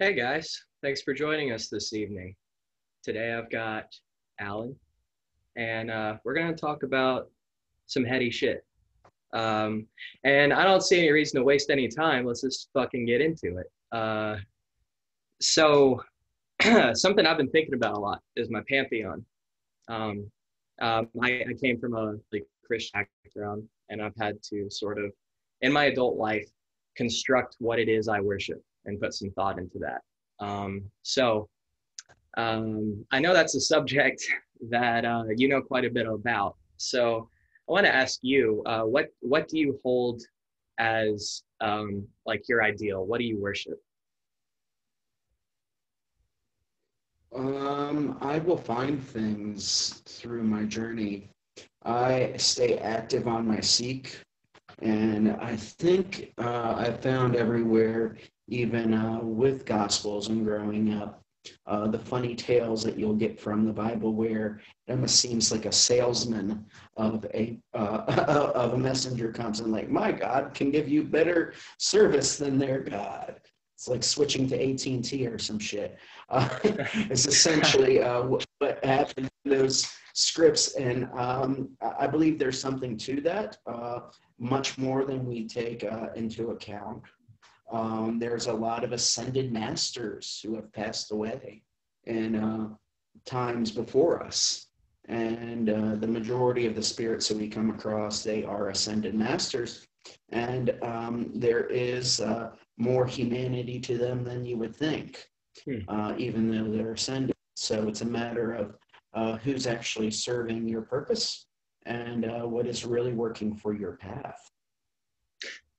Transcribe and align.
Hey 0.00 0.14
guys, 0.14 0.62
thanks 0.80 1.02
for 1.02 1.12
joining 1.12 1.50
us 1.50 1.66
this 1.66 1.92
evening. 1.92 2.36
Today 3.02 3.32
I've 3.32 3.50
got 3.50 3.86
Alan, 4.38 4.76
and 5.56 5.90
uh, 5.90 6.18
we're 6.24 6.34
going 6.34 6.54
to 6.54 6.60
talk 6.60 6.84
about 6.84 7.28
some 7.86 8.04
heady 8.04 8.30
shit. 8.30 8.64
Um, 9.32 9.88
and 10.22 10.52
I 10.52 10.62
don't 10.62 10.84
see 10.84 10.98
any 10.98 11.10
reason 11.10 11.40
to 11.40 11.44
waste 11.44 11.68
any 11.68 11.88
time. 11.88 12.26
Let's 12.26 12.42
just 12.42 12.68
fucking 12.74 13.06
get 13.06 13.20
into 13.20 13.58
it. 13.58 13.66
Uh, 13.90 14.36
so, 15.40 16.00
something 16.94 17.26
I've 17.26 17.36
been 17.36 17.50
thinking 17.50 17.74
about 17.74 17.96
a 17.96 18.00
lot 18.00 18.20
is 18.36 18.48
my 18.50 18.62
pantheon. 18.68 19.24
Um, 19.88 20.30
um, 20.80 21.08
I, 21.20 21.42
I 21.42 21.54
came 21.60 21.80
from 21.80 21.96
a 21.96 22.14
like 22.32 22.46
Christian 22.64 23.04
background, 23.24 23.64
and 23.88 24.00
I've 24.00 24.14
had 24.16 24.40
to 24.50 24.70
sort 24.70 25.02
of, 25.02 25.10
in 25.62 25.72
my 25.72 25.86
adult 25.86 26.18
life, 26.18 26.48
construct 26.94 27.56
what 27.58 27.80
it 27.80 27.88
is 27.88 28.06
I 28.06 28.20
worship 28.20 28.62
and 28.84 29.00
put 29.00 29.14
some 29.14 29.30
thought 29.30 29.58
into 29.58 29.78
that. 29.78 30.02
Um, 30.40 30.84
so 31.02 31.48
um, 32.36 33.04
I 33.10 33.20
know 33.20 33.32
that's 33.32 33.54
a 33.54 33.60
subject 33.60 34.22
that 34.70 35.04
uh, 35.04 35.24
you 35.36 35.48
know 35.48 35.60
quite 35.62 35.84
a 35.84 35.90
bit 35.90 36.06
about. 36.06 36.56
So 36.76 37.28
I 37.68 37.72
want 37.72 37.86
to 37.86 37.94
ask 37.94 38.20
you, 38.22 38.62
uh, 38.66 38.82
what 38.82 39.08
what 39.20 39.48
do 39.48 39.58
you 39.58 39.80
hold 39.82 40.22
as 40.78 41.42
um, 41.60 42.06
like 42.26 42.48
your 42.48 42.62
ideal? 42.62 43.04
What 43.04 43.18
do 43.18 43.24
you 43.24 43.40
worship? 43.40 43.80
Um, 47.34 48.16
I 48.22 48.38
will 48.38 48.56
find 48.56 49.02
things 49.02 50.02
through 50.06 50.44
my 50.44 50.64
journey. 50.64 51.28
I 51.84 52.32
stay 52.36 52.78
active 52.78 53.28
on 53.28 53.46
my 53.46 53.60
seek, 53.60 54.18
and 54.80 55.32
I 55.32 55.54
think 55.56 56.32
uh, 56.38 56.74
I 56.76 56.92
found 56.92 57.36
everywhere 57.36 58.16
even 58.48 58.94
uh, 58.94 59.20
with 59.22 59.64
Gospels 59.64 60.28
and 60.28 60.44
growing 60.44 60.94
up. 60.94 61.22
Uh, 61.66 61.86
the 61.86 61.98
funny 61.98 62.34
tales 62.34 62.82
that 62.82 62.98
you'll 62.98 63.14
get 63.14 63.40
from 63.40 63.64
the 63.64 63.72
Bible, 63.72 64.12
where 64.12 64.60
it 64.86 64.92
almost 64.92 65.20
seems 65.20 65.50
like 65.52 65.64
a 65.64 65.72
salesman 65.72 66.66
of 66.96 67.24
a 67.32 67.58
uh, 67.72 68.02
of 68.54 68.74
a 68.74 68.78
messenger 68.78 69.32
comes 69.32 69.60
and 69.60 69.72
like, 69.72 69.88
my 69.88 70.12
God 70.12 70.52
can 70.52 70.70
give 70.70 70.88
you 70.88 71.04
better 71.04 71.54
service 71.78 72.36
than 72.36 72.58
their 72.58 72.80
God. 72.80 73.40
It's 73.74 73.88
like 73.88 74.02
switching 74.02 74.48
to 74.48 74.56
AT 74.56 74.84
and 74.86 75.04
T 75.04 75.26
or 75.26 75.38
some 75.38 75.58
shit. 75.58 75.98
Uh, 76.30 76.46
it's 76.62 77.26
essentially 77.26 78.02
uh, 78.02 78.20
what, 78.20 78.44
happened 78.84 79.30
in 79.46 79.50
those 79.50 79.90
scripts, 80.12 80.74
and 80.74 81.08
um, 81.14 81.70
I 81.80 82.06
believe 82.06 82.38
there's 82.38 82.60
something 82.60 82.98
to 82.98 83.22
that, 83.22 83.56
uh, 83.66 84.00
much 84.38 84.76
more 84.76 85.06
than 85.06 85.24
we 85.24 85.48
take 85.48 85.84
uh, 85.84 86.08
into 86.16 86.50
account. 86.50 87.02
Um, 87.70 88.18
there's 88.18 88.46
a 88.46 88.52
lot 88.52 88.84
of 88.84 88.92
ascended 88.92 89.52
masters 89.52 90.40
who 90.42 90.54
have 90.56 90.72
passed 90.72 91.12
away 91.12 91.62
in 92.04 92.34
uh, 92.36 92.68
times 93.24 93.70
before 93.70 94.22
us. 94.22 94.66
And 95.08 95.70
uh, 95.70 95.94
the 95.96 96.06
majority 96.06 96.66
of 96.66 96.74
the 96.74 96.82
spirits 96.82 97.28
that 97.28 97.38
we 97.38 97.48
come 97.48 97.70
across, 97.70 98.22
they 98.22 98.44
are 98.44 98.68
ascended 98.68 99.14
masters. 99.14 99.86
And 100.30 100.74
um, 100.82 101.30
there 101.34 101.66
is 101.66 102.20
uh, 102.20 102.50
more 102.76 103.06
humanity 103.06 103.80
to 103.80 103.98
them 103.98 104.24
than 104.24 104.44
you 104.44 104.56
would 104.58 104.76
think, 104.76 105.24
hmm. 105.64 105.78
Uh, 105.88 106.14
even 106.18 106.50
though 106.50 106.70
they're 106.70 106.92
ascended. 106.92 107.34
So 107.56 107.88
it's 107.88 108.02
a 108.02 108.06
matter 108.06 108.52
of 108.52 108.76
uh, 109.14 109.36
who's 109.38 109.66
actually 109.66 110.10
serving 110.10 110.68
your 110.68 110.82
purpose 110.82 111.46
and 111.86 112.24
uh, 112.24 112.46
what 112.46 112.66
is 112.66 112.84
really 112.84 113.12
working 113.12 113.54
for 113.54 113.74
your 113.74 113.96
path. 113.96 114.50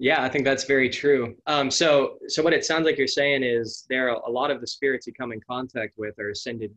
Yeah, 0.02 0.24
I 0.24 0.30
think 0.30 0.46
that's 0.46 0.64
very 0.64 0.90
true. 0.90 1.36
Um, 1.46 1.70
so, 1.70 2.20
so 2.28 2.42
what 2.42 2.54
it 2.54 2.64
sounds 2.64 2.86
like 2.86 2.98
you're 2.98 3.06
saying 3.06 3.44
is 3.44 3.86
there 3.90 4.10
are 4.10 4.22
a 4.26 4.32
lot 4.32 4.50
of 4.50 4.62
the 4.62 4.68
spirits 4.68 5.06
you 5.06 5.14
come 5.14 5.34
in 5.34 5.42
contact 5.42 5.98
with 5.98 6.18
are 6.20 6.30
ascended 6.30 6.74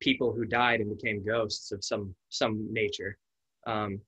people 0.00 0.32
who 0.32 0.44
died 0.44 0.80
and 0.80 0.90
became 0.90 1.24
ghosts 1.24 1.70
of 1.70 1.84
some 1.84 2.14
some 2.28 2.66
nature, 2.72 3.16
um, 3.68 4.00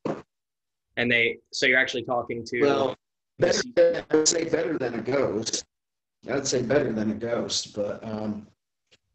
and 0.97 1.11
they. 1.11 1.39
So 1.53 1.67
you're 1.67 1.79
actually 1.79 2.03
talking 2.03 2.45
to. 2.47 2.61
Well, 2.63 2.97
better, 3.39 4.05
I'd 4.11 4.27
say 4.27 4.49
better 4.49 4.77
than 4.77 4.95
a 4.95 5.03
ghost. 5.03 5.65
I'd 6.29 6.47
say 6.47 6.61
better 6.61 6.93
than 6.93 7.13
a 7.13 7.15
ghost, 7.15 7.77
but 7.77 8.03
um, 8.03 8.47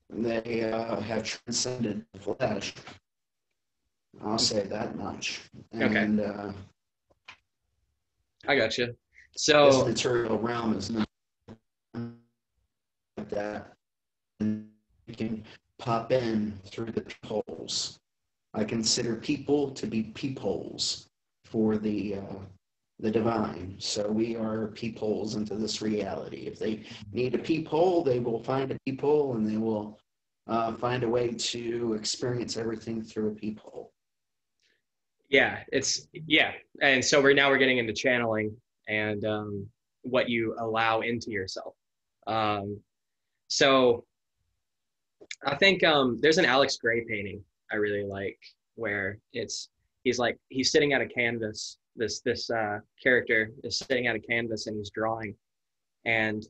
they 0.09 0.71
uh, 0.71 1.01
have 1.01 1.23
transcended 1.23 2.05
the 2.13 2.19
flesh. 2.19 2.73
I'll 4.23 4.37
say 4.37 4.63
that 4.67 4.95
much. 4.95 5.41
And, 5.73 6.19
okay. 6.19 6.31
Uh, 6.31 6.53
I 8.47 8.55
got 8.55 8.77
you. 8.77 8.95
So 9.35 9.65
this 9.65 9.85
material 9.85 10.37
realm 10.37 10.77
is 10.77 10.91
not 10.91 11.07
like 11.95 13.29
that. 13.29 13.73
And 14.39 14.67
you 15.07 15.15
can 15.15 15.43
pop 15.79 16.11
in 16.11 16.59
through 16.65 16.91
the 16.91 17.01
peepholes. 17.01 17.99
I 18.53 18.63
consider 18.63 19.15
people 19.15 19.71
to 19.71 19.87
be 19.87 20.03
peepholes 20.03 21.07
for 21.45 21.77
the 21.77 22.15
uh, 22.15 22.39
the 22.99 23.11
divine. 23.11 23.75
So 23.79 24.09
we 24.09 24.35
are 24.35 24.67
peepholes 24.67 25.35
into 25.35 25.55
this 25.55 25.81
reality. 25.81 26.45
If 26.47 26.59
they 26.59 26.83
need 27.11 27.35
a 27.35 27.39
peephole, 27.39 28.03
they 28.03 28.19
will 28.19 28.41
find 28.43 28.71
a 28.71 28.77
peephole, 28.85 29.35
and 29.35 29.49
they 29.49 29.57
will 29.57 29.99
uh, 30.47 30.73
find 30.73 31.03
a 31.03 31.09
way 31.09 31.29
to 31.29 31.93
experience 31.93 32.55
everything 32.55 33.01
through 33.01 33.31
a 33.31 33.35
peephole. 33.35 33.91
Yeah, 35.29 35.59
it's 35.71 36.07
yeah, 36.27 36.51
and 36.81 37.03
so 37.03 37.21
we're 37.21 37.33
now 37.33 37.49
we're 37.49 37.57
getting 37.57 37.79
into 37.79 37.93
channeling, 37.93 38.55
and 38.87 39.25
um, 39.25 39.67
what 40.01 40.29
you 40.29 40.55
allow 40.59 41.01
into 41.01 41.31
yourself. 41.31 41.75
Um, 42.27 42.79
so 43.47 44.05
I 45.45 45.55
think 45.55 45.83
um, 45.83 46.19
there's 46.21 46.37
an 46.37 46.45
Alex 46.45 46.77
Grey 46.77 47.05
painting 47.05 47.43
I 47.73 47.77
really 47.77 48.03
like 48.03 48.39
where 48.75 49.17
it's 49.33 49.69
he's 50.03 50.19
like 50.19 50.37
he's 50.49 50.71
sitting 50.71 50.93
at 50.93 51.01
a 51.01 51.07
canvas. 51.07 51.77
This 51.95 52.21
this 52.21 52.49
uh, 52.49 52.79
character 53.01 53.51
is 53.63 53.79
sitting 53.79 54.07
at 54.07 54.15
a 54.15 54.19
canvas 54.19 54.67
and 54.67 54.77
he's 54.77 54.91
drawing, 54.91 55.35
and 56.05 56.47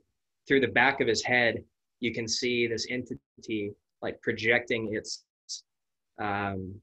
through 0.47 0.59
the 0.59 0.67
back 0.67 0.99
of 1.01 1.07
his 1.07 1.23
head 1.23 1.63
you 2.01 2.13
can 2.13 2.27
see 2.27 2.67
this 2.67 2.85
entity 2.89 3.71
like 4.01 4.21
projecting 4.21 4.93
its 4.93 5.23
um, 6.19 6.75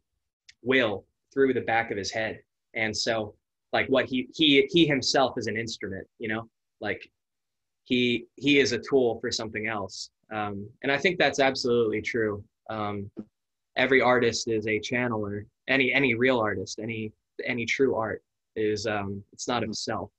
will 0.62 1.04
through 1.32 1.52
the 1.52 1.60
back 1.60 1.90
of 1.90 1.98
his 1.98 2.10
head, 2.10 2.40
and 2.74 2.96
so 2.96 3.34
like 3.72 3.86
what 3.88 4.06
he 4.06 4.28
he 4.34 4.68
he 4.70 4.86
himself 4.86 5.34
is 5.36 5.46
an 5.46 5.56
instrument 5.56 6.06
you 6.18 6.28
know 6.28 6.48
like 6.80 7.10
he 7.84 8.26
he 8.36 8.58
is 8.60 8.72
a 8.72 8.78
tool 8.78 9.18
for 9.20 9.30
something 9.30 9.66
else. 9.66 10.10
Um, 10.32 10.68
and 10.82 10.92
i 10.92 10.96
think 10.96 11.18
that's 11.18 11.40
absolutely 11.40 12.00
true. 12.00 12.42
Um, 12.70 13.10
every 13.76 14.00
artist 14.00 14.48
is 14.48 14.66
a 14.66 14.78
channeler. 14.78 15.44
Any 15.68 15.92
any 15.92 16.14
real 16.14 16.38
artist 16.38 16.78
any 16.80 17.12
any 17.44 17.66
true 17.66 17.94
art 17.96 18.22
is 18.56 18.86
um, 18.86 19.22
it's 19.32 19.48
not 19.48 19.62
himself 19.62 20.10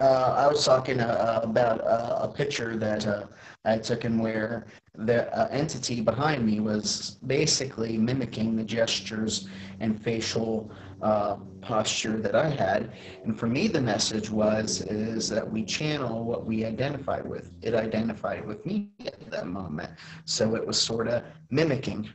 uh, 0.00 0.34
I 0.36 0.46
was 0.48 0.64
talking 0.64 1.00
uh, 1.00 1.40
about 1.42 1.80
uh, 1.82 2.18
a 2.22 2.28
picture 2.28 2.76
that 2.76 3.06
uh, 3.06 3.26
I 3.64 3.78
took 3.78 4.04
and 4.04 4.20
where 4.20 4.66
the 4.94 5.32
uh, 5.36 5.48
entity 5.50 6.00
behind 6.00 6.44
me 6.44 6.60
was 6.60 7.18
basically 7.26 7.96
mimicking 7.96 8.56
the 8.56 8.64
gestures 8.64 9.48
and 9.80 10.00
facial 10.00 10.70
uh, 11.02 11.36
posture 11.60 12.18
that 12.20 12.34
I 12.34 12.48
had. 12.48 12.92
And 13.24 13.38
for 13.38 13.46
me, 13.46 13.68
the 13.68 13.80
message 13.80 14.30
was 14.30 14.80
is 14.82 15.28
that 15.28 15.48
we 15.48 15.64
channel 15.64 16.24
what 16.24 16.44
we 16.44 16.64
identify 16.64 17.20
with. 17.20 17.52
It 17.62 17.74
identified 17.74 18.44
with 18.44 18.64
me 18.66 18.90
at 19.06 19.30
that 19.30 19.46
moment, 19.46 19.90
so 20.24 20.56
it 20.56 20.66
was 20.66 20.80
sort 20.80 21.08
of 21.08 21.22
mimicking 21.50 22.08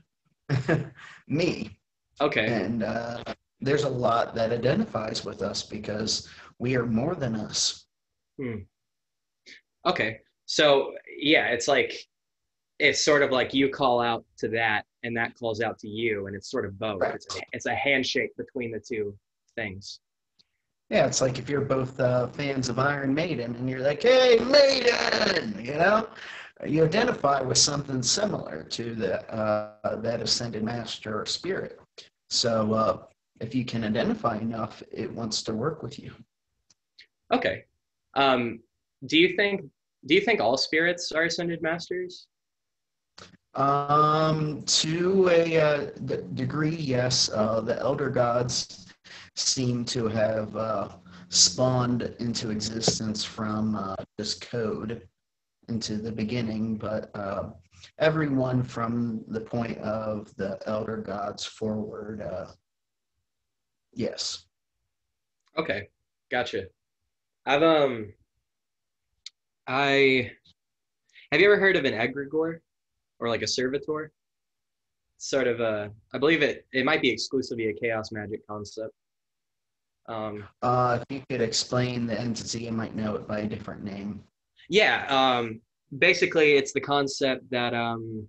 me. 1.27 1.79
Okay. 2.21 2.45
And 2.47 2.83
there's 3.61 3.83
a 3.83 3.89
lot 3.89 4.35
that 4.35 4.51
identifies 4.51 5.25
with 5.25 5.41
us 5.41 5.63
because 5.63 6.29
we 6.59 6.75
are 6.75 6.85
more 6.85 7.15
than 7.15 7.35
us. 7.35 7.85
Hmm. 8.37 8.59
Okay. 9.85 10.19
So 10.45 10.93
yeah, 11.17 11.47
it's 11.47 11.67
like 11.67 11.93
it's 12.79 13.03
sort 13.03 13.23
of 13.23 13.31
like 13.31 13.53
you 13.53 13.69
call 13.69 14.01
out 14.01 14.23
to 14.37 14.47
that 14.49 14.85
and 15.03 15.15
that 15.17 15.37
calls 15.37 15.61
out 15.61 15.79
to 15.79 15.87
you 15.87 16.27
and 16.27 16.35
it's 16.35 16.49
sort 16.51 16.65
of 16.65 16.77
both. 16.77 17.01
Right. 17.01 17.15
It's, 17.15 17.35
a, 17.35 17.39
it's 17.53 17.65
a 17.65 17.75
handshake 17.75 18.35
between 18.37 18.71
the 18.71 18.79
two 18.79 19.17
things. 19.55 19.99
Yeah, 20.89 21.05
it's 21.05 21.21
like 21.21 21.37
if 21.37 21.49
you're 21.49 21.61
both 21.61 21.99
uh, 21.99 22.27
fans 22.27 22.67
of 22.67 22.79
Iron 22.79 23.13
Maiden 23.13 23.55
and 23.55 23.69
you're 23.69 23.81
like, 23.81 24.01
"Hey, 24.01 24.39
Maiden," 24.39 25.63
you 25.63 25.73
know, 25.73 26.09
you 26.65 26.83
identify 26.83 27.41
with 27.41 27.59
something 27.59 28.01
similar 28.01 28.63
to 28.63 28.95
the 28.95 29.31
uh, 29.31 29.97
that 29.97 30.19
ascended 30.19 30.63
master 30.63 31.21
or 31.21 31.27
spirit. 31.27 31.79
So 32.31 32.73
uh, 32.73 32.97
if 33.39 33.53
you 33.53 33.65
can 33.65 33.83
identify 33.83 34.37
enough, 34.37 34.81
it 34.91 35.11
wants 35.11 35.43
to 35.43 35.53
work 35.53 35.83
with 35.83 35.99
you. 35.99 36.11
Okay. 37.33 37.63
Um, 38.15 38.59
do 39.05 39.17
you 39.17 39.35
think 39.35 39.61
do 40.05 40.15
you 40.15 40.21
think 40.21 40.39
all 40.39 40.57
spirits 40.57 41.11
are 41.11 41.23
ascended 41.23 41.61
masters? 41.61 42.27
Um, 43.55 44.61
to 44.63 45.29
a 45.29 45.57
uh, 45.57 45.85
degree, 46.33 46.75
yes. 46.75 47.29
Uh, 47.29 47.61
the 47.61 47.77
elder 47.79 48.09
gods 48.09 48.87
seem 49.35 49.83
to 49.85 50.07
have 50.07 50.55
uh, 50.55 50.89
spawned 51.29 52.13
into 52.19 52.51
existence 52.51 53.23
from 53.23 53.75
uh, 53.75 53.95
this 54.17 54.35
code 54.35 55.07
into 55.67 55.97
the 55.97 56.11
beginning, 56.11 56.75
but 56.75 57.09
uh, 57.15 57.49
everyone 57.99 58.63
from 58.63 59.23
the 59.27 59.41
point 59.41 59.77
of 59.79 60.33
the 60.35 60.59
elder 60.65 60.97
gods 60.97 61.45
forward, 61.45 62.21
uh, 62.21 62.47
yes. 63.93 64.45
Okay, 65.57 65.89
gotcha. 66.31 66.67
I've 67.49 67.63
um, 67.63 68.13
I 69.65 70.29
have 71.31 71.41
you 71.41 71.51
ever 71.51 71.59
heard 71.59 71.75
of 71.75 71.83
an 71.83 71.93
egregore 71.93 72.59
or 73.19 73.27
like 73.27 73.41
a 73.41 73.47
servitor? 73.47 74.11
Sort 75.17 75.47
of 75.47 75.59
a, 75.59 75.89
I 76.13 76.19
believe 76.19 76.43
it. 76.43 76.67
It 76.73 76.85
might 76.85 77.01
be 77.01 77.09
exclusively 77.09 77.69
a 77.69 77.73
chaos 77.73 78.11
magic 78.11 78.45
concept. 78.45 78.93
Um, 80.07 80.43
uh, 80.61 80.99
if 81.01 81.15
you 81.15 81.23
could 81.27 81.41
explain 81.41 82.05
the 82.05 82.21
entity, 82.21 82.67
I 82.67 82.71
might 82.71 82.95
know 82.95 83.15
it 83.15 83.27
by 83.27 83.39
a 83.39 83.47
different 83.47 83.83
name. 83.83 84.21
Yeah. 84.69 85.07
Um, 85.09 85.59
basically, 85.97 86.51
it's 86.51 86.71
the 86.71 86.81
concept 86.81 87.49
that 87.49 87.73
um, 87.73 88.27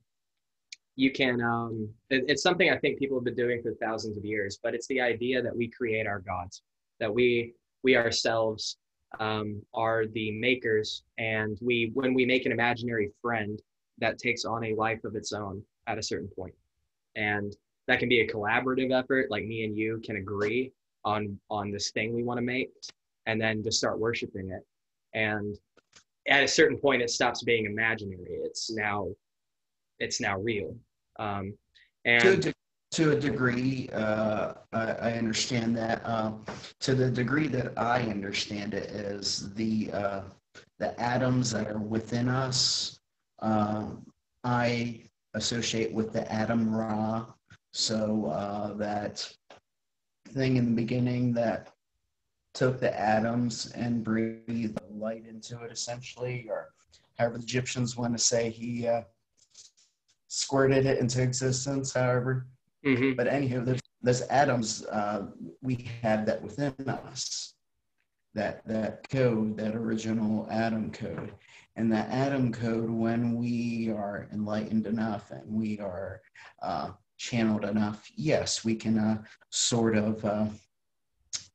you 0.96 1.12
can. 1.12 1.42
Um, 1.42 1.90
it, 2.08 2.24
it's 2.26 2.42
something 2.42 2.70
I 2.70 2.78
think 2.78 2.98
people 2.98 3.18
have 3.18 3.24
been 3.26 3.36
doing 3.36 3.60
for 3.60 3.74
thousands 3.74 4.16
of 4.16 4.24
years, 4.24 4.58
but 4.62 4.74
it's 4.74 4.86
the 4.86 5.02
idea 5.02 5.42
that 5.42 5.54
we 5.54 5.68
create 5.68 6.06
our 6.06 6.20
gods, 6.20 6.62
that 7.00 7.12
we 7.12 7.52
we 7.82 7.98
ourselves 7.98 8.78
um, 9.18 9.62
are 9.74 10.06
the 10.06 10.30
makers, 10.32 11.02
and 11.18 11.58
we 11.60 11.90
when 11.94 12.14
we 12.14 12.24
make 12.24 12.46
an 12.46 12.52
imaginary 12.52 13.10
friend 13.20 13.60
that 13.98 14.18
takes 14.18 14.44
on 14.44 14.64
a 14.64 14.74
life 14.74 15.04
of 15.04 15.16
its 15.16 15.32
own 15.32 15.62
at 15.86 15.98
a 15.98 16.02
certain 16.02 16.28
point, 16.28 16.54
and 17.16 17.56
that 17.86 17.98
can 17.98 18.08
be 18.08 18.20
a 18.20 18.28
collaborative 18.28 18.96
effort, 18.96 19.30
like 19.30 19.44
me 19.44 19.64
and 19.64 19.76
you 19.76 20.00
can 20.04 20.16
agree 20.16 20.72
on 21.04 21.38
on 21.50 21.70
this 21.70 21.90
thing 21.90 22.14
we 22.14 22.22
want 22.22 22.38
to 22.38 22.42
make 22.42 22.70
and 23.26 23.40
then 23.40 23.62
just 23.62 23.78
start 23.78 23.98
worshiping 23.98 24.50
it. 24.50 24.66
And 25.14 25.58
at 26.28 26.44
a 26.44 26.48
certain 26.48 26.78
point 26.78 27.02
it 27.02 27.10
stops 27.10 27.42
being 27.42 27.66
imaginary. 27.66 28.38
It's 28.44 28.70
now 28.70 29.08
it's 29.98 30.20
now 30.20 30.38
real. 30.38 30.74
Um, 31.18 31.54
and 32.04 32.42
to 32.42 32.50
de- 32.50 32.54
to 33.00 33.12
a 33.12 33.16
degree 33.16 33.88
uh, 33.94 34.52
I, 34.74 34.92
I, 34.92 35.12
understand 35.12 35.74
that 35.78 36.02
uh, 36.04 36.32
to 36.80 36.94
the 36.94 37.10
degree 37.10 37.48
that 37.48 37.72
i 37.78 38.02
understand 38.02 38.74
it 38.74 38.90
is 38.90 39.54
the 39.54 39.90
uh, 39.90 40.20
the 40.78 41.00
atoms 41.00 41.50
that 41.52 41.68
are 41.68 41.78
within 41.78 42.28
us 42.28 43.00
uh, 43.40 43.86
i 44.44 45.00
associate 45.32 45.94
with 45.94 46.12
the 46.12 46.22
Atum 46.22 46.70
Ra 46.70 47.24
so 47.72 48.26
uh, 48.26 48.74
that 48.74 49.26
thing 50.28 50.56
in 50.56 50.66
the 50.66 50.82
beginning 50.82 51.32
that 51.32 51.72
took 52.52 52.80
the 52.80 53.00
atoms 53.00 53.72
and 53.74 54.04
breathed 54.04 54.78
light 54.90 55.24
into 55.26 55.62
it, 55.62 55.70
essentially, 55.70 56.46
or 56.50 56.70
however 57.16 57.38
the 57.38 57.44
Egyptians 57.44 57.96
want 57.96 58.12
to 58.12 58.22
say 58.22 58.50
he 58.50 58.88
uh, 58.88 59.02
squirted 60.26 60.84
it 60.84 60.98
into 60.98 61.22
existence, 61.22 61.92
however. 61.92 62.46
Mm-hmm. 62.84 63.14
But 63.14 63.26
anywho, 63.26 63.64
there's, 63.64 63.80
those 64.02 64.22
atoms, 64.22 64.84
uh, 64.86 65.26
we 65.62 65.90
have 66.02 66.26
that 66.26 66.42
within 66.42 66.74
us, 66.88 67.54
that 68.34 68.66
that 68.66 69.08
code, 69.10 69.56
that 69.58 69.74
original 69.74 70.46
atom 70.50 70.90
code. 70.90 71.32
And 71.76 71.92
that 71.92 72.10
atom 72.10 72.52
code, 72.52 72.90
when 72.90 73.36
we 73.36 73.90
are 73.90 74.28
enlightened 74.32 74.86
enough 74.86 75.30
and 75.30 75.42
we 75.46 75.78
are 75.78 76.20
uh, 76.62 76.90
channeled 77.16 77.64
enough, 77.64 78.10
yes, 78.14 78.64
we 78.64 78.74
can 78.74 78.98
uh, 78.98 79.22
sort 79.50 79.96
of, 79.96 80.24
uh, 80.24 80.46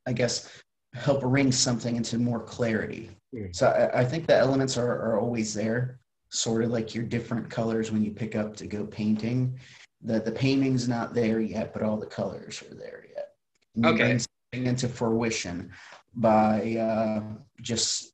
I 0.06 0.12
guess, 0.12 0.62
help 0.94 1.20
bring 1.20 1.52
something 1.52 1.96
into 1.96 2.18
more 2.18 2.40
clarity. 2.40 3.10
Mm. 3.34 3.54
So 3.54 3.68
I, 3.68 4.00
I, 4.00 4.04
think 4.04 4.26
the 4.26 4.36
elements 4.36 4.78
are, 4.78 4.90
are 4.90 5.20
always 5.20 5.52
there, 5.52 5.98
sort 6.30 6.64
of 6.64 6.70
like 6.70 6.94
your 6.94 7.04
different 7.04 7.50
colors 7.50 7.92
when 7.92 8.02
you 8.02 8.10
pick 8.10 8.34
up 8.34 8.56
to 8.56 8.66
go 8.66 8.86
painting. 8.86 9.58
The, 10.02 10.20
the 10.20 10.32
painting's 10.32 10.88
not 10.88 11.14
there 11.14 11.40
yet, 11.40 11.72
but 11.72 11.82
all 11.82 11.96
the 11.96 12.06
colors 12.06 12.62
are 12.62 12.74
there 12.74 13.06
yet. 13.14 13.28
And 13.74 13.86
okay. 13.86 14.18
into 14.52 14.88
fruition 14.88 15.72
by 16.14 16.76
uh, 16.76 17.22
just 17.60 18.12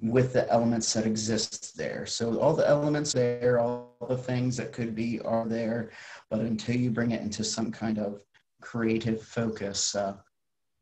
with 0.00 0.32
the 0.32 0.50
elements 0.50 0.92
that 0.94 1.06
exist 1.06 1.76
there. 1.76 2.06
So 2.06 2.38
all 2.38 2.54
the 2.54 2.66
elements 2.66 3.12
there, 3.12 3.58
all 3.58 3.96
the 4.08 4.16
things 4.16 4.56
that 4.56 4.72
could 4.72 4.94
be 4.94 5.20
are 5.20 5.46
there, 5.46 5.90
but 6.30 6.40
until 6.40 6.76
you 6.76 6.90
bring 6.90 7.10
it 7.10 7.20
into 7.20 7.44
some 7.44 7.70
kind 7.70 7.98
of 7.98 8.22
creative 8.62 9.22
focus, 9.22 9.94
uh, 9.94 10.14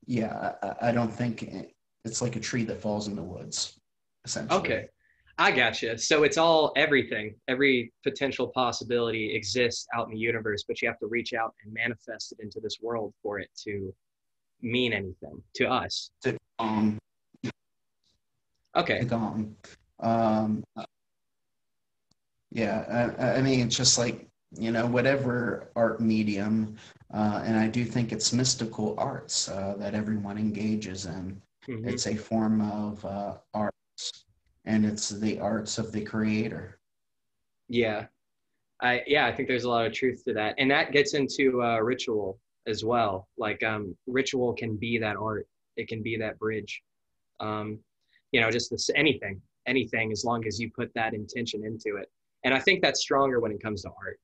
yeah, 0.06 0.53
I, 0.62 0.89
I, 0.89 0.93
don't 0.93 1.12
think 1.12 1.50
it's 2.05 2.23
like 2.23 2.37
a 2.37 2.41
tree 2.41 2.65
that 2.65 2.81
falls 2.81 3.09
in 3.09 3.17
the 3.17 3.23
woods, 3.23 3.81
essentially. 4.25 4.61
Okay. 4.61 4.89
I 5.40 5.52
gotcha. 5.52 5.96
So 5.96 6.25
it's 6.25 6.37
all 6.37 6.73
everything. 6.76 7.35
Every 7.46 7.93
potential 8.02 8.49
possibility 8.49 9.35
exists 9.35 9.87
out 9.94 10.06
in 10.08 10.14
the 10.14 10.19
universe, 10.19 10.64
but 10.67 10.82
you 10.82 10.88
have 10.88 10.99
to 10.99 11.06
reach 11.06 11.32
out 11.32 11.55
and 11.64 11.73
manifest 11.73 12.32
it 12.32 12.38
into 12.43 12.58
this 12.61 12.79
world 12.82 13.14
for 13.23 13.38
it 13.38 13.49
to 13.64 13.94
mean 14.61 14.93
anything 14.93 15.40
to 15.55 15.69
us. 15.69 16.11
To, 16.23 16.37
um, 16.58 16.99
Okay. 18.79 19.05
Gone. 19.05 19.56
Um, 20.00 20.62
yeah, 22.52 23.12
I, 23.19 23.38
I, 23.38 23.43
mean, 23.43 23.61
it's 23.61 23.76
just 23.76 23.99
like, 23.99 24.29
you 24.56 24.70
know, 24.70 24.87
whatever 24.87 25.70
art 25.75 26.00
medium, 26.00 26.76
uh, 27.12 27.43
and 27.44 27.58
I 27.58 27.67
do 27.67 27.85
think 27.85 28.12
it's 28.12 28.32
mystical 28.32 28.94
arts 28.96 29.49
uh, 29.49 29.75
that 29.79 29.94
everyone 29.94 30.38
engages 30.38 31.06
in. 31.06 31.43
Mm-hmm. 31.69 31.88
It's 31.88 32.06
a 32.06 32.14
form 32.14 32.61
of 32.61 33.05
uh, 33.05 33.35
arts, 33.52 34.25
and 34.69 34.87
it's 34.87 35.09
the 35.09 35.41
arts 35.41 35.79
of 35.79 35.91
the 35.91 36.03
creator. 36.03 36.79
Yeah. 37.69 38.06
I, 38.81 39.03
yeah, 39.09 39.26
I 39.26 39.32
think 39.32 39.49
there's 39.49 39.65
a 39.65 39.69
lot 39.69 39.87
of 39.87 39.93
truth 39.93 40.23
to 40.26 40.32
that. 40.35 40.55
And 40.59 40.70
that 40.70 40.93
gets 40.93 41.15
into 41.15 41.61
uh, 41.62 41.81
ritual 41.81 42.38
as 42.69 42.85
well. 42.85 43.26
Like 43.37 43.65
um, 43.65 43.97
ritual 44.06 44.53
can 44.53 44.76
be 44.76 44.99
that 44.99 45.17
art. 45.17 45.49
It 45.76 45.88
can 45.88 46.00
be 46.00 46.17
that 46.19 46.38
bridge. 46.38 46.81
Um, 47.41 47.81
you 48.32 48.41
know 48.41 48.50
just 48.50 48.70
this 48.70 48.91
anything 48.94 49.41
anything 49.67 50.12
as 50.12 50.25
long 50.25 50.47
as 50.47 50.59
you 50.59 50.71
put 50.71 50.93
that 50.94 51.14
intention 51.14 51.64
into 51.64 51.97
it 51.97 52.11
and 52.44 52.55
i 52.55 52.59
think 52.59 52.82
that's 52.82 53.00
stronger 53.00 53.41
when 53.41 53.53
it 53.53 53.62
comes 53.62 53.82
to 53.82 53.88
art 53.88 54.21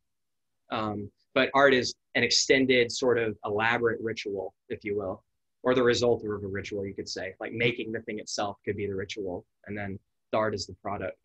um, 0.70 1.11
but 1.35 1.50
art 1.55 1.75
is 1.75 1.94
an 2.14 2.23
extended 2.23 2.90
sort 2.90 3.19
of 3.19 3.37
elaborate 3.44 4.00
ritual 4.00 4.55
if 4.69 4.85
you 4.85 4.97
will 4.97 5.23
or 5.62 5.75
the 5.75 5.82
result 5.82 6.25
of 6.25 6.43
a 6.43 6.47
ritual 6.47 6.87
you 6.87 6.94
could 6.94 7.08
say 7.08 7.35
like 7.40 7.52
making 7.52 7.93
the 7.93 8.00
thing 8.00 8.19
itself 8.19 8.56
could 8.64 8.76
be 8.76 8.87
the 8.87 8.94
ritual 8.94 9.44
and 9.67 9.76
then 9.76 9.99
the 10.34 10.40
art 10.40 10.54
is 10.54 10.66
the 10.66 10.75
product 10.82 11.16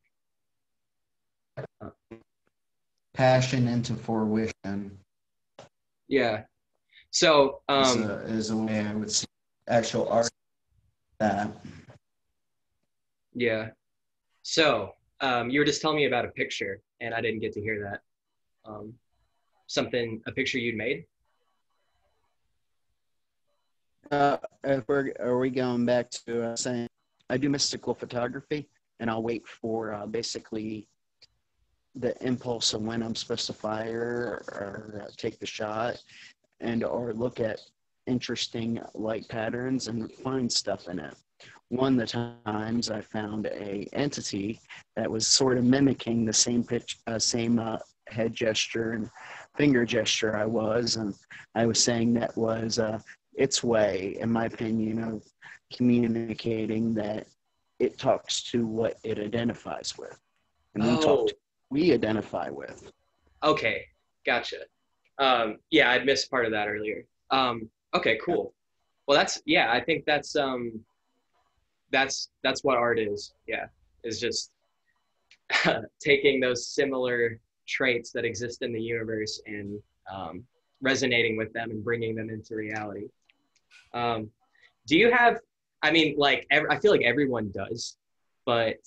uh, 1.82 1.90
passion 3.14 3.68
into 3.68 3.94
fruition 3.96 4.98
yeah 6.08 6.44
so 7.12 7.62
um 7.68 7.82
is 7.82 7.96
a, 7.96 8.14
is 8.38 8.50
a 8.52 8.58
way 8.58 8.86
i 8.86 8.94
would 8.94 9.12
see 9.12 9.26
actual 9.68 10.08
art 10.10 10.30
that 11.20 11.52
yeah. 13.34 13.70
So 14.44 14.96
um, 15.22 15.50
you 15.50 15.60
were 15.60 15.66
just 15.66 15.82
telling 15.82 15.98
me 15.98 16.06
about 16.06 16.26
a 16.26 16.30
picture, 16.30 16.82
and 17.00 17.14
I 17.14 17.22
didn't 17.22 17.40
get 17.40 17.54
to 17.54 17.62
hear 17.62 17.90
that. 17.90 18.70
Um, 18.70 18.94
something, 19.68 20.22
a 20.28 20.32
picture 20.32 20.58
you'd 20.58 20.76
made. 20.76 21.06
Uh, 24.12 24.38
if 24.64 24.88
we're, 24.88 25.14
are 25.20 25.38
we 25.38 25.52
going 25.52 25.86
back 25.86 26.10
to 26.10 26.50
uh, 26.50 26.56
saying 26.56 26.88
I 27.30 27.38
do 27.38 27.50
mystical 27.50 27.94
photography, 27.94 28.68
and 29.00 29.10
I'll 29.10 29.24
wait 29.24 29.48
for 29.48 29.94
uh, 29.94 30.06
basically 30.06 30.88
the 31.96 32.16
impulse 32.26 32.74
of 32.74 32.82
when 32.82 33.02
I'm 33.02 33.16
supposed 33.16 33.48
to 33.48 33.54
fire 33.54 34.44
or, 34.52 35.04
uh, 35.06 35.12
take 35.18 35.40
the 35.40 35.46
shot, 35.46 36.02
and 36.60 36.84
or 36.84 37.14
look 37.14 37.40
at 37.40 37.60
interesting 38.08 38.80
light 38.94 39.28
patterns 39.30 39.88
and 39.88 40.12
find 40.12 40.52
stuff 40.52 40.88
in 40.88 41.00
it. 41.00 41.16
One 41.70 42.00
of 42.00 42.00
the 42.00 42.40
times 42.46 42.90
I 42.90 43.02
found 43.02 43.46
a 43.46 43.88
entity 43.94 44.60
that 44.96 45.10
was 45.10 45.28
sort 45.28 45.58
of 45.58 45.64
mimicking 45.64 46.26
the 46.26 46.34
same 46.34 46.64
pitch, 46.64 46.98
uh, 47.08 47.20
same 47.20 47.60
uh, 47.60 47.78
head 48.08 48.34
gesture 48.34 48.94
and 48.94 49.10
finger 49.56 49.86
gesture 49.86 50.36
I 50.36 50.46
was, 50.46 50.96
and 50.96 51.14
I 51.56 51.66
was 51.66 51.82
saying 51.82 52.14
that 52.16 52.36
was 52.36 52.80
uh, 52.80 53.00
its 53.36 53.64
way, 53.64 54.18
in 54.20 54.32
my 54.32 54.46
opinion, 54.46 55.04
of 55.04 55.24
communicating 55.72 56.94
that 56.96 57.28
it 57.80 57.98
talks 57.98 58.44
to 58.44 58.66
what 58.66 59.00
it 59.04 59.20
identifies 59.20 59.98
with, 59.98 60.20
and 60.76 60.84
we 60.84 60.92
oh. 60.92 61.02
talk 61.02 61.28
to 61.30 61.36
we 61.70 61.94
identify 61.94 62.50
with. 62.50 62.92
Okay, 63.44 63.86
gotcha. 64.26 64.58
Um, 65.18 65.58
yeah, 65.70 65.92
I'd 65.92 66.06
missed 66.06 66.32
part 66.32 66.46
of 66.46 66.52
that 66.52 66.68
earlier. 66.68 67.06
Um, 67.32 67.70
okay, 67.94 68.18
cool. 68.24 68.54
Well, 69.08 69.18
that's 69.18 69.42
yeah. 69.46 69.72
I 69.72 69.80
think 69.80 70.06
that's 70.06 70.36
um, 70.36 70.84
that's 71.92 72.30
that's 72.44 72.64
what 72.64 72.78
art 72.78 73.00
is 73.00 73.34
yeah 73.48 73.66
is 74.04 74.20
just 74.20 74.52
taking 76.00 76.40
those 76.40 76.68
similar 76.68 77.40
traits 77.68 78.12
that 78.12 78.26
exist 78.26 78.62
in 78.62 78.74
the 78.74 78.82
universe 78.82 79.42
and 79.46 79.80
um, 80.12 80.44
resonating 80.82 81.38
with 81.38 81.52
them 81.54 81.72
and 81.72 81.84
bringing 81.84 82.16
them 82.16 82.30
into 82.30 82.56
reality 82.56 83.08
um, 83.94 84.30
do 84.88 84.98
you 84.98 85.12
have 85.12 85.40
I 85.82 85.92
mean, 85.92 86.16
like 86.18 86.46
ev- 86.52 86.66
I 86.70 86.78
feel 86.80 86.92
like 86.92 87.04
everyone 87.04 87.52
does, 87.52 87.98
but 88.46 88.78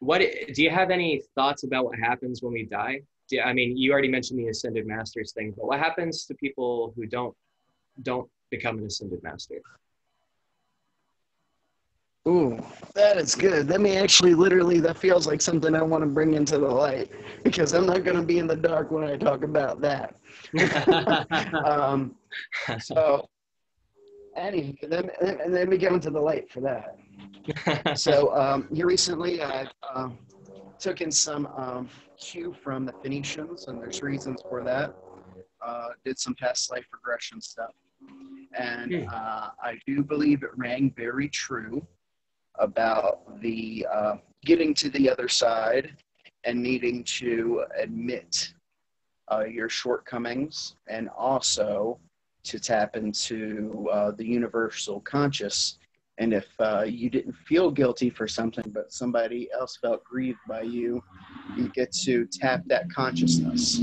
what 0.00 0.18
do 0.18 0.62
you 0.62 0.70
have 0.70 0.90
any 0.90 1.22
thoughts 1.34 1.62
about 1.64 1.84
what 1.84 1.98
happens 1.98 2.42
when 2.42 2.52
we 2.52 2.64
die? 2.64 3.02
Do, 3.28 3.40
I 3.40 3.52
mean, 3.52 3.76
you 3.76 3.92
already 3.92 4.08
mentioned 4.08 4.38
the 4.38 4.48
ascended 4.48 4.86
masters 4.86 5.32
thing, 5.32 5.52
but 5.56 5.66
what 5.66 5.78
happens 5.78 6.24
to 6.26 6.34
people 6.34 6.92
who 6.96 7.06
don't 7.06 7.36
don't 8.02 8.28
become 8.50 8.78
an 8.78 8.86
ascended 8.86 9.22
master? 9.22 9.60
Ooh, 12.28 12.64
that 12.94 13.16
is 13.16 13.34
good. 13.34 13.66
That 13.66 13.80
may 13.80 13.96
actually 13.96 14.34
literally 14.34 14.78
that 14.80 14.96
feels 14.96 15.26
like 15.26 15.40
something 15.40 15.74
I 15.74 15.82
want 15.82 16.02
to 16.02 16.08
bring 16.08 16.34
into 16.34 16.56
the 16.56 16.68
light 16.68 17.10
because 17.42 17.72
I'm 17.72 17.84
not 17.84 18.04
going 18.04 18.16
to 18.16 18.22
be 18.22 18.38
in 18.38 18.46
the 18.46 18.54
dark 18.54 18.92
when 18.92 19.02
I 19.02 19.16
talk 19.16 19.42
about 19.42 19.80
that. 19.80 20.14
um, 21.64 22.14
so, 22.78 23.28
anyway, 24.36 24.76
then, 24.82 25.10
and 25.20 25.54
then 25.54 25.68
we 25.68 25.78
get 25.78 25.92
into 25.92 26.10
the 26.10 26.20
light 26.20 26.50
for 26.50 26.60
that. 26.60 26.96
So, 27.96 28.34
um, 28.36 28.68
here 28.72 28.86
recently 28.86 29.42
I 29.42 29.66
uh, 29.94 30.08
took 30.78 31.00
in 31.00 31.10
some 31.10 31.46
um, 31.56 31.88
cue 32.18 32.54
from 32.62 32.86
the 32.86 32.92
Phoenicians, 33.02 33.66
and 33.68 33.80
there's 33.80 34.02
reasons 34.02 34.42
for 34.48 34.62
that. 34.64 34.94
Uh, 35.64 35.88
did 36.04 36.18
some 36.18 36.34
past 36.34 36.70
life 36.70 36.86
regression 36.92 37.40
stuff. 37.40 37.70
And 38.58 38.92
Hmm. 38.92 39.14
uh, 39.14 39.48
I 39.62 39.78
do 39.86 40.02
believe 40.02 40.42
it 40.42 40.50
rang 40.56 40.92
very 40.96 41.28
true 41.28 41.86
about 42.58 43.40
the 43.40 43.86
uh, 43.92 44.16
getting 44.44 44.74
to 44.74 44.90
the 44.90 45.08
other 45.08 45.28
side 45.28 45.96
and 46.44 46.62
needing 46.62 47.04
to 47.04 47.64
admit 47.78 48.52
uh, 49.30 49.44
your 49.44 49.68
shortcomings 49.68 50.74
and 50.88 51.08
also 51.16 51.98
to 52.44 52.58
tap 52.58 52.96
into 52.96 53.88
uh, 53.92 54.10
the 54.12 54.26
universal 54.26 55.00
conscious. 55.00 55.78
And 56.18 56.32
if 56.34 56.48
uh, 56.58 56.82
you 56.82 57.08
didn't 57.08 57.34
feel 57.34 57.70
guilty 57.70 58.10
for 58.10 58.28
something, 58.28 58.70
but 58.72 58.92
somebody 58.92 59.48
else 59.52 59.78
felt 59.80 60.04
grieved 60.04 60.38
by 60.48 60.62
you, 60.62 61.02
you 61.56 61.68
get 61.68 61.92
to 62.04 62.26
tap 62.26 62.62
that 62.66 62.90
consciousness. 62.90 63.80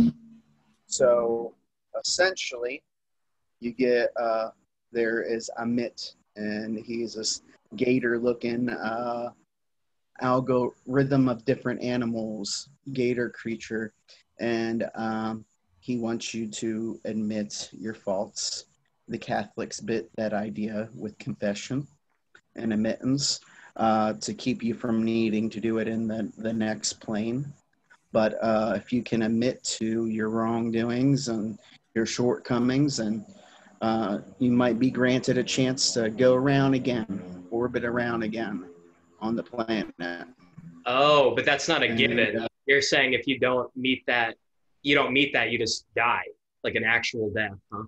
So 0.86 1.56
essentially, 2.00 2.84
you 3.60 3.74
get 3.74 4.12
uh, 4.16 4.50
there 4.92 5.22
is 5.22 5.50
Ammit, 5.60 6.13
and 6.36 6.78
he's 6.78 7.16
this 7.16 7.42
gator 7.75 8.20
looking 8.20 8.70
uh, 8.70 9.32
algorithm 10.22 11.30
of 11.30 11.46
different 11.46 11.82
animals, 11.82 12.70
gator 12.94 13.30
creature, 13.30 13.94
and 14.39 14.89
um, 14.96 15.46
he 15.89 15.98
wants 15.98 16.36
you 16.36 16.46
to 16.46 17.00
admit 17.05 17.67
your 17.74 17.96
faults. 17.96 18.65
The 19.08 19.17
Catholics 19.17 19.79
bit 19.79 20.12
that 20.17 20.34
idea 20.34 20.88
with 20.96 21.17
confession 21.17 21.88
and 22.55 22.72
admittance 22.72 23.39
uh, 23.75 24.13
to 24.22 24.36
keep 24.36 24.62
you 24.62 24.75
from 24.75 25.03
needing 25.03 25.50
to 25.50 25.60
do 25.60 25.79
it 25.79 25.88
in 25.88 26.08
the, 26.08 26.31
the 26.38 26.53
next 26.53 27.01
plane. 27.01 27.51
But 28.12 28.38
uh, 28.39 28.74
if 28.75 28.93
you 28.93 29.01
can 29.01 29.24
admit 29.24 29.63
to 29.79 30.05
your 30.05 30.29
wrongdoings 30.29 31.27
and 31.27 31.58
your 31.96 32.05
shortcomings, 32.05 33.00
and 33.00 33.25
uh, 33.81 34.19
you 34.38 34.51
might 34.51 34.77
be 34.77 34.91
granted 34.91 35.39
a 35.39 35.43
chance 35.43 35.91
to 35.93 36.12
go 36.12 36.36
around 36.36 36.75
again, 36.75 37.43
orbit 37.50 37.84
around 37.84 38.22
again 38.22 38.69
on 39.22 39.36
the 39.36 39.41
planet. 39.41 39.88
oh, 40.86 41.34
but 41.34 41.46
that's 41.46 41.67
not 41.67 41.81
a 41.81 41.88
And, 41.88 41.98
given. 41.98 42.46
You're 42.67 42.84
saying 42.84 43.13
if 43.13 43.25
you 43.25 43.39
don't 43.39 43.75
meet 43.75 44.05
that, 44.05 44.36
you 44.82 44.96
don't 44.96 45.14
meet 45.14 45.34
that, 45.34 45.52
you 45.52 45.58
just 45.58 45.86
die, 45.96 46.24
like 46.64 46.76
an 46.76 46.84
actual 46.84 47.30
death, 47.32 47.52
huh? 47.72 47.84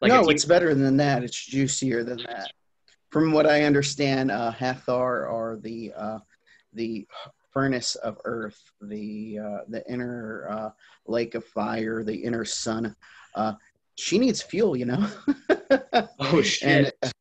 Like 0.00 0.12
no, 0.12 0.22
you- 0.22 0.30
it's 0.30 0.44
better 0.44 0.74
than 0.74 0.96
that. 0.98 1.22
It's 1.22 1.44
juicier 1.46 2.04
than 2.04 2.22
that. 2.24 2.52
From 3.10 3.32
what 3.32 3.46
I 3.46 3.64
understand, 3.64 4.30
uh, 4.30 4.52
Hathor 4.52 5.26
are 5.26 5.56
the 5.60 5.92
uh, 5.96 6.18
the 6.72 7.06
furnace 7.52 7.96
of 7.96 8.16
Earth, 8.24 8.60
the 8.80 9.38
uh, 9.38 9.58
the 9.68 9.84
inner 9.90 10.46
uh, 10.48 10.70
lake 11.06 11.34
of 11.34 11.44
fire, 11.44 12.04
the 12.04 12.14
inner 12.14 12.44
sun. 12.44 12.94
Uh, 13.34 13.54
she 13.96 14.18
needs 14.18 14.40
fuel, 14.40 14.76
you 14.76 14.86
know. 14.86 15.06
oh 16.20 16.40
shit. 16.42 16.62
and 17.02 17.14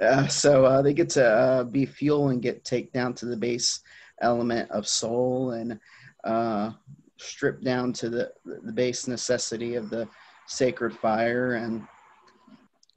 uh, 0.00 0.26
so 0.28 0.64
uh, 0.66 0.82
they 0.82 0.92
get 0.92 1.08
to 1.10 1.24
uh, 1.26 1.64
be 1.64 1.86
fuel 1.86 2.28
and 2.28 2.42
get 2.42 2.64
take 2.64 2.92
down 2.92 3.14
to 3.14 3.26
the 3.26 3.36
base 3.36 3.80
element 4.20 4.70
of 4.70 4.86
soul 4.86 5.52
and 5.52 5.80
uh, 6.24 6.72
strip 7.18 7.62
down 7.62 7.92
to 7.92 8.08
the 8.08 8.32
the 8.44 8.72
base 8.72 9.06
necessity 9.06 9.74
of 9.74 9.90
the 9.90 10.08
sacred 10.46 10.92
fire 10.94 11.54
and 11.54 11.86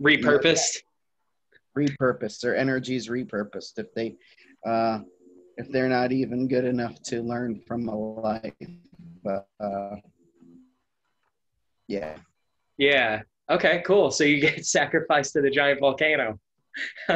Repurposed. 0.02 0.82
repurposed. 1.78 2.42
Their 2.42 2.56
energies 2.56 3.08
repurposed. 3.08 3.78
If 3.78 3.94
they 3.94 4.16
uh, 4.66 5.00
if 5.58 5.72
they're 5.72 5.90
not 5.90 6.12
even 6.12 6.48
good 6.48 6.66
enough 6.66 7.02
to 7.04 7.22
learn 7.22 7.62
from 7.66 7.88
a 7.88 7.96
life, 7.96 8.54
but 9.24 9.48
uh, 9.60 9.96
yeah. 11.88 12.18
Yeah. 12.78 13.22
Okay, 13.50 13.84
cool. 13.86 14.12
So 14.12 14.24
you 14.24 14.42
get 14.42 14.66
sacrificed 14.66 15.34
to 15.34 15.42
the 15.42 15.50
giant 15.50 15.80
volcano. 15.80 16.40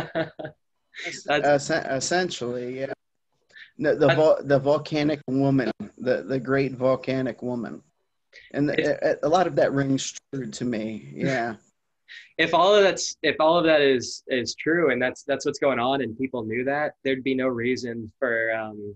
Essentially, 1.30 2.80
yeah. 2.80 2.94
No, 3.82 3.96
the 3.96 4.14
vol- 4.14 4.44
the 4.44 4.60
volcanic 4.60 5.22
woman, 5.28 5.72
the 5.98 6.24
the 6.24 6.38
great 6.38 6.74
volcanic 6.74 7.42
woman, 7.42 7.82
and 8.52 8.68
the, 8.68 9.22
a, 9.24 9.26
a 9.26 9.30
lot 9.30 9.48
of 9.48 9.56
that 9.56 9.72
rings 9.72 10.14
true 10.34 10.48
to 10.48 10.66
me. 10.66 11.10
Yeah, 11.16 11.56
if 12.38 12.54
all 12.54 12.76
of 12.76 12.84
that's 12.84 13.16
if 13.24 13.38
all 13.40 13.58
of 13.58 13.64
that 13.64 13.80
is 13.80 14.24
is 14.28 14.54
true 14.56 14.92
and 14.92 15.02
that's 15.02 15.24
that's 15.24 15.46
what's 15.46 15.60
going 15.60 15.80
on 15.80 16.02
and 16.02 16.18
people 16.18 16.44
knew 16.44 16.66
that, 16.66 16.96
there'd 17.06 17.24
be 17.24 17.36
no 17.36 17.48
reason 17.48 18.12
for 18.20 18.54
um 18.54 18.94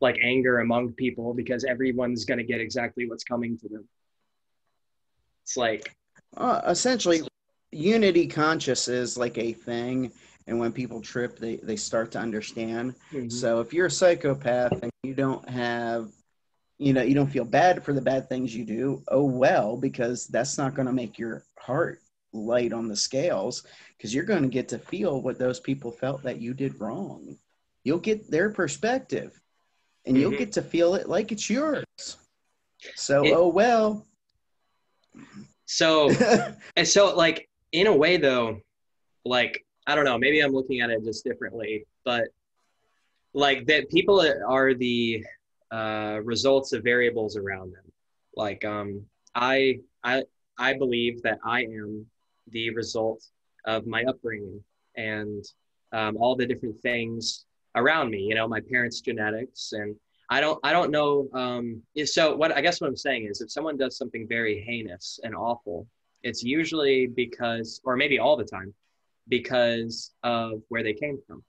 like 0.00 0.16
anger 0.22 0.60
among 0.60 0.92
people 0.92 1.34
because 1.34 1.64
everyone's 1.64 2.24
gonna 2.24 2.44
get 2.44 2.60
exactly 2.60 3.08
what's 3.08 3.24
coming 3.24 3.58
to 3.58 3.68
them. 3.68 3.88
It's 5.42 5.56
like 5.56 5.92
uh, 6.36 6.60
essentially, 6.66 7.22
unity 7.72 8.28
conscious 8.28 8.86
is 8.86 9.16
like 9.16 9.38
a 9.38 9.52
thing, 9.52 10.12
and 10.46 10.58
when 10.58 10.72
people 10.72 11.00
trip, 11.00 11.38
they 11.38 11.56
they 11.56 11.76
start 11.76 12.10
to 12.12 12.18
understand. 12.18 12.94
So 13.28 13.60
if 13.60 13.72
you're 13.72 13.86
a 13.86 13.90
psychopath 13.90 14.82
and 14.82 14.90
you 15.02 15.14
don't 15.14 15.48
have, 15.48 16.10
you 16.78 16.92
know, 16.92 17.02
you 17.02 17.14
don't 17.14 17.30
feel 17.30 17.44
bad 17.46 17.82
for 17.82 17.92
the 17.92 18.00
bad 18.02 18.28
things 18.28 18.54
you 18.54 18.64
do, 18.64 19.02
oh 19.08 19.24
well, 19.24 19.76
because 19.76 20.26
that's 20.26 20.58
not 20.58 20.74
going 20.74 20.86
to 20.86 20.92
make 20.92 21.18
your 21.18 21.44
heart 21.58 22.00
light 22.32 22.72
on 22.72 22.88
the 22.88 22.96
scales 22.96 23.64
because 23.96 24.12
you're 24.14 24.24
going 24.24 24.42
to 24.42 24.48
get 24.48 24.68
to 24.68 24.78
feel 24.78 25.22
what 25.22 25.38
those 25.38 25.60
people 25.60 25.90
felt 25.90 26.22
that 26.24 26.40
you 26.40 26.52
did 26.52 26.78
wrong. 26.80 27.38
You'll 27.84 27.98
get 28.00 28.30
their 28.30 28.50
perspective 28.50 29.40
and 30.04 30.16
you'll 30.18 30.32
Mhm. 30.32 30.38
get 30.38 30.52
to 30.52 30.62
feel 30.62 30.94
it 30.96 31.08
like 31.08 31.32
it's 31.32 31.48
yours. 31.48 31.84
So, 32.96 33.24
It- 33.24 33.32
oh 33.34 33.48
well. 33.48 34.06
so 35.66 36.10
and 36.76 36.86
so 36.86 37.14
like 37.16 37.48
in 37.72 37.86
a 37.86 37.96
way 37.96 38.16
though 38.18 38.60
like 39.24 39.64
i 39.86 39.94
don't 39.94 40.04
know. 40.04 40.18
Maybe 40.18 40.40
i'm 40.40 40.52
looking 40.52 40.80
at 40.80 40.90
it 40.90 41.04
just 41.04 41.24
differently 41.24 41.86
but 42.04 42.24
like 43.32 43.66
that 43.66 43.90
people 43.90 44.24
are 44.46 44.74
the 44.74 45.24
uh, 45.72 46.20
results 46.22 46.72
of 46.72 46.84
variables 46.84 47.36
around 47.36 47.72
them. 47.72 47.82
Like 48.36 48.64
um 48.64 49.04
i 49.34 49.78
i 50.02 50.22
i 50.58 50.72
believe 50.72 51.22
that 51.22 51.38
i 51.44 51.62
am 51.62 52.06
the 52.48 52.70
result 52.70 53.22
of 53.64 53.86
my 53.86 54.04
upbringing 54.04 54.62
and 54.96 55.44
um, 55.92 56.16
all 56.18 56.36
the 56.36 56.46
different 56.46 56.80
things 56.80 57.46
around 57.74 58.10
me 58.10 58.20
you 58.20 58.34
know 58.34 58.46
my 58.46 58.60
parents 58.60 59.00
genetics 59.00 59.72
and 59.72 59.96
i 60.30 60.40
don't 60.40 60.58
i 60.62 60.72
don't 60.72 60.90
know 60.90 61.28
um 61.34 61.82
so 62.04 62.36
what 62.36 62.56
i 62.56 62.60
guess 62.60 62.80
what 62.80 62.86
i'm 62.86 62.96
saying 62.96 63.26
is 63.26 63.40
if 63.40 63.50
someone 63.50 63.76
does 63.76 63.96
something 63.96 64.26
very 64.28 64.60
heinous 64.60 65.18
and 65.24 65.34
awful 65.34 65.86
it's 66.22 66.42
usually 66.42 67.06
because 67.06 67.80
or 67.84 67.96
maybe 67.96 68.18
all 68.18 68.36
the 68.36 68.44
time 68.44 68.72
because 69.28 70.12
of 70.22 70.62
where 70.68 70.82
they 70.82 70.92
came 70.92 71.18
from 71.26 71.42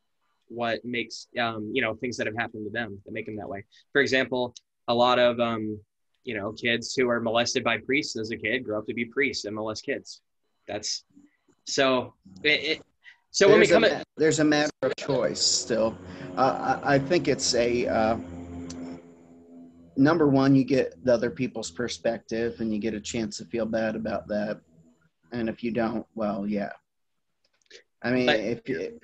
what 0.48 0.84
makes 0.86 1.28
um, 1.40 1.72
you 1.74 1.82
know 1.82 1.96
things 1.96 2.18
that 2.18 2.28
have 2.28 2.36
happened 2.36 2.66
to 2.66 2.72
them 2.72 3.02
that 3.06 3.14
make 3.14 3.26
them 3.26 3.36
that 3.36 3.50
way 3.50 3.64
for 3.92 4.02
example 4.02 4.54
a 4.88 4.94
lot 4.94 5.18
of 5.18 5.40
um, 5.40 5.80
you 6.24 6.36
know 6.36 6.52
kids 6.52 6.94
who 6.96 7.10
are 7.10 7.20
molested 7.20 7.64
by 7.64 7.78
priests 7.78 8.18
as 8.18 8.32
a 8.32 8.38
kid 8.38 8.64
grow 8.64 8.80
up 8.80 8.86
to 8.86 8.94
be 8.94 9.06
priests 9.06 9.46
and 9.46 9.56
molest 9.56 9.84
kids 9.84 10.22
that's 10.68 11.04
so 11.66 12.14
it, 12.44 12.64
it 12.64 12.82
so 13.32 13.50
when 13.50 13.60
we 13.60 13.66
there's, 13.66 13.72
come 13.72 13.84
a, 13.84 13.88
at 13.88 14.04
there's 14.18 14.40
a 14.40 14.46
matter 14.46 14.72
of 14.84 14.96
choice 14.96 15.42
still. 15.42 15.98
Uh, 16.38 16.80
I, 16.82 16.96
I 16.96 17.00
think 17.00 17.28
it's 17.28 17.54
a 17.54 17.86
uh, 17.86 18.18
number 19.98 20.28
one, 20.28 20.56
you 20.56 20.64
get 20.64 21.04
the 21.04 21.14
other 21.14 21.30
people's 21.30 21.72
perspective 21.72 22.60
and 22.60 22.74
you 22.74 22.80
get 22.80 22.94
a 22.94 23.00
chance 23.00 23.38
to 23.38 23.46
feel 23.46 23.66
bad 23.66 23.96
about 23.96 24.28
that. 24.28 24.62
And 25.32 25.50
if 25.50 25.64
you 25.64 25.72
don't, 25.72 26.06
well, 26.16 26.46
yeah. 26.48 26.72
I 28.06 28.12
mean, 28.12 28.26
But- 28.28 28.40
if 28.40 28.70
you, 28.70 29.00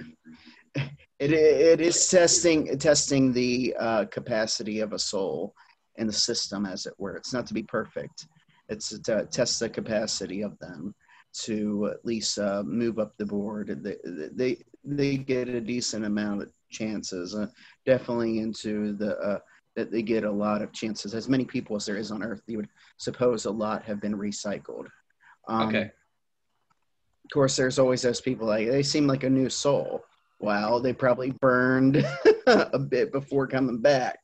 it, 0.75 1.33
it 1.33 1.81
is 1.81 2.07
testing 2.09 2.77
testing 2.77 3.33
the 3.33 3.75
uh, 3.77 4.05
capacity 4.05 4.79
of 4.79 4.93
a 4.93 4.99
soul 4.99 5.53
in 5.97 6.07
the 6.07 6.13
system, 6.13 6.65
as 6.65 6.85
it 6.85 6.93
were. 6.97 7.15
It's 7.17 7.33
not 7.33 7.45
to 7.47 7.53
be 7.53 7.63
perfect. 7.63 8.27
It's 8.69 8.97
to 8.97 9.25
test 9.25 9.59
the 9.59 9.69
capacity 9.69 10.41
of 10.43 10.57
them. 10.59 10.95
to 11.45 11.89
at 11.93 12.05
least 12.05 12.37
uh, 12.39 12.61
move 12.65 12.99
up 12.99 13.13
the 13.17 13.25
board. 13.25 13.67
They, 13.85 13.95
they 14.33 14.57
they 14.83 15.17
get 15.17 15.47
a 15.47 15.61
decent 15.61 16.03
amount 16.05 16.41
of 16.43 16.51
chances. 16.69 17.35
Uh, 17.35 17.47
definitely 17.85 18.39
into 18.39 18.93
the 18.97 19.17
uh, 19.17 19.39
that 19.75 19.91
they 19.91 20.01
get 20.01 20.23
a 20.25 20.31
lot 20.45 20.61
of 20.61 20.73
chances. 20.73 21.13
As 21.13 21.29
many 21.29 21.45
people 21.45 21.75
as 21.75 21.85
there 21.85 21.97
is 21.97 22.11
on 22.11 22.21
Earth, 22.23 22.41
you 22.47 22.57
would 22.57 22.69
suppose 22.97 23.45
a 23.45 23.51
lot 23.51 23.83
have 23.83 24.01
been 24.01 24.17
recycled. 24.17 24.87
Um, 25.47 25.69
okay. 25.69 25.91
Of 27.31 27.35
course, 27.35 27.55
there's 27.55 27.79
always 27.79 28.01
those 28.01 28.19
people 28.19 28.45
like 28.45 28.67
they 28.67 28.83
seem 28.83 29.07
like 29.07 29.23
a 29.23 29.29
new 29.29 29.49
soul. 29.49 30.03
Well, 30.39 30.81
they 30.81 30.91
probably 30.91 31.31
burned 31.31 32.05
a 32.45 32.77
bit 32.77 33.13
before 33.13 33.47
coming 33.47 33.77
back. 33.77 34.17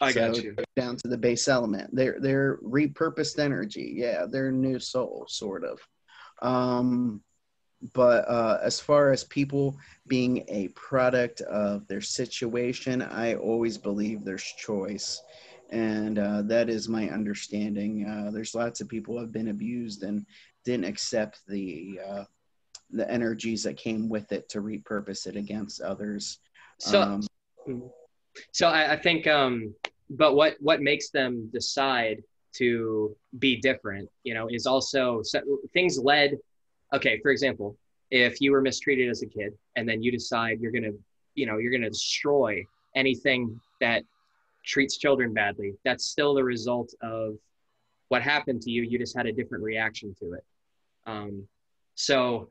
I 0.00 0.10
so 0.10 0.32
got 0.32 0.42
you. 0.42 0.56
Down 0.74 0.96
to 0.96 1.06
the 1.06 1.16
base 1.16 1.46
element. 1.46 1.94
They're 1.94 2.18
they're 2.18 2.56
repurposed 2.56 3.38
energy. 3.38 3.92
Yeah, 3.94 4.26
they're 4.28 4.50
new 4.50 4.80
soul, 4.80 5.26
sort 5.28 5.62
of. 5.62 5.78
Um, 6.42 7.22
but 7.94 8.28
uh, 8.28 8.58
as 8.64 8.80
far 8.80 9.12
as 9.12 9.22
people 9.22 9.78
being 10.08 10.44
a 10.48 10.68
product 10.68 11.42
of 11.42 11.86
their 11.86 12.00
situation, 12.00 13.00
I 13.00 13.36
always 13.36 13.78
believe 13.78 14.24
there's 14.24 14.42
choice, 14.42 15.22
and 15.70 16.18
uh, 16.18 16.42
that 16.42 16.68
is 16.68 16.88
my 16.88 17.10
understanding. 17.10 18.08
Uh, 18.08 18.32
there's 18.32 18.56
lots 18.56 18.80
of 18.80 18.88
people 18.88 19.14
who 19.14 19.20
have 19.20 19.30
been 19.30 19.50
abused 19.50 20.02
and 20.02 20.26
didn't 20.64 20.86
accept 20.86 21.42
the 21.46 22.00
uh, 22.04 22.24
the 22.92 23.10
energies 23.10 23.62
that 23.62 23.76
came 23.76 24.08
with 24.08 24.32
it 24.32 24.48
to 24.50 24.60
repurpose 24.60 25.26
it 25.26 25.36
against 25.36 25.80
others. 25.80 26.38
So, 26.78 27.00
um, 27.02 27.90
so 28.52 28.68
I, 28.68 28.92
I 28.92 28.96
think, 28.96 29.26
um, 29.26 29.74
but 30.10 30.34
what 30.34 30.56
what 30.60 30.80
makes 30.80 31.10
them 31.10 31.48
decide 31.52 32.22
to 32.56 33.14
be 33.38 33.60
different, 33.60 34.08
you 34.24 34.34
know, 34.34 34.48
is 34.48 34.66
also 34.66 35.22
so 35.22 35.40
things 35.72 35.98
led. 35.98 36.38
Okay, 36.92 37.20
for 37.22 37.30
example, 37.30 37.76
if 38.10 38.40
you 38.40 38.50
were 38.50 38.60
mistreated 38.60 39.08
as 39.08 39.22
a 39.22 39.26
kid 39.26 39.52
and 39.76 39.88
then 39.88 40.02
you 40.02 40.10
decide 40.10 40.60
you're 40.60 40.72
gonna, 40.72 40.92
you 41.34 41.46
know, 41.46 41.58
you're 41.58 41.72
gonna 41.72 41.90
destroy 41.90 42.64
anything 42.96 43.60
that 43.80 44.02
treats 44.64 44.96
children 44.98 45.32
badly, 45.32 45.74
that's 45.84 46.06
still 46.06 46.34
the 46.34 46.42
result 46.42 46.92
of 47.02 47.36
what 48.08 48.22
happened 48.22 48.60
to 48.62 48.70
you. 48.70 48.82
You 48.82 48.98
just 48.98 49.16
had 49.16 49.26
a 49.26 49.32
different 49.32 49.62
reaction 49.62 50.14
to 50.18 50.32
it. 50.32 50.44
Um, 51.06 51.46
so 51.94 52.48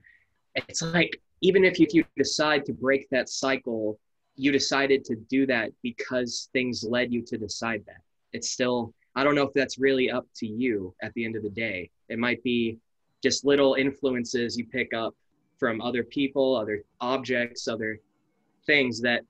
it's 0.55 0.81
like 0.81 1.21
even 1.41 1.63
if 1.63 1.79
you, 1.79 1.85
if 1.85 1.93
you 1.93 2.03
decide 2.17 2.65
to 2.65 2.73
break 2.73 3.09
that 3.09 3.29
cycle 3.29 3.99
you 4.35 4.53
decided 4.53 5.03
to 5.03 5.15
do 5.29 5.45
that 5.45 5.69
because 5.83 6.49
things 6.53 6.83
led 6.83 7.11
you 7.11 7.21
to 7.21 7.37
decide 7.37 7.83
that. 7.85 8.01
It's 8.31 8.49
still 8.49 8.93
i 9.15 9.23
don't 9.23 9.35
know 9.35 9.43
if 9.43 9.53
that's 9.53 9.79
really 9.79 10.09
up 10.09 10.25
to 10.35 10.47
you 10.47 10.93
at 11.01 11.13
the 11.13 11.25
end 11.25 11.35
of 11.35 11.43
the 11.43 11.49
day. 11.49 11.89
It 12.09 12.19
might 12.19 12.41
be 12.43 12.77
just 13.21 13.43
little 13.43 13.73
influences 13.73 14.57
you 14.57 14.65
pick 14.65 14.93
up 14.93 15.13
from 15.57 15.81
other 15.81 16.03
people 16.03 16.55
other 16.55 16.83
objects 17.01 17.67
other 17.67 17.99
things 18.65 19.01
that 19.01 19.23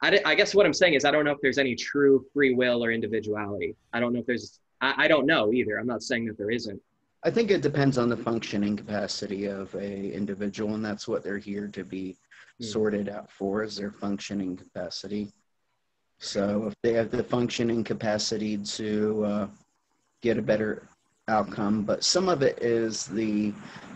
I, 0.00 0.18
I 0.24 0.34
guess 0.34 0.54
what 0.54 0.64
i'm 0.64 0.72
saying 0.72 0.94
is 0.94 1.04
i 1.04 1.10
don't 1.10 1.26
know 1.26 1.32
if 1.32 1.40
there's 1.42 1.58
any 1.58 1.74
true 1.74 2.24
free 2.32 2.54
will 2.54 2.82
or 2.82 2.90
individuality. 2.90 3.76
I 3.92 4.00
don't 4.00 4.14
know 4.14 4.20
if 4.20 4.26
there's 4.26 4.60
I, 4.80 4.94
I 5.04 5.08
don't 5.08 5.26
know 5.26 5.52
either. 5.52 5.78
I'm 5.78 5.86
not 5.86 6.02
saying 6.02 6.24
that 6.26 6.38
there 6.38 6.50
isn't 6.50 6.80
I 7.24 7.30
think 7.30 7.50
it 7.50 7.62
depends 7.62 7.98
on 7.98 8.08
the 8.08 8.16
functioning 8.16 8.76
capacity 8.76 9.46
of 9.46 9.74
a 9.74 10.12
individual, 10.12 10.74
and 10.74 10.84
that's 10.84 11.08
what 11.08 11.24
they're 11.24 11.38
here 11.38 11.66
to 11.68 11.84
be 11.84 12.16
mm. 12.60 12.64
sorted 12.64 13.08
out 13.08 13.30
for 13.30 13.64
is 13.64 13.76
their 13.76 13.90
functioning 13.90 14.56
capacity. 14.56 15.32
So 16.18 16.66
if 16.66 16.74
they 16.82 16.92
have 16.94 17.10
the 17.10 17.22
functioning 17.22 17.82
capacity 17.84 18.56
to 18.56 19.24
uh, 19.24 19.48
get 20.20 20.38
a 20.38 20.42
better 20.42 20.88
outcome, 21.28 21.82
but 21.82 22.04
some 22.04 22.28
of 22.28 22.42
it 22.42 22.58
is 22.62 23.06
the 23.06 23.52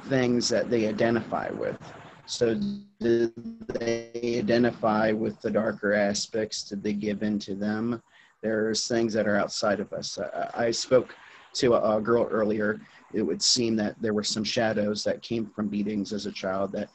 things 0.09 0.49
that 0.49 0.71
they 0.71 0.87
identify 0.87 1.51
with. 1.51 1.79
So 2.27 2.59
did 3.01 3.33
they 3.69 4.39
identify 4.39 5.13
with 5.13 5.41
the 5.41 5.51
darker 5.51 5.95
aspects? 5.95 6.63
Did 6.65 6.83
they 6.83 6.93
give 6.93 7.23
in 7.23 7.39
to 7.41 7.55
them? 7.55 8.03
There's 8.43 8.87
things 8.87 9.13
that 9.15 9.27
are 9.27 9.37
outside 9.37 9.81
of 9.81 9.93
us. 9.93 10.19
I, 10.19 10.67
I 10.67 10.71
spoke 10.71 11.15
to 11.55 11.75
a, 11.75 11.97
a 11.97 12.01
girl 12.01 12.27
earlier 12.31 12.81
it 13.13 13.23
would 13.23 13.43
seem 13.43 13.77
that 13.77 14.01
there 14.01 14.15
were 14.15 14.23
some 14.23 14.45
shadows 14.45 15.05
that 15.05 15.23
came 15.23 15.47
from 15.47 15.69
beatings 15.69 16.13
as 16.13 16.27
a 16.27 16.33
child 16.33 16.73
that 16.73 16.89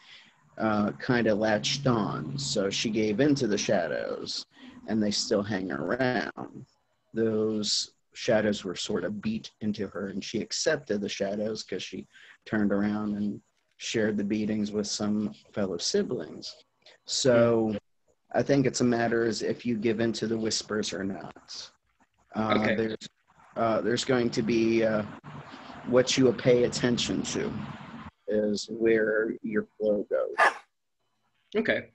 uh, 0.58 0.92
kind 0.94 1.28
of 1.28 1.38
latched 1.38 1.86
on. 1.86 2.38
So 2.38 2.70
she 2.70 2.90
gave 2.90 3.20
into 3.20 3.48
the 3.48 3.58
shadows 3.58 4.46
and 4.88 5.02
they 5.02 5.12
still 5.12 5.44
hang 5.44 5.72
around. 5.72 6.66
Those 7.14 7.92
shadows 8.14 8.64
were 8.64 8.76
sort 8.76 9.04
of 9.04 9.22
beat 9.22 9.52
into 9.62 9.88
her 9.88 10.08
and 10.08 10.24
she 10.24 10.42
accepted 10.42 11.02
the 11.02 11.10
shadows 11.10 11.64
because 11.64 11.84
she 11.84 12.08
turned 12.46 12.72
around 12.72 13.16
and 13.16 13.40
shared 13.78 14.18
the 14.18 14.24
beatings 14.24 14.72
with 14.72 14.88
some 14.88 15.34
fellow 15.54 15.78
siblings. 15.78 16.56
So 17.06 17.76
I 18.34 18.42
think 18.42 18.66
it's 18.66 18.82
a 18.82 18.86
matter 18.86 19.24
as 19.24 19.44
if 19.44 19.66
you 19.66 19.78
give 19.78 20.00
into 20.00 20.26
the 20.26 20.38
whispers 20.38 20.94
or 20.94 21.04
not. 21.04 21.70
Uh, 22.36 22.58
okay. 22.60 22.76
There's 22.76 23.08
uh, 23.58 23.82
there's 23.82 24.06
going 24.06 24.30
to 24.30 24.42
be 24.42 24.84
uh, 24.84 25.04
what 25.88 26.18
you 26.18 26.32
pay 26.34 26.64
attention 26.64 27.22
to 27.24 27.52
is 28.28 28.68
where 28.70 29.34
your 29.42 29.68
flow 29.78 30.06
goes. 30.10 30.48
Okay. 31.56 31.90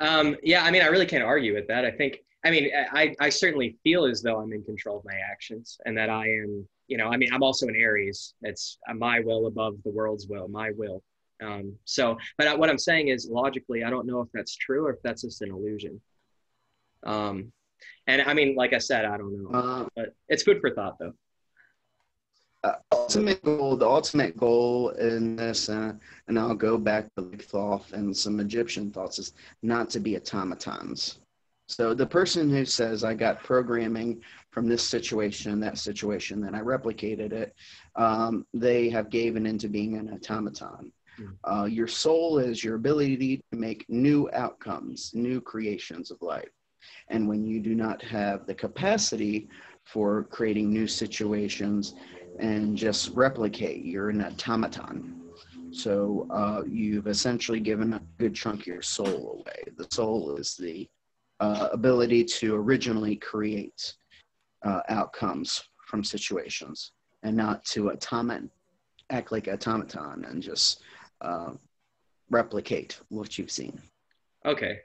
Um, 0.00 0.36
yeah, 0.42 0.64
I 0.64 0.70
mean, 0.70 0.82
I 0.82 0.86
really 0.86 1.06
can't 1.06 1.22
argue 1.22 1.54
with 1.54 1.66
that. 1.68 1.84
I 1.84 1.90
think, 1.90 2.18
I 2.44 2.50
mean, 2.50 2.70
I, 2.92 3.14
I 3.20 3.28
certainly 3.28 3.76
feel 3.84 4.04
as 4.04 4.20
though 4.20 4.40
I'm 4.40 4.52
in 4.52 4.62
control 4.64 4.98
of 4.98 5.04
my 5.04 5.14
actions 5.30 5.78
and 5.86 5.96
that 5.96 6.10
I 6.10 6.26
am, 6.26 6.66
you 6.88 6.98
know, 6.98 7.08
I 7.08 7.16
mean, 7.16 7.32
I'm 7.32 7.42
also 7.42 7.66
an 7.68 7.76
Aries. 7.76 8.34
It's 8.42 8.78
my 8.94 9.20
will 9.20 9.46
above 9.46 9.76
the 9.84 9.90
world's 9.90 10.26
will, 10.26 10.48
my 10.48 10.72
will. 10.76 11.02
Um, 11.42 11.74
so, 11.84 12.18
but 12.36 12.58
what 12.58 12.68
I'm 12.68 12.78
saying 12.78 13.08
is 13.08 13.28
logically, 13.30 13.84
I 13.84 13.90
don't 13.90 14.06
know 14.06 14.20
if 14.20 14.28
that's 14.34 14.56
true 14.56 14.86
or 14.86 14.92
if 14.92 15.02
that's 15.02 15.22
just 15.22 15.40
an 15.42 15.50
illusion. 15.50 16.00
Um, 17.04 17.52
and 18.06 18.22
I 18.22 18.34
mean, 18.34 18.54
like 18.54 18.72
I 18.72 18.78
said, 18.78 19.04
I 19.04 19.16
don't 19.16 19.42
know, 19.42 19.58
uh, 19.58 19.88
but 19.96 20.14
it's 20.28 20.42
food 20.42 20.60
for 20.60 20.70
thought 20.70 20.96
though 20.98 21.14
uh, 22.64 22.76
ultimate 22.92 23.42
goal, 23.42 23.76
the 23.76 23.86
ultimate 23.86 24.36
goal 24.36 24.88
in 24.90 25.36
this, 25.36 25.68
uh, 25.68 25.92
and 26.28 26.38
I'll 26.38 26.54
go 26.54 26.78
back 26.78 27.08
to 27.16 27.30
Thoth 27.36 27.92
and 27.92 28.16
some 28.16 28.40
Egyptian 28.40 28.90
thoughts, 28.90 29.18
is 29.18 29.34
not 29.62 29.90
to 29.90 30.00
be 30.00 30.16
automatons. 30.16 31.20
So 31.68 31.94
the 31.94 32.06
person 32.06 32.50
who 32.50 32.64
says, 32.64 33.04
I 33.04 33.14
got 33.14 33.42
programming 33.42 34.22
from 34.50 34.66
this 34.66 34.82
situation, 34.82 35.60
that 35.60 35.78
situation, 35.78 36.40
then 36.40 36.54
I 36.54 36.60
replicated 36.60 37.32
it, 37.32 37.54
um, 37.96 38.46
they 38.54 38.88
have 38.90 39.10
given 39.10 39.46
into 39.46 39.68
being 39.68 39.96
an 39.96 40.10
automaton. 40.10 40.90
Hmm. 41.16 41.26
Uh, 41.44 41.64
your 41.64 41.86
soul 41.86 42.38
is 42.38 42.64
your 42.64 42.76
ability 42.76 43.42
to 43.52 43.58
make 43.58 43.84
new 43.88 44.28
outcomes, 44.32 45.10
new 45.14 45.40
creations 45.40 46.10
of 46.10 46.20
life. 46.22 46.48
And 47.08 47.28
when 47.28 47.44
you 47.44 47.60
do 47.60 47.74
not 47.74 48.02
have 48.02 48.46
the 48.46 48.54
capacity 48.54 49.48
for 49.84 50.24
creating 50.24 50.72
new 50.72 50.86
situations, 50.86 51.94
and 52.38 52.76
just 52.76 53.10
replicate. 53.10 53.84
You're 53.84 54.10
an 54.10 54.22
automaton. 54.22 55.20
So 55.72 56.26
uh, 56.30 56.62
you've 56.66 57.06
essentially 57.06 57.60
given 57.60 57.94
a 57.94 58.02
good 58.18 58.34
chunk 58.34 58.60
of 58.62 58.66
your 58.66 58.82
soul 58.82 59.40
away. 59.40 59.64
The 59.76 59.86
soul 59.90 60.36
is 60.36 60.56
the 60.56 60.88
uh, 61.40 61.68
ability 61.72 62.24
to 62.24 62.54
originally 62.54 63.16
create 63.16 63.94
uh, 64.64 64.80
outcomes 64.88 65.64
from 65.86 66.04
situations 66.04 66.92
and 67.22 67.36
not 67.36 67.64
to 67.66 67.90
automat, 67.90 68.42
act 69.10 69.32
like 69.32 69.48
automaton 69.48 70.24
and 70.28 70.42
just 70.42 70.82
uh, 71.20 71.50
replicate 72.30 73.00
what 73.08 73.36
you've 73.36 73.50
seen. 73.50 73.80
Okay. 74.46 74.80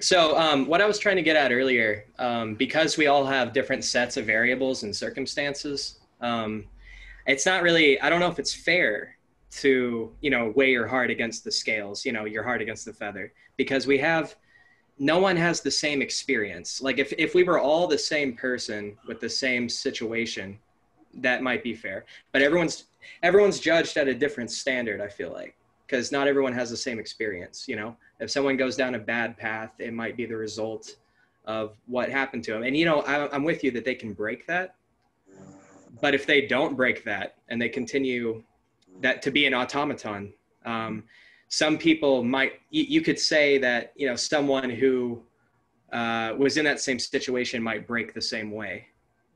So 0.00 0.36
um, 0.36 0.66
what 0.66 0.80
I 0.80 0.86
was 0.86 0.98
trying 0.98 1.16
to 1.16 1.22
get 1.22 1.36
at 1.36 1.52
earlier, 1.52 2.04
um, 2.18 2.54
because 2.54 2.96
we 2.96 3.06
all 3.06 3.24
have 3.24 3.52
different 3.52 3.84
sets 3.84 4.16
of 4.16 4.26
variables 4.26 4.82
and 4.82 4.94
circumstances, 4.94 6.00
um, 6.20 6.64
it's 7.26 7.46
not 7.46 7.62
really 7.62 8.00
i 8.00 8.10
don't 8.10 8.20
know 8.20 8.28
if 8.28 8.38
it's 8.38 8.54
fair 8.54 9.16
to 9.50 10.12
you 10.20 10.30
know 10.30 10.52
weigh 10.56 10.70
your 10.70 10.86
heart 10.86 11.10
against 11.10 11.44
the 11.44 11.50
scales 11.50 12.04
you 12.04 12.12
know 12.12 12.24
your 12.24 12.42
heart 12.42 12.60
against 12.60 12.84
the 12.84 12.92
feather 12.92 13.32
because 13.56 13.86
we 13.86 13.98
have 13.98 14.36
no 14.96 15.18
one 15.18 15.36
has 15.36 15.60
the 15.60 15.72
same 15.72 16.00
experience. 16.00 16.80
Like 16.80 16.98
if, 16.98 17.12
if 17.18 17.34
we 17.34 17.42
were 17.42 17.58
all 17.58 17.88
the 17.88 17.98
same 17.98 18.36
person 18.36 18.96
with 19.08 19.18
the 19.18 19.28
same 19.28 19.68
situation 19.68 20.56
that 21.14 21.42
might 21.42 21.62
be 21.62 21.72
fair 21.72 22.04
but 22.32 22.42
everyone's 22.42 22.86
everyone's 23.22 23.60
judged 23.60 23.96
at 23.96 24.08
a 24.08 24.14
different 24.14 24.50
standard 24.50 25.00
i 25.00 25.06
feel 25.06 25.30
like 25.30 25.56
because 25.94 26.10
not 26.10 26.26
everyone 26.26 26.52
has 26.52 26.70
the 26.70 26.76
same 26.76 26.98
experience 26.98 27.68
you 27.68 27.76
know? 27.76 27.96
If 28.18 28.30
someone 28.30 28.56
goes 28.56 28.74
down 28.74 28.96
a 28.96 28.98
bad 28.98 29.36
path 29.36 29.70
it 29.78 29.92
might 29.92 30.16
be 30.16 30.26
the 30.26 30.36
result 30.36 30.96
of 31.44 31.76
what 31.86 32.08
happened 32.08 32.42
to 32.44 32.52
them 32.52 32.64
and 32.64 32.76
you 32.76 32.84
know 32.84 33.00
I, 33.02 33.32
i'm 33.34 33.44
with 33.44 33.62
you 33.62 33.70
that 33.72 33.84
they 33.84 33.94
can 33.94 34.12
break 34.12 34.46
that. 34.46 34.74
But 36.00 36.14
if 36.14 36.26
they 36.26 36.46
don't 36.46 36.76
break 36.76 37.04
that 37.04 37.36
and 37.48 37.62
they 37.62 37.68
continue 37.68 38.42
that 39.00 39.22
to 39.22 39.30
be 39.30 39.46
an 39.46 39.54
automaton 39.54 40.32
um, 40.64 41.04
some 41.48 41.78
people 41.78 42.24
might 42.24 42.54
you, 42.70 42.84
you, 42.84 43.00
could 43.00 43.18
say 43.18 43.58
that 43.58 43.92
you 43.94 44.08
know 44.08 44.16
someone 44.16 44.70
who 44.70 45.22
uh, 45.92 46.34
was 46.36 46.56
in 46.56 46.64
that 46.64 46.80
same 46.80 46.98
situation 46.98 47.62
might 47.62 47.86
break 47.86 48.14
the 48.14 48.20
same 48.20 48.50
way. 48.50 48.86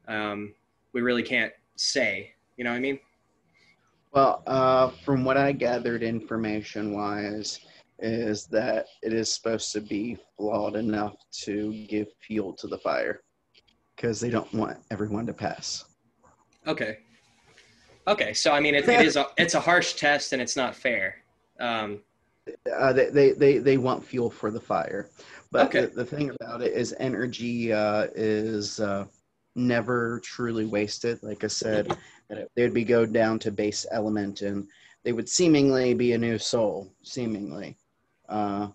Um, 0.09 0.55
we 0.95 1.03
really 1.03 1.23
can't 1.23 1.53
say 1.77 2.33
you 2.57 2.65
know 2.65 2.71
what 2.71 2.77
i 2.77 2.81
mean 2.81 2.99
Well, 4.13 4.43
uh, 4.47 4.89
from 5.05 5.25
what 5.25 5.37
I 5.37 5.53
gathered 5.53 6.03
information 6.03 6.93
wise, 6.95 7.61
is 8.01 8.47
that 8.47 8.87
it 9.03 9.13
is 9.13 9.33
supposed 9.33 9.73
to 9.73 9.81
be 9.81 10.17
flawed 10.37 10.77
enough 10.77 11.15
to 11.33 11.73
give 11.89 12.07
fuel 12.21 12.53
to 12.55 12.69
the 12.69 12.79
fire 12.79 13.21
because 13.97 14.21
they 14.21 14.31
don't 14.31 14.53
want 14.55 14.79
everyone 14.91 15.27
to 15.27 15.33
pass. 15.35 15.85
Okay. 16.67 16.99
Okay, 18.07 18.33
so 18.33 18.53
I 18.53 18.61
mean, 18.61 18.75
it, 18.75 18.89
it 18.89 19.01
is 19.01 19.17
a, 19.17 19.27
it's 19.37 19.55
a 19.55 19.61
harsh 19.61 19.95
test 19.95 20.33
and 20.33 20.41
it's 20.41 20.57
not 20.57 20.75
fair. 20.75 21.17
Um, 21.61 22.01
Uh, 22.73 22.93
they, 22.93 23.11
they, 23.11 23.33
they, 23.33 23.59
they 23.59 23.77
want 23.77 24.05
fuel 24.05 24.31
for 24.31 24.51
the 24.51 24.61
fire. 24.61 25.11
But 25.51 25.67
Okay. 25.67 25.81
the, 25.83 25.87
the 25.89 26.05
thing 26.05 26.31
about 26.41 26.63
it 26.63 26.73
is, 26.73 26.95
energy 26.99 27.73
uh, 27.73 28.07
is 28.15 28.81
uh, 28.81 29.07
never 29.55 30.21
truly 30.25 30.65
wasted. 30.65 31.23
Like 31.23 31.45
I 31.45 31.49
said, 31.49 31.97
that 32.29 32.39
it- 32.39 32.51
they'd 32.55 32.75
be 32.75 32.85
go 32.85 33.07
down 33.07 33.39
to 33.41 33.51
base 33.51 33.87
element 33.91 34.43
and 34.43 34.69
they 35.05 35.13
would 35.13 35.29
seemingly 35.29 35.95
be 35.95 36.13
a 36.13 36.19
new 36.19 36.39
soul, 36.39 36.93
seemingly. 37.03 37.77
Uh, 38.29 38.69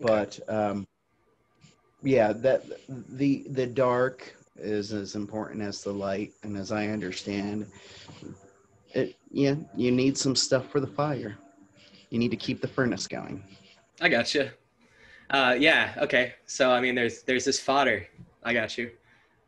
but 0.00 0.38
um, 0.48 0.86
yeah, 2.02 2.32
that 2.32 2.64
the 2.88 3.46
the 3.50 3.66
dark 3.66 4.34
is 4.56 4.92
as 4.92 5.14
important 5.14 5.62
as 5.62 5.82
the 5.82 5.92
light, 5.92 6.32
and 6.42 6.56
as 6.56 6.72
I 6.72 6.88
understand 6.88 7.66
it, 8.94 9.16
yeah, 9.30 9.54
you 9.76 9.90
need 9.90 10.18
some 10.18 10.36
stuff 10.36 10.68
for 10.70 10.80
the 10.80 10.86
fire. 10.86 11.38
You 12.10 12.18
need 12.18 12.30
to 12.30 12.36
keep 12.36 12.60
the 12.60 12.68
furnace 12.68 13.06
going. 13.06 13.42
I 14.00 14.08
gotcha. 14.08 14.52
Uh, 15.30 15.56
yeah. 15.58 15.94
Okay. 15.98 16.34
So 16.46 16.70
I 16.70 16.80
mean, 16.80 16.94
there's 16.94 17.22
there's 17.22 17.44
this 17.44 17.60
fodder. 17.60 18.06
I 18.42 18.52
got 18.52 18.76
you. 18.78 18.90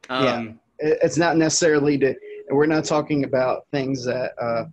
Um, 0.09 0.61
It- 0.79 0.99
It's 1.03 1.19
not 1.19 1.37
necessarily 1.37 1.99
to. 1.99 2.15
We're 2.51 2.67
not 2.67 2.85
talking 2.85 3.25
about 3.25 3.67
things 3.71 4.05
that 4.05 4.33
uh, 4.41 4.65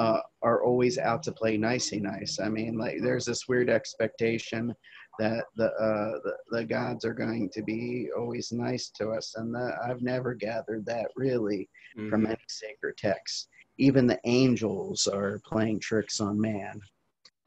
uh, 0.00 0.20
are 0.42 0.62
always 0.62 0.98
out 0.98 1.22
to 1.24 1.32
play 1.32 1.56
nicey 1.56 1.98
nice. 2.00 2.38
I 2.38 2.48
mean, 2.48 2.78
like 2.78 2.98
there's 3.02 3.24
this 3.24 3.48
weird 3.48 3.68
expectation 3.68 4.74
that 5.18 5.44
the 5.56 5.66
uh, 5.72 6.12
the, 6.22 6.36
the 6.50 6.64
gods 6.64 7.04
are 7.04 7.14
going 7.14 7.50
to 7.54 7.62
be 7.62 8.08
always 8.16 8.52
nice 8.52 8.90
to 8.90 9.10
us, 9.10 9.34
and 9.36 9.52
that 9.54 9.74
I've 9.84 10.00
never 10.02 10.34
gathered 10.34 10.86
that 10.86 11.10
really 11.16 11.68
mhm. 11.96 12.08
from 12.08 12.26
any 12.26 12.36
sacred 12.48 12.96
text. 12.96 13.48
Even 13.78 14.06
the 14.06 14.20
angels 14.24 15.06
are 15.08 15.40
playing 15.44 15.80
tricks 15.80 16.20
on 16.20 16.40
man. 16.40 16.80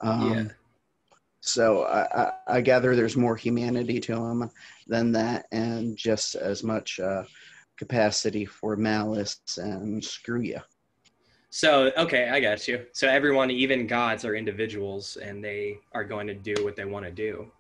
Um, 0.02 0.34
Yeah. 0.34 0.48
So 1.42 1.84
I, 1.84 2.22
I, 2.22 2.32
I 2.48 2.62
gather 2.62 2.96
there's 2.96 3.18
more 3.18 3.36
humanity 3.36 4.00
to 4.00 4.16
them 4.16 4.50
than 4.88 5.12
that, 5.14 5.48
and 5.52 5.98
just 5.98 6.36
as 6.36 6.64
much 6.64 7.00
uh, 7.00 7.24
capacity 7.78 8.46
for 8.46 8.76
malice 8.76 9.42
and 9.58 10.04
screw 10.04 10.42
you. 10.42 10.60
So 11.50 11.92
okay, 11.98 12.30
I 12.30 12.40
got 12.40 12.68
you. 12.68 12.86
So 12.94 13.10
everyone, 13.10 13.52
even 13.52 13.88
gods, 13.88 14.24
are 14.24 14.36
individuals, 14.36 15.18
and 15.18 15.44
they 15.44 15.80
are 15.94 16.04
going 16.04 16.28
to 16.28 16.36
do 16.36 16.54
what 16.64 16.76
they 16.76 16.86
want 16.86 17.06
to 17.06 17.12
do. 17.12 17.52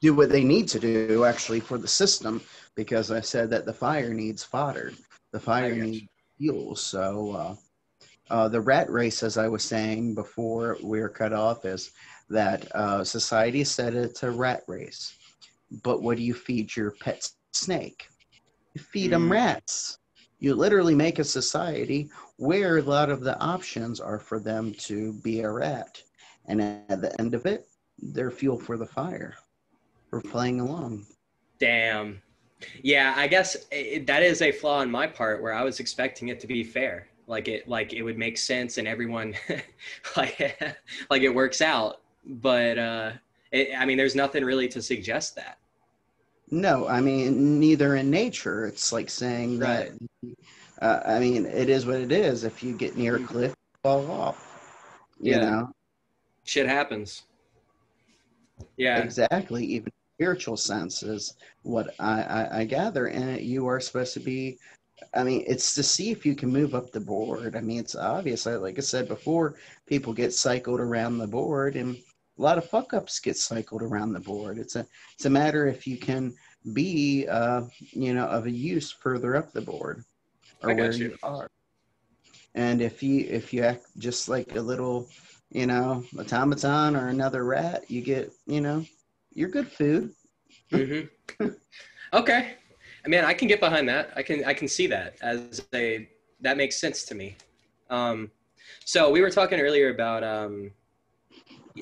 Do 0.00 0.14
what 0.14 0.30
they 0.30 0.44
need 0.44 0.68
to 0.68 0.78
do 0.78 1.24
actually 1.24 1.60
for 1.60 1.76
the 1.76 1.88
system, 1.88 2.40
because 2.76 3.10
I 3.10 3.20
said 3.20 3.50
that 3.50 3.66
the 3.66 3.72
fire 3.74 4.14
needs 4.14 4.44
fodder. 4.44 4.92
The 5.32 5.40
fire 5.40 5.74
needs 5.74 6.06
fuel. 6.38 6.76
So 6.76 7.32
uh, 7.32 7.54
uh, 8.30 8.48
the 8.48 8.60
rat 8.60 8.88
race, 8.90 9.22
as 9.22 9.36
I 9.36 9.48
was 9.48 9.64
saying 9.64 10.14
before 10.14 10.78
we 10.82 11.00
were 11.00 11.08
cut 11.08 11.32
off, 11.32 11.64
is 11.64 11.90
that 12.30 12.74
uh, 12.74 13.04
society 13.04 13.64
said 13.64 13.94
it's 13.94 14.22
a 14.22 14.30
rat 14.30 14.62
race. 14.66 15.14
But 15.82 16.02
what 16.02 16.16
do 16.16 16.22
you 16.22 16.34
feed 16.34 16.74
your 16.74 16.92
pet 17.00 17.28
snake? 17.52 18.08
You 18.74 18.82
feed 18.82 19.12
them 19.12 19.28
Mm. 19.28 19.32
rats. 19.32 19.98
You 20.40 20.54
literally 20.54 20.94
make 20.94 21.18
a 21.18 21.24
society 21.24 22.10
where 22.36 22.78
a 22.78 22.82
lot 22.82 23.08
of 23.10 23.20
the 23.20 23.38
options 23.40 24.00
are 24.00 24.18
for 24.18 24.38
them 24.38 24.74
to 24.80 25.12
be 25.22 25.40
a 25.40 25.50
rat. 25.50 26.02
And 26.46 26.60
at 26.60 27.00
the 27.00 27.18
end 27.20 27.34
of 27.34 27.46
it, 27.46 27.66
they're 27.98 28.30
fuel 28.30 28.58
for 28.58 28.76
the 28.76 28.86
fire. 28.86 29.34
We're 30.10 30.20
playing 30.20 30.60
along. 30.60 31.06
Damn. 31.58 32.20
Yeah, 32.82 33.14
I 33.16 33.26
guess 33.26 33.56
it, 33.70 34.06
that 34.06 34.22
is 34.22 34.42
a 34.42 34.52
flaw 34.52 34.78
on 34.78 34.90
my 34.90 35.06
part 35.06 35.42
where 35.42 35.52
I 35.52 35.62
was 35.62 35.80
expecting 35.80 36.28
it 36.28 36.40
to 36.40 36.46
be 36.46 36.62
fair. 36.64 37.08
Like 37.26 37.48
it 37.48 37.66
like 37.68 37.92
it 37.94 38.02
would 38.02 38.18
make 38.18 38.36
sense 38.36 38.76
and 38.76 38.86
everyone 38.86 39.34
like 40.16 40.58
like 41.10 41.22
it 41.22 41.34
works 41.34 41.62
out. 41.62 42.02
But 42.26 42.78
uh 42.78 43.12
it, 43.52 43.70
I 43.78 43.84
mean 43.84 43.96
there's 43.96 44.14
nothing 44.14 44.44
really 44.44 44.68
to 44.68 44.82
suggest 44.82 45.36
that. 45.36 45.58
No, 46.50 46.86
I 46.86 47.00
mean, 47.00 47.58
neither 47.58 47.96
in 47.96 48.10
nature. 48.10 48.66
It's 48.66 48.92
like 48.92 49.08
saying 49.08 49.58
that, 49.60 49.92
uh, 50.82 51.00
I 51.06 51.18
mean, 51.18 51.46
it 51.46 51.68
is 51.70 51.86
what 51.86 51.96
it 51.96 52.12
is. 52.12 52.44
If 52.44 52.62
you 52.62 52.76
get 52.76 52.96
near 52.96 53.16
a 53.16 53.20
cliff, 53.20 53.50
you 53.50 53.78
fall 53.82 54.10
off. 54.10 55.16
You 55.20 55.32
Yeah. 55.32 55.50
know, 55.50 55.72
Shit 56.44 56.66
happens. 56.66 57.22
Yeah. 58.76 58.98
exactly. 58.98 59.64
Even 59.64 59.90
spiritual 60.18 60.56
sense 60.56 61.02
is 61.02 61.34
what 61.62 61.94
I, 61.98 62.22
I, 62.22 62.58
I 62.60 62.64
gather. 62.64 63.06
And 63.06 63.40
you 63.40 63.66
are 63.66 63.80
supposed 63.80 64.12
to 64.14 64.20
be, 64.20 64.58
I 65.14 65.24
mean, 65.24 65.44
it's 65.46 65.74
to 65.74 65.82
see 65.82 66.10
if 66.10 66.26
you 66.26 66.34
can 66.36 66.52
move 66.52 66.74
up 66.74 66.92
the 66.92 67.00
board. 67.00 67.56
I 67.56 67.60
mean, 67.62 67.80
it's 67.80 67.96
obvious. 67.96 68.46
I- 68.46 68.56
Like 68.56 68.78
I 68.78 68.82
said 68.82 69.08
before, 69.08 69.54
people 69.86 70.12
get 70.12 70.34
cycled 70.34 70.80
around 70.80 71.18
the 71.18 71.26
board 71.26 71.76
and 71.76 71.96
a 72.38 72.42
lot 72.42 72.58
of 72.58 72.68
fuck 72.68 72.94
ups 72.94 73.20
get 73.20 73.36
cycled 73.36 73.82
around 73.82 74.12
the 74.12 74.20
board. 74.20 74.58
It's 74.58 74.76
a, 74.76 74.86
it's 75.14 75.26
a 75.26 75.30
matter 75.30 75.66
if 75.66 75.86
you 75.86 75.96
can 75.96 76.34
be, 76.72 77.26
uh, 77.28 77.62
you 77.92 78.14
know, 78.14 78.26
of 78.26 78.46
a 78.46 78.50
use 78.50 78.90
further 78.90 79.36
up 79.36 79.52
the 79.52 79.60
board 79.60 80.04
or 80.62 80.74
where 80.74 80.92
you. 80.92 81.10
you 81.10 81.16
are. 81.22 81.48
And 82.54 82.80
if 82.80 83.02
you, 83.02 83.26
if 83.28 83.52
you 83.52 83.62
act 83.62 83.86
just 83.98 84.28
like 84.28 84.54
a 84.56 84.60
little, 84.60 85.08
you 85.50 85.66
know, 85.66 86.04
automaton 86.18 86.96
or 86.96 87.08
another 87.08 87.44
rat, 87.44 87.90
you 87.90 88.00
get, 88.00 88.32
you 88.46 88.60
know, 88.60 88.84
you're 89.32 89.48
good 89.48 89.68
food. 89.68 90.12
hmm 90.70 91.00
okay. 92.12 92.54
I 93.04 93.08
mean, 93.08 93.24
I 93.24 93.34
can 93.34 93.48
get 93.48 93.60
behind 93.60 93.88
that. 93.88 94.12
I 94.16 94.22
can 94.22 94.44
I 94.44 94.54
can 94.54 94.66
see 94.66 94.86
that 94.86 95.16
as 95.20 95.62
a 95.74 96.08
that 96.40 96.56
makes 96.56 96.76
sense 96.76 97.04
to 97.04 97.14
me. 97.14 97.36
Um, 97.90 98.30
so 98.84 99.10
we 99.10 99.20
were 99.20 99.30
talking 99.30 99.60
earlier 99.60 99.90
about 99.90 100.24
um, 100.24 100.70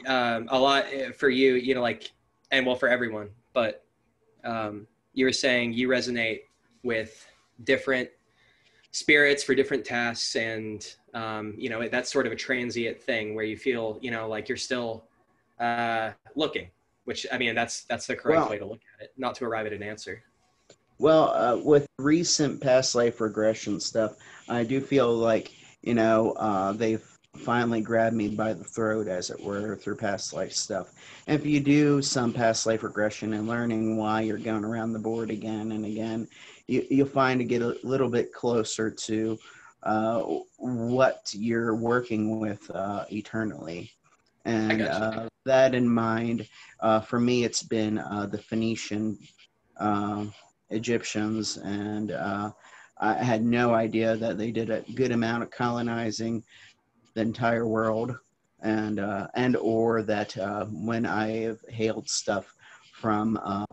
um, 0.06 0.48
a 0.50 0.58
lot 0.58 0.84
eh, 0.92 1.10
for 1.12 1.28
you, 1.28 1.54
you 1.54 1.74
know, 1.74 1.82
like 1.82 2.10
and 2.50 2.66
well 2.66 2.76
for 2.76 2.88
everyone, 2.88 3.30
but 3.52 3.84
um, 4.44 4.86
you 5.14 5.24
were 5.24 5.32
saying 5.32 5.72
you 5.72 5.88
resonate 5.88 6.40
with 6.82 7.26
different 7.64 8.08
spirits 8.90 9.42
for 9.42 9.54
different 9.54 9.84
tasks 9.84 10.36
and 10.36 10.96
um, 11.14 11.54
you 11.56 11.70
know 11.70 11.88
that's 11.88 12.12
sort 12.12 12.26
of 12.26 12.32
a 12.32 12.36
transient 12.36 13.00
thing 13.02 13.34
where 13.34 13.44
you 13.44 13.56
feel 13.56 13.98
you 14.02 14.10
know 14.10 14.28
like 14.28 14.48
you're 14.48 14.56
still 14.56 15.04
uh, 15.60 16.10
looking 16.34 16.68
which 17.04 17.26
i 17.32 17.38
mean 17.38 17.54
that's 17.54 17.84
that's 17.84 18.06
the 18.06 18.14
correct 18.14 18.40
Well- 18.42 18.50
way 18.50 18.58
to 18.58 18.66
look 18.66 18.80
at 18.98 19.04
it 19.04 19.12
not 19.16 19.34
to 19.36 19.44
arrive 19.44 19.66
at 19.66 19.72
an 19.72 19.82
answer. 19.82 20.22
Well, 20.98 21.30
uh, 21.30 21.56
with 21.56 21.86
recent 21.98 22.60
past 22.60 22.94
life 22.94 23.20
regression 23.20 23.80
stuff, 23.80 24.14
I 24.48 24.62
do 24.62 24.80
feel 24.80 25.12
like, 25.12 25.50
you 25.82 25.94
know, 25.94 26.30
uh, 26.32 26.72
they've 26.74 27.11
finally 27.36 27.80
grabbed 27.80 28.14
me 28.14 28.28
by 28.28 28.52
the 28.52 28.64
throat, 28.64 29.08
as 29.08 29.30
it 29.30 29.40
were, 29.42 29.76
through 29.76 29.96
past 29.96 30.32
life 30.32 30.52
stuff. 30.52 30.92
And 31.26 31.38
if 31.38 31.46
you 31.46 31.60
do 31.60 32.02
some 32.02 32.32
past 32.32 32.66
life 32.66 32.82
regression 32.82 33.32
and 33.32 33.48
learning 33.48 33.96
why 33.96 34.20
you're 34.20 34.38
going 34.38 34.64
around 34.64 34.92
the 34.92 34.98
board 34.98 35.30
again 35.30 35.72
and 35.72 35.84
again, 35.84 36.28
you, 36.66 36.86
you'll 36.90 37.06
find 37.06 37.40
to 37.40 37.44
get 37.44 37.62
a 37.62 37.76
little 37.82 38.08
bit 38.08 38.32
closer 38.32 38.90
to 38.90 39.38
uh, 39.82 40.22
what 40.58 41.30
you're 41.32 41.74
working 41.74 42.38
with 42.38 42.70
uh, 42.70 43.04
eternally. 43.10 43.90
And 44.44 44.82
uh, 44.82 45.28
that 45.44 45.74
in 45.74 45.88
mind, 45.88 46.46
uh, 46.80 47.00
for 47.00 47.18
me, 47.18 47.44
it's 47.44 47.62
been 47.62 47.98
uh, 47.98 48.26
the 48.26 48.38
Phoenician. 48.38 49.18
um 49.78 50.32
Egyptians, 50.72 51.58
and 51.58 52.12
uh, 52.12 52.50
I 52.98 53.14
had 53.14 53.44
no 53.44 53.74
idea 53.74 54.16
that 54.16 54.38
they 54.38 54.50
did 54.50 54.70
a 54.70 54.84
good 54.94 55.12
amount 55.12 55.42
of 55.42 55.50
colonizing 55.50 56.42
the 57.14 57.20
entire 57.20 57.66
world, 57.66 58.16
and 58.60 59.00
uh, 59.00 59.28
and 59.34 59.56
or 59.56 60.02
that 60.02 60.36
uh, 60.38 60.66
when 60.66 61.06
I 61.06 61.42
have 61.42 61.60
hailed 61.68 62.08
stuff 62.08 62.54
from 62.92 63.38
uh, 63.42 63.66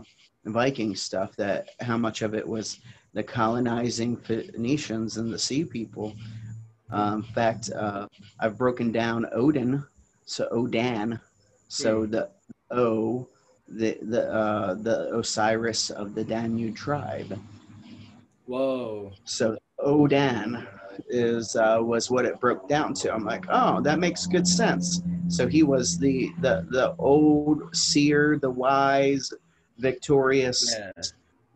Viking 0.45 0.95
stuff, 0.95 1.35
that 1.35 1.69
how 1.79 1.97
much 1.97 2.21
of 2.21 2.33
it 2.33 2.47
was 2.47 2.79
the 3.13 3.23
colonizing 3.23 4.17
Phoenicians 4.17 5.17
and 5.17 5.31
the 5.33 5.39
Sea 5.39 5.63
People. 5.63 6.13
Um, 6.91 7.15
in 7.15 7.23
fact, 7.33 7.69
uh, 7.71 8.07
I've 8.39 8.57
broken 8.57 8.91
down 8.91 9.27
Odin, 9.31 9.83
so 10.25 10.47
Odan, 10.51 11.19
so 11.67 12.05
the 12.05 12.29
O 12.71 13.27
the 13.67 13.97
the 14.01 14.31
uh, 14.31 14.73
the 14.75 15.15
Osiris 15.15 15.89
of 15.89 16.15
the 16.15 16.23
Danube 16.23 16.75
tribe. 16.75 17.39
whoa 18.45 19.11
So 19.25 19.57
Odan 19.79 20.67
is 21.07 21.55
uh, 21.55 21.79
was 21.81 22.09
what 22.09 22.25
it 22.25 22.39
broke 22.39 22.67
down 22.67 22.93
to. 22.95 23.13
I'm 23.13 23.25
like, 23.25 23.45
oh, 23.49 23.81
that 23.81 23.99
makes 23.99 24.25
good 24.25 24.47
sense. 24.47 25.01
So 25.27 25.47
he 25.47 25.63
was 25.63 25.97
the 25.97 26.31
the 26.41 26.65
the 26.69 26.95
old 26.97 27.75
seer, 27.75 28.37
the 28.41 28.49
wise, 28.49 29.31
victorious, 29.77 30.75
yeah 30.77 30.91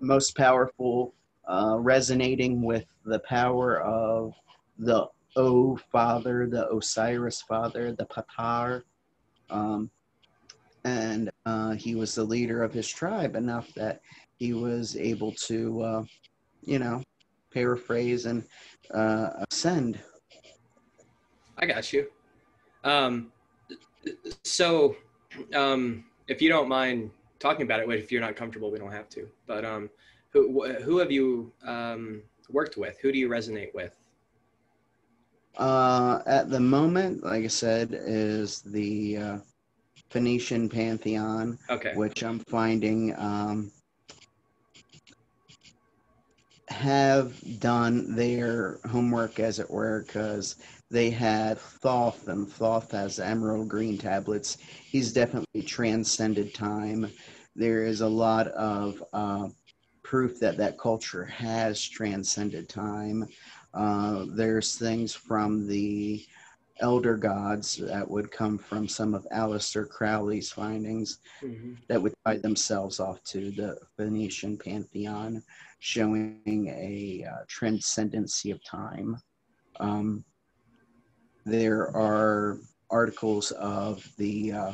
most 0.04 0.36
powerful, 0.36 1.14
uh, 1.48 1.78
resonating 1.80 2.62
with 2.62 2.86
the 3.06 3.20
power 3.20 3.82
of 3.82 4.34
the 4.78 5.08
O 5.36 5.78
father, 5.92 6.48
the 6.48 6.70
Osiris 6.72 7.42
father, 7.42 7.92
the 7.94 8.06
Patar. 8.06 8.84
Um, 9.50 9.90
and 10.84 11.32
uh, 11.46 11.72
he 11.72 11.96
was 11.96 12.14
the 12.14 12.24
leader 12.24 12.62
of 12.64 12.74
his 12.74 12.88
tribe 12.88 13.36
enough 13.36 13.74
that 13.74 14.02
he 14.38 14.54
was 14.54 14.96
able 14.98 15.32
to, 15.32 15.82
uh, 15.82 16.04
you 16.62 16.78
know, 16.78 17.02
paraphrase 17.52 18.26
and 18.26 18.44
uh, 18.94 19.46
ascend. 19.52 20.00
I 21.58 21.66
got 21.66 21.94
you. 21.94 22.08
Um, 22.84 23.32
so, 24.44 24.96
um, 25.54 26.06
if 26.28 26.42
you 26.42 26.50
don't 26.50 26.68
mind 26.68 27.12
talking 27.40 27.64
about 27.64 27.80
it, 27.80 27.90
if 27.90 28.12
you're 28.12 28.22
not 28.22 28.36
comfortable, 28.36 28.72
we 28.72 28.80
don't 28.80 28.92
have 28.92 29.10
to. 29.10 29.28
But 29.48 29.66
um, 29.66 29.90
who 30.32 30.74
who 30.82 30.98
have 30.98 31.12
you 31.12 31.52
um, 31.66 32.24
worked 32.50 32.78
with? 32.78 32.98
Who 33.02 33.12
do 33.12 33.18
you 33.18 33.30
resonate 33.30 33.74
with? 33.74 33.96
Uh, 35.58 36.20
at 36.26 36.50
the 36.50 36.60
moment, 36.60 37.24
like 37.24 37.44
I 37.44 37.48
said, 37.48 37.90
is 37.94 38.62
the 38.62 39.18
uh, 39.18 39.38
Phoenician 40.10 40.68
pantheon, 40.68 41.60
Okay. 41.70 41.94
which 41.96 42.24
I'm 42.24 42.40
finding 42.40 43.16
um, 43.20 43.72
have 46.74 47.60
done 47.60 48.16
their 48.16 48.80
homework, 48.90 49.40
as 49.40 49.60
it 49.60 49.70
were, 49.70 50.04
because 50.06 50.56
they 50.90 51.10
had 51.10 51.58
Thoth, 51.58 52.28
and 52.28 52.50
Thoth 52.52 52.92
has 52.92 53.20
emerald 53.20 53.70
green 53.70 53.98
tablets. 53.98 54.58
He's 54.84 55.14
definitely 55.14 55.62
transcended 55.64 56.54
time. 56.54 57.10
There 57.56 57.84
is 57.84 58.02
a 58.02 58.08
lot 58.08 58.48
of 58.48 59.04
uh, 59.14 59.50
proof 60.04 60.40
that 60.40 60.58
that 60.58 60.78
culture 60.78 61.26
has 61.26 61.82
transcended 61.88 62.68
time. 62.70 63.28
Uh, 63.74 64.26
there's 64.36 64.76
things 64.76 65.14
from 65.14 65.68
the 65.68 66.26
elder 66.80 67.16
gods 67.18 67.76
that 67.78 68.10
would 68.10 68.32
come 68.32 68.58
from 68.58 68.88
some 68.88 69.14
of 69.14 69.28
Aleister 69.32 69.88
Crowley's 69.88 70.52
findings 70.52 71.20
Mhm. 71.44 71.78
that 71.88 72.02
would 72.02 72.14
tie 72.26 72.38
themselves 72.38 73.00
off 73.00 73.24
to 73.26 73.52
the 73.52 73.78
Phoenician 73.96 74.58
pantheon, 74.58 75.44
showing 75.84 76.68
a 76.70 77.26
uh, 77.30 77.44
transcendency 77.50 78.52
of 78.52 78.64
time. 78.64 79.18
Um, 79.82 80.24
there 81.46 81.94
are 81.94 82.60
articles 82.90 83.52
of 83.52 84.08
the 84.18 84.54
uh, 84.54 84.72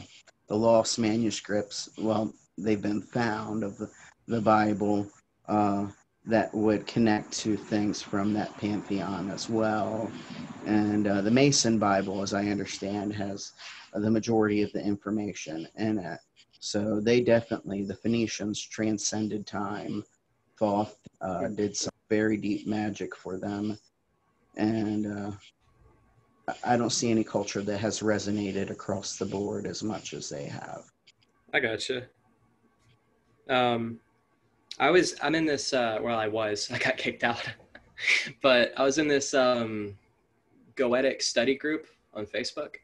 the 0.50 0.56
lost 0.56 1.00
manuscripts. 1.00 1.90
Well, 1.98 2.32
they've 2.60 2.82
been 2.82 3.02
found 3.02 3.64
of 3.64 3.76
the, 3.80 3.90
the 4.28 4.40
Bible 4.40 5.08
uh, 5.48 5.88
that 6.26 6.54
would 6.54 6.86
connect 6.86 7.32
to 7.40 7.58
things 7.58 8.04
from 8.04 8.32
that 8.34 8.56
pantheon 8.58 9.32
as 9.32 9.50
well. 9.50 10.12
And 10.68 11.08
uh, 11.08 11.22
the 11.22 11.32
Mason 11.32 11.80
Bible, 11.80 12.22
as 12.22 12.36
I 12.36 12.46
understand, 12.50 13.14
has 13.14 13.54
the 13.94 14.12
majority 14.12 14.62
of 14.62 14.72
the 14.74 14.84
information 14.86 15.68
in 15.76 15.98
it. 15.98 16.20
So 16.60 17.00
they 17.00 17.22
definitely, 17.22 17.84
the 17.84 17.96
Phoenicians 17.96 18.62
transcended 18.62 19.48
time. 19.48 20.04
Thoth 20.60 20.98
uh, 21.22 21.48
did 21.48 21.76
some 21.76 21.94
very 22.10 22.38
deep 22.38 22.68
magic 22.68 23.16
for 23.16 23.38
them. 23.38 23.78
And 24.58 25.08
uh, 25.08 25.32
I- 26.64 26.78
don't 26.78 26.90
see 26.90 27.10
any 27.12 27.24
culture 27.24 27.62
that 27.62 27.78
has 27.78 28.02
resonated 28.02 28.70
across 28.70 29.18
the 29.18 29.26
board 29.26 29.66
as 29.66 29.84
much 29.84 30.14
as 30.14 30.28
they 30.30 30.46
have. 30.46 30.84
I 31.54 31.60
gotcha. 31.60 32.08
Um, 33.50 34.00
I 34.80 34.92
was 34.92 35.16
I'm 35.24 35.34
in 35.34 35.46
this 35.46 35.74
uh 35.74 35.98
well 36.02 36.18
I 36.20 36.28
was 36.28 36.70
I 36.74 36.78
got 36.78 36.98
kicked 36.98 37.24
out, 37.24 37.44
but 38.42 38.74
I 38.78 38.84
was 38.84 38.98
in 38.98 39.08
this 39.08 39.34
um 39.34 39.98
Goetic 40.76 41.22
study 41.22 41.56
group 41.56 41.88
on 42.14 42.26
Facebook, 42.26 42.76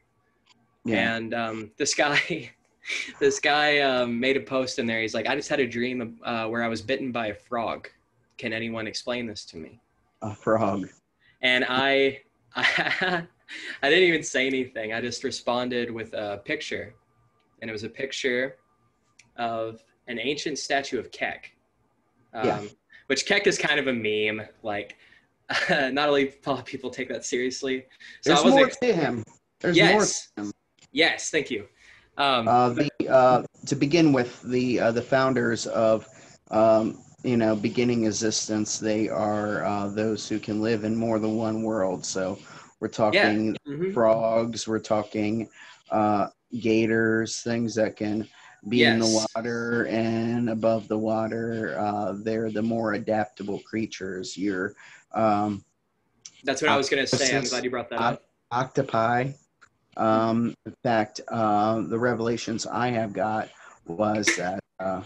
and 0.88 1.34
um, 1.34 1.70
this 1.78 1.94
guy 1.94 2.50
this 3.20 3.40
guy 3.40 3.80
um, 3.80 4.18
made 4.18 4.36
a 4.36 4.40
post 4.40 4.78
in 4.78 4.86
there. 4.86 5.00
He's 5.00 5.14
like, 5.14 5.26
I 5.26 5.34
just 5.34 5.48
had 5.48 5.60
a 5.60 5.66
dream 5.66 6.18
uh, 6.24 6.46
where 6.46 6.62
I 6.62 6.68
was 6.68 6.82
bitten 6.82 7.12
by 7.12 7.28
a 7.28 7.34
frog. 7.34 7.88
Can 8.38 8.52
anyone 8.52 8.86
explain 8.86 9.26
this 9.26 9.44
to 9.46 9.56
me? 9.56 9.80
a 10.22 10.34
frog. 10.34 10.88
and 11.42 11.64
I, 11.68 12.20
I 12.54 13.22
I 13.82 13.88
didn't 13.88 14.08
even 14.08 14.22
say 14.22 14.46
anything. 14.46 14.92
I 14.92 15.00
just 15.00 15.22
responded 15.24 15.90
with 15.90 16.12
a 16.14 16.40
picture, 16.44 16.94
and 17.60 17.70
it 17.70 17.72
was 17.72 17.84
a 17.84 17.88
picture 17.88 18.56
of 19.36 19.82
an 20.08 20.18
ancient 20.18 20.58
statue 20.58 20.98
of 20.98 21.10
Kek. 21.10 21.52
Um, 22.34 22.46
Yeah. 22.46 22.62
Which 23.06 23.24
Kek 23.24 23.46
is 23.46 23.56
kind 23.56 23.78
of 23.78 23.86
a 23.86 23.92
meme. 23.92 24.46
Like, 24.64 24.96
not 25.70 26.08
only 26.08 26.34
people 26.64 26.90
take 26.90 27.08
that 27.08 27.24
seriously. 27.24 27.86
So 28.22 28.30
There's 28.30 28.40
I 28.40 28.42
wasn't. 28.42 28.60
more 28.62 28.68
to 28.68 28.92
him. 28.92 29.24
There's 29.60 29.76
more. 29.76 29.86
yes. 29.86 30.30
to 30.36 30.42
him. 30.42 30.52
Yes. 30.90 31.30
Thank 31.30 31.50
you. 31.50 31.68
Um, 32.18 32.48
Uh, 32.48 32.68
the 32.70 32.90
uh, 33.10 33.42
to 33.66 33.76
begin 33.76 34.12
with, 34.12 34.42
the 34.42 34.80
uh, 34.80 34.92
the 34.92 35.02
founders 35.02 35.66
of 35.66 36.06
um, 36.50 36.98
you 37.22 37.36
know 37.36 37.54
beginning 37.56 38.04
existence, 38.04 38.78
they 38.78 39.08
are 39.08 39.64
uh, 39.64 39.88
those 39.88 40.28
who 40.28 40.38
can 40.38 40.60
live 40.62 40.84
in 40.84 40.96
more 40.96 41.18
than 41.18 41.36
one 41.36 41.62
world. 41.62 42.04
So 42.04 42.38
we're 42.80 42.88
talking 42.88 43.56
mhm. 43.66 43.92
frogs, 43.92 44.66
we're 44.66 44.78
talking 44.78 45.48
uh, 45.90 46.28
gators, 46.60 47.42
things 47.42 47.74
that 47.74 47.96
can 47.96 48.28
be 48.68 48.84
in 48.84 48.98
the 48.98 49.26
water 49.34 49.86
and 49.86 50.50
above 50.50 50.88
the 50.88 50.98
water. 50.98 51.78
Uh, 51.78 52.14
they're 52.22 52.50
the 52.50 52.62
more 52.62 52.94
adaptable 52.94 53.60
creatures. 53.60 54.36
Your 54.36 54.74
um, 55.14 55.64
That's 56.44 56.62
what 56.62 56.70
I 56.70 56.76
was 56.76 56.88
gonna 56.88 57.06
say. 57.06 57.36
I'm 57.36 57.44
glad 57.44 57.64
you 57.64 57.70
brought 57.70 57.90
that 57.90 58.00
up. 58.00 58.22
octopi. 58.52 59.32
Um, 59.96 60.54
in 60.66 60.74
fact, 60.82 61.20
uh, 61.28 61.80
the 61.82 61.98
revelations 61.98 62.66
I 62.66 62.88
have 62.88 63.12
got 63.12 63.48
was 63.86 64.26
that 64.36 64.60
uh, 64.78 65.02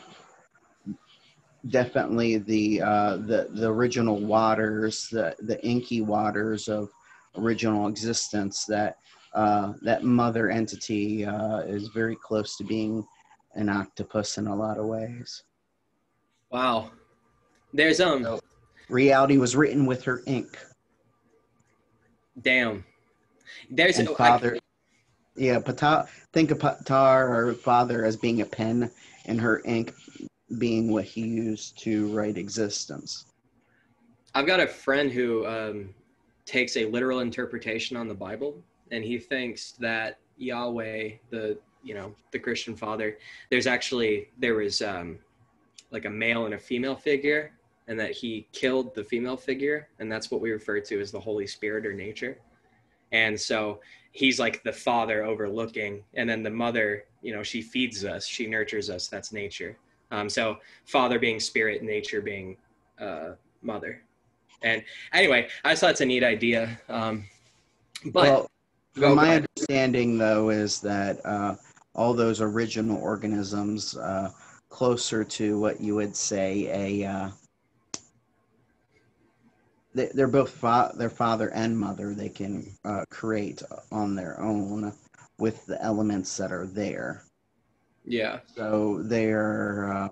definitely 1.68 2.38
the 2.38 2.82
uh, 2.82 3.16
the 3.16 3.48
the 3.50 3.68
original 3.68 4.18
waters, 4.18 5.08
the 5.08 5.34
the 5.40 5.64
inky 5.64 6.00
waters 6.00 6.68
of 6.68 6.90
original 7.36 7.86
existence. 7.88 8.64
That 8.64 8.96
uh, 9.34 9.74
that 9.82 10.02
mother 10.02 10.50
entity 10.50 11.24
uh, 11.24 11.58
is 11.60 11.88
very 11.88 12.16
close 12.16 12.56
to 12.56 12.64
being 12.64 13.06
an 13.54 13.68
octopus 13.68 14.38
in 14.38 14.46
a 14.46 14.54
lot 14.54 14.78
of 14.78 14.86
ways. 14.86 15.42
Wow. 16.50 16.90
There's 17.72 18.00
um. 18.00 18.24
So- 18.24 18.40
Reality 18.88 19.38
was 19.38 19.54
written 19.54 19.86
with 19.86 20.02
her 20.02 20.22
ink. 20.26 20.58
Damn. 22.42 22.84
There's 23.70 23.98
and 23.98 24.08
I- 24.08 24.14
father 24.14 24.58
yeah 25.40 25.58
pata 25.58 26.08
think 26.32 26.50
of 26.50 26.58
patar 26.58 27.28
or 27.28 27.54
father 27.54 28.04
as 28.04 28.16
being 28.16 28.40
a 28.40 28.46
pen 28.46 28.90
and 29.26 29.40
her 29.40 29.62
ink 29.64 29.94
being 30.58 30.90
what 30.90 31.04
he 31.04 31.22
used 31.22 31.78
to 31.78 32.06
write 32.14 32.36
existence 32.36 33.24
I've 34.34 34.46
got 34.46 34.60
a 34.60 34.66
friend 34.66 35.10
who 35.10 35.46
um, 35.46 35.94
takes 36.46 36.76
a 36.76 36.84
literal 36.84 37.20
interpretation 37.20 37.96
on 37.96 38.06
the 38.08 38.14
Bible, 38.14 38.62
and 38.90 39.04
he 39.04 39.18
thinks 39.18 39.72
that 39.72 40.18
Yahweh, 40.36 41.12
the 41.30 41.58
you 41.82 41.94
know 41.94 42.14
the 42.30 42.38
Christian 42.38 42.76
Father, 42.76 43.18
there's 43.50 43.66
actually 43.66 44.28
there 44.38 44.54
was 44.54 44.82
um, 44.82 45.18
like 45.90 46.04
a 46.04 46.10
male 46.10 46.44
and 46.44 46.54
a 46.54 46.58
female 46.58 46.94
figure, 46.94 47.52
and 47.88 47.98
that 47.98 48.12
he 48.12 48.46
killed 48.52 48.94
the 48.94 49.02
female 49.02 49.36
figure, 49.36 49.88
and 49.98 50.10
that's 50.10 50.30
what 50.30 50.40
we 50.40 50.52
refer 50.52 50.80
to 50.80 51.00
as 51.00 51.10
the 51.10 51.20
Holy 51.20 51.46
Spirit 51.46 51.84
or 51.84 51.92
nature. 51.92 52.38
And 53.12 53.38
so 53.38 53.80
he's 54.12 54.38
like 54.38 54.62
the 54.62 54.72
father 54.72 55.24
overlooking, 55.24 56.02
and 56.14 56.28
then 56.28 56.42
the 56.42 56.50
mother, 56.50 57.04
you 57.22 57.32
know, 57.34 57.42
she 57.42 57.62
feeds 57.62 58.04
us, 58.04 58.26
she 58.26 58.46
nurtures 58.46 58.90
us. 58.90 59.08
That's 59.08 59.32
nature. 59.32 59.76
Um, 60.10 60.28
so 60.28 60.58
father 60.86 61.18
being 61.18 61.38
spirit, 61.40 61.82
nature 61.82 62.20
being 62.20 62.56
uh, 63.00 63.32
mother. 63.62 64.02
And 64.62 64.82
anyway, 65.12 65.48
I 65.64 65.70
just 65.72 65.80
thought 65.80 65.90
it's 65.90 66.00
a 66.00 66.06
neat 66.06 66.24
idea. 66.24 66.78
Um, 66.88 67.24
but 68.06 68.22
well 68.24 68.42
go- 68.42 68.48
from 68.94 69.02
go 69.02 69.14
my 69.14 69.24
ahead. 69.24 69.46
understanding 69.56 70.18
though 70.18 70.50
is 70.50 70.80
that 70.80 71.24
uh, 71.24 71.54
all 71.94 72.12
those 72.14 72.40
original 72.40 73.00
organisms 73.00 73.96
uh, 73.96 74.30
closer 74.68 75.24
to 75.24 75.58
what 75.58 75.80
you 75.80 75.94
would 75.94 76.14
say 76.16 77.02
a 77.02 77.06
uh, 77.06 77.30
they, 79.94 80.06
they're 80.14 80.28
both 80.28 80.50
fa- 80.50 80.92
their 80.96 81.10
father 81.10 81.48
and 81.50 81.78
mother 81.78 82.14
they 82.14 82.28
can 82.28 82.76
uh, 82.84 83.04
create 83.10 83.62
on 83.92 84.14
their 84.14 84.40
own 84.40 84.92
with 85.38 85.64
the 85.66 85.80
elements 85.82 86.36
that 86.36 86.52
are 86.52 86.66
there 86.66 87.24
yeah, 88.04 88.40
So 88.56 89.02
they're 89.02 89.92
uh, 89.92 90.08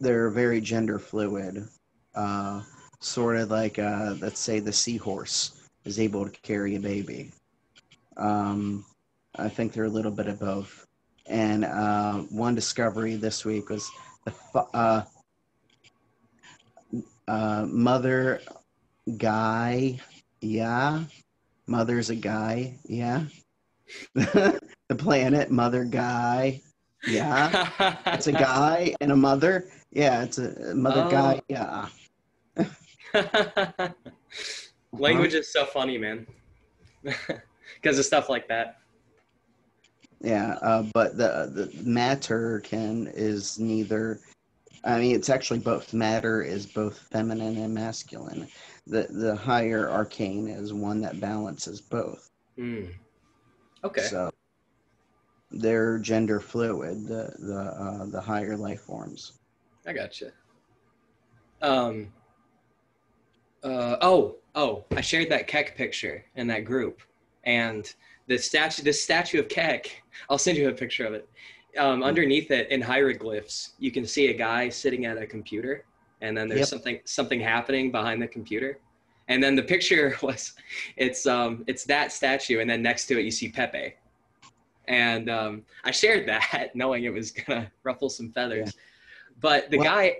they're 0.00 0.30
very 0.30 0.60
gender 0.60 0.98
fluid, 0.98 1.66
uh, 2.14 2.62
sort 3.00 3.36
of 3.36 3.50
like 3.50 3.78
uh, 3.78 4.14
let's 4.20 4.40
say 4.40 4.60
the 4.60 4.72
seahorse 4.72 5.68
is 5.84 5.98
able 5.98 6.28
to 6.28 6.40
carry 6.42 6.76
a 6.76 6.80
baby. 6.80 7.32
Um, 8.16 8.84
I 9.36 9.48
think 9.48 9.72
they're 9.72 9.84
a 9.84 9.88
little 9.88 10.10
bit 10.12 10.26
of 10.26 10.40
both. 10.40 10.86
And 11.26 11.64
uh, 11.64 12.18
one 12.30 12.54
discovery 12.54 13.16
this 13.16 13.44
week 13.44 13.70
was 13.70 13.88
the 14.24 14.32
fa- 14.32 15.06
uh, 17.28 17.66
mother 17.68 18.40
guy, 19.18 20.00
yeah, 20.40 21.04
Mother's 21.68 22.08
a 22.08 22.16
guy. 22.16 22.78
Yeah. 22.84 23.24
the 24.14 24.60
planet, 24.96 25.50
mother 25.50 25.84
guy. 25.84 26.62
Yeah. 27.06 27.68
It's 28.06 28.26
a 28.26 28.32
guy 28.32 28.94
and 29.02 29.12
a 29.12 29.16
mother. 29.16 29.68
Yeah, 29.92 30.22
it's 30.22 30.38
a 30.38 30.74
mother 30.74 31.04
Oh. 31.06 31.10
guy. 31.10 31.42
Yeah. 31.48 31.88
Language 34.92 35.34
is 35.34 35.52
so 35.52 35.64
funny, 35.66 35.98
man. 35.98 36.26
Because 37.80 37.96
of 37.98 38.06
stuff 38.06 38.28
like 38.28 38.48
that. 38.48 38.78
Yeah, 40.20 40.54
uh, 40.62 40.82
but 40.92 41.16
the 41.16 41.48
the 41.54 41.82
matter 41.84 42.58
can 42.64 43.06
is 43.14 43.60
neither. 43.60 44.18
I 44.84 44.98
mean, 45.00 45.14
it's 45.14 45.28
actually 45.28 45.60
both. 45.60 45.92
Matter 45.92 46.42
is 46.42 46.66
both 46.66 46.98
feminine 46.98 47.56
and 47.58 47.74
masculine. 47.74 48.48
The 48.86 49.06
the 49.10 49.34
higher 49.34 49.90
arcane 49.90 50.48
is 50.48 50.72
one 50.72 51.00
that 51.02 51.20
balances 51.20 51.80
both. 51.80 52.30
Hmm. 52.56 52.86
Okay. 53.84 54.02
So 54.02 54.30
they're 55.50 55.98
gender 55.98 56.40
fluid. 56.40 57.06
The 57.06 57.34
the 57.38 57.58
uh, 57.58 58.06
the 58.06 58.20
higher 58.20 58.56
life 58.56 58.80
forms. 58.82 59.32
I 59.86 59.92
gotcha. 59.92 60.32
Um. 61.62 62.12
Uh, 63.64 63.96
oh, 64.02 64.36
oh! 64.54 64.84
I 64.96 65.00
shared 65.00 65.30
that 65.30 65.48
Kek 65.48 65.76
picture 65.76 66.24
in 66.36 66.46
that 66.46 66.64
group, 66.64 67.02
and 67.42 67.92
the 68.28 68.38
statue, 68.38 68.82
the 68.82 68.92
statue 68.92 69.40
of 69.40 69.48
Kek. 69.48 70.02
I'll 70.30 70.38
send 70.38 70.56
you 70.56 70.68
a 70.68 70.72
picture 70.72 71.06
of 71.06 71.14
it. 71.14 71.28
Um, 71.76 72.02
underneath 72.02 72.50
it, 72.50 72.70
in 72.70 72.80
hieroglyphs, 72.80 73.74
you 73.78 73.90
can 73.90 74.06
see 74.06 74.28
a 74.28 74.32
guy 74.34 74.68
sitting 74.68 75.04
at 75.04 75.18
a 75.18 75.26
computer, 75.26 75.84
and 76.22 76.36
then 76.36 76.48
there's 76.48 76.60
Yep. 76.60 76.68
something 76.68 77.00
something 77.04 77.40
happening 77.40 77.90
behind 77.92 78.20
the 78.22 78.26
computer. 78.28 78.78
And 79.28 79.42
then 79.42 79.54
the 79.54 79.62
picture 79.62 80.16
was, 80.22 80.54
it's 80.96 81.26
um, 81.26 81.64
it's 81.66 81.84
that 81.84 82.10
statue, 82.12 82.60
and 82.60 82.68
then 82.70 82.82
next 82.82 83.06
to 83.08 83.18
it 83.18 83.24
you 83.24 83.30
see 83.30 83.50
Pepe. 83.50 83.94
And 84.88 85.28
um, 85.28 85.64
I 85.84 85.90
shared 85.90 86.26
that, 86.28 86.70
knowing 86.74 87.04
it 87.04 87.12
was 87.12 87.30
gonna 87.30 87.70
ruffle 87.84 88.08
some 88.08 88.32
feathers. 88.32 88.72
But 89.40 89.70
the 89.70 89.76
Well- 89.78 89.84
guy, 89.84 90.16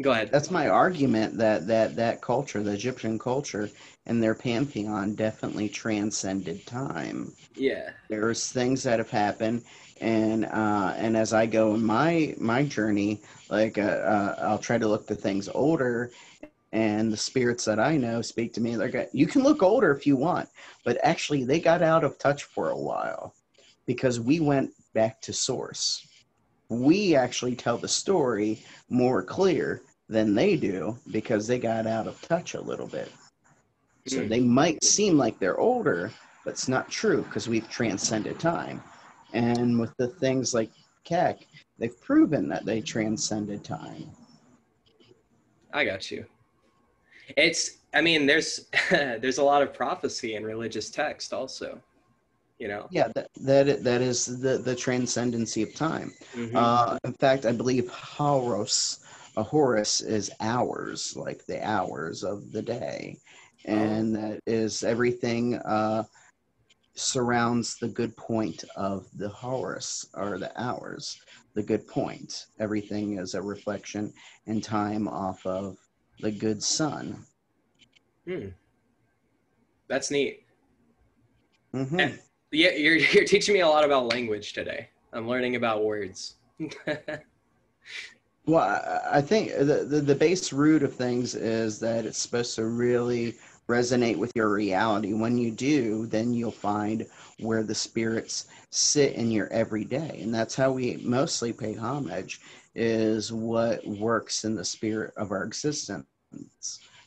go 0.00 0.12
ahead. 0.12 0.30
That's 0.32 0.50
my 0.50 0.68
argument 0.68 1.36
that 1.38 1.66
that 1.66 1.94
that 1.96 2.22
culture, 2.22 2.62
the 2.62 2.72
Egyptian 2.72 3.18
culture, 3.18 3.68
and 4.06 4.22
their 4.22 4.34
pantheon 4.34 5.14
definitely 5.14 5.68
transcended 5.68 6.66
time. 6.66 7.32
Yeah. 7.54 7.90
there's 8.08 8.50
things 8.50 8.82
that 8.84 8.98
have 8.98 9.10
happened 9.10 9.62
and 10.02 10.46
uh 10.46 10.92
and 10.96 11.16
as 11.16 11.32
i 11.32 11.46
go 11.46 11.74
in 11.74 11.84
my 11.84 12.34
my 12.38 12.62
journey 12.64 13.22
like 13.50 13.78
uh, 13.78 13.82
uh 13.82 14.36
i'll 14.42 14.58
try 14.58 14.76
to 14.76 14.88
look 14.88 15.06
to 15.06 15.14
things 15.14 15.48
older 15.54 16.10
and 16.72 17.12
the 17.12 17.16
spirits 17.16 17.64
that 17.64 17.78
i 17.78 17.96
know 17.96 18.20
speak 18.20 18.52
to 18.52 18.60
me 18.60 18.76
like 18.76 19.08
you 19.12 19.26
can 19.26 19.42
look 19.42 19.62
older 19.62 19.92
if 19.92 20.06
you 20.06 20.16
want 20.16 20.48
but 20.84 20.98
actually 21.04 21.44
they 21.44 21.60
got 21.60 21.82
out 21.82 22.04
of 22.04 22.18
touch 22.18 22.44
for 22.44 22.70
a 22.70 22.78
while 22.78 23.32
because 23.86 24.18
we 24.20 24.40
went 24.40 24.70
back 24.92 25.20
to 25.20 25.32
source 25.32 26.06
we 26.68 27.14
actually 27.14 27.54
tell 27.54 27.78
the 27.78 27.88
story 27.88 28.64
more 28.90 29.22
clear 29.22 29.82
than 30.08 30.34
they 30.34 30.56
do 30.56 30.98
because 31.12 31.46
they 31.46 31.58
got 31.58 31.86
out 31.86 32.08
of 32.08 32.20
touch 32.22 32.54
a 32.54 32.60
little 32.60 32.88
bit 32.88 33.10
so 34.08 34.22
Hmm. 34.22 34.28
they 34.28 34.40
might 34.40 34.82
seem 34.82 35.16
like 35.16 35.38
they're 35.38 35.60
older 35.60 36.10
but 36.44 36.50
it's 36.50 36.68
not 36.68 36.90
true 36.90 37.22
because 37.22 37.48
we've 37.48 37.68
transcended 37.68 38.40
time. 38.40 38.82
And 39.32 39.78
with 39.78 39.96
the 39.96 40.08
things 40.08 40.54
like 40.54 40.70
Kek, 41.04 41.46
they've 41.78 42.00
proven 42.00 42.48
that 42.48 42.64
they 42.64 42.80
transcended 42.80 43.64
time. 43.64 44.10
I 45.72 45.84
got 45.84 46.10
you. 46.10 46.24
It's 47.36 47.78
I 47.94 48.00
mean 48.00 48.26
there's 48.26 48.68
there's 48.90 49.38
a 49.38 49.44
lot 49.44 49.62
of 49.62 49.72
prophecy 49.72 50.34
in 50.34 50.44
religious 50.44 50.90
text 50.90 51.32
also. 51.32 51.80
You 52.58 52.68
know. 52.68 52.86
Yeah, 52.90 53.08
that 53.14 53.28
that, 53.42 53.82
that 53.82 54.02
is 54.02 54.40
the, 54.40 54.58
the 54.58 54.76
transcendency 54.76 55.62
of 55.62 55.74
time. 55.74 56.12
Mhm. 56.34 56.52
Uh, 56.54 56.98
in 57.04 57.14
fact, 57.14 57.46
I 57.46 57.52
believe 57.52 57.88
Horus, 57.88 59.00
a 59.36 59.42
Horus 59.42 60.00
is 60.00 60.30
hours, 60.40 61.16
like 61.16 61.44
the 61.46 61.66
hours 61.66 62.22
of 62.22 62.52
the 62.52 62.62
day. 62.62 63.18
And 63.64 64.14
that 64.16 64.40
is 64.46 64.82
everything 64.82 65.56
uh, 65.56 66.04
surrounds 66.94 67.76
the 67.78 67.88
good 67.88 68.16
point 68.16 68.64
of 68.76 69.06
the 69.16 69.28
Horus 69.28 70.06
or 70.14 70.38
the 70.38 70.52
hours, 70.60 71.20
the 71.54 71.62
good 71.62 71.86
point. 71.86 72.46
Everything 72.60 73.18
is 73.18 73.34
a 73.34 73.42
reflection 73.42 74.12
in 74.46 74.60
time 74.60 75.08
off 75.08 75.44
of 75.46 75.76
the 76.20 76.30
good 76.30 76.62
sun. 76.62 77.24
Hmm. 78.26 78.48
That's 79.88 80.10
neat. 80.10 80.44
Mhm. 81.74 82.00
And- 82.00 82.18
Yeah, 82.50 82.72
you're 82.72 82.96
you're 83.12 83.24
teaching 83.24 83.54
me 83.54 83.60
a 83.60 83.68
lot 83.68 83.84
about 83.84 84.06
language 84.12 84.52
today. 84.52 84.88
I'm 85.12 85.26
learning 85.28 85.56
about 85.56 85.84
words. 85.84 86.34
Well, 88.44 88.58
I- 88.58 89.18
I 89.18 89.20
think 89.20 89.52
the, 89.56 89.86
the, 89.88 90.00
the 90.00 90.14
base 90.16 90.52
root 90.52 90.82
of 90.82 90.92
things 90.94 91.36
is 91.36 91.78
that 91.78 92.04
it's 92.04 92.18
supposed 92.18 92.56
to 92.56 92.64
really 92.66 93.36
resonate 93.68 94.16
with 94.16 94.32
your 94.34 94.50
reality. 94.52 95.12
When 95.12 95.38
you 95.38 95.50
do, 95.50 96.06
then 96.06 96.34
you'll 96.34 96.50
find 96.50 97.06
where 97.40 97.62
the 97.62 97.74
spirits 97.74 98.46
sit 98.70 99.14
in 99.14 99.30
your 99.30 99.48
everyday. 99.52 100.20
And 100.20 100.34
that's 100.34 100.54
how 100.54 100.72
we 100.72 100.96
mostly 101.02 101.52
pay 101.52 101.74
homage 101.74 102.40
is 102.74 103.32
what 103.32 103.86
works 103.86 104.44
in 104.44 104.54
the 104.54 104.64
spirit 104.64 105.12
of 105.16 105.30
our 105.30 105.44
existence. 105.44 106.06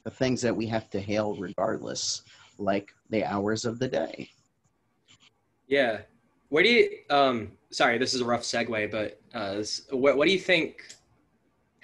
The 0.04 0.12
things 0.12 0.42
that 0.42 0.56
we 0.56 0.68
have 0.68 0.90
to 0.92 1.00
hail 1.00 1.36
regardless, 1.36 2.22
like 2.58 2.92
the 3.10 3.24
hours 3.26 3.66
of 3.66 3.80
the 3.80 3.88
day. 3.88 4.30
yeah. 5.68 6.02
Where 6.50 6.64
do 6.64 6.70
you 6.70 6.90
um 7.10 7.52
sorry, 7.72 7.98
this 7.98 8.14
is 8.14 8.22
a 8.22 8.26
rough 8.26 8.44
segue, 8.44 8.92
but 8.92 9.20
uh 9.34 9.64
what 9.96 10.18
what 10.18 10.28
do 10.28 10.32
you 10.32 10.40
think 10.40 10.84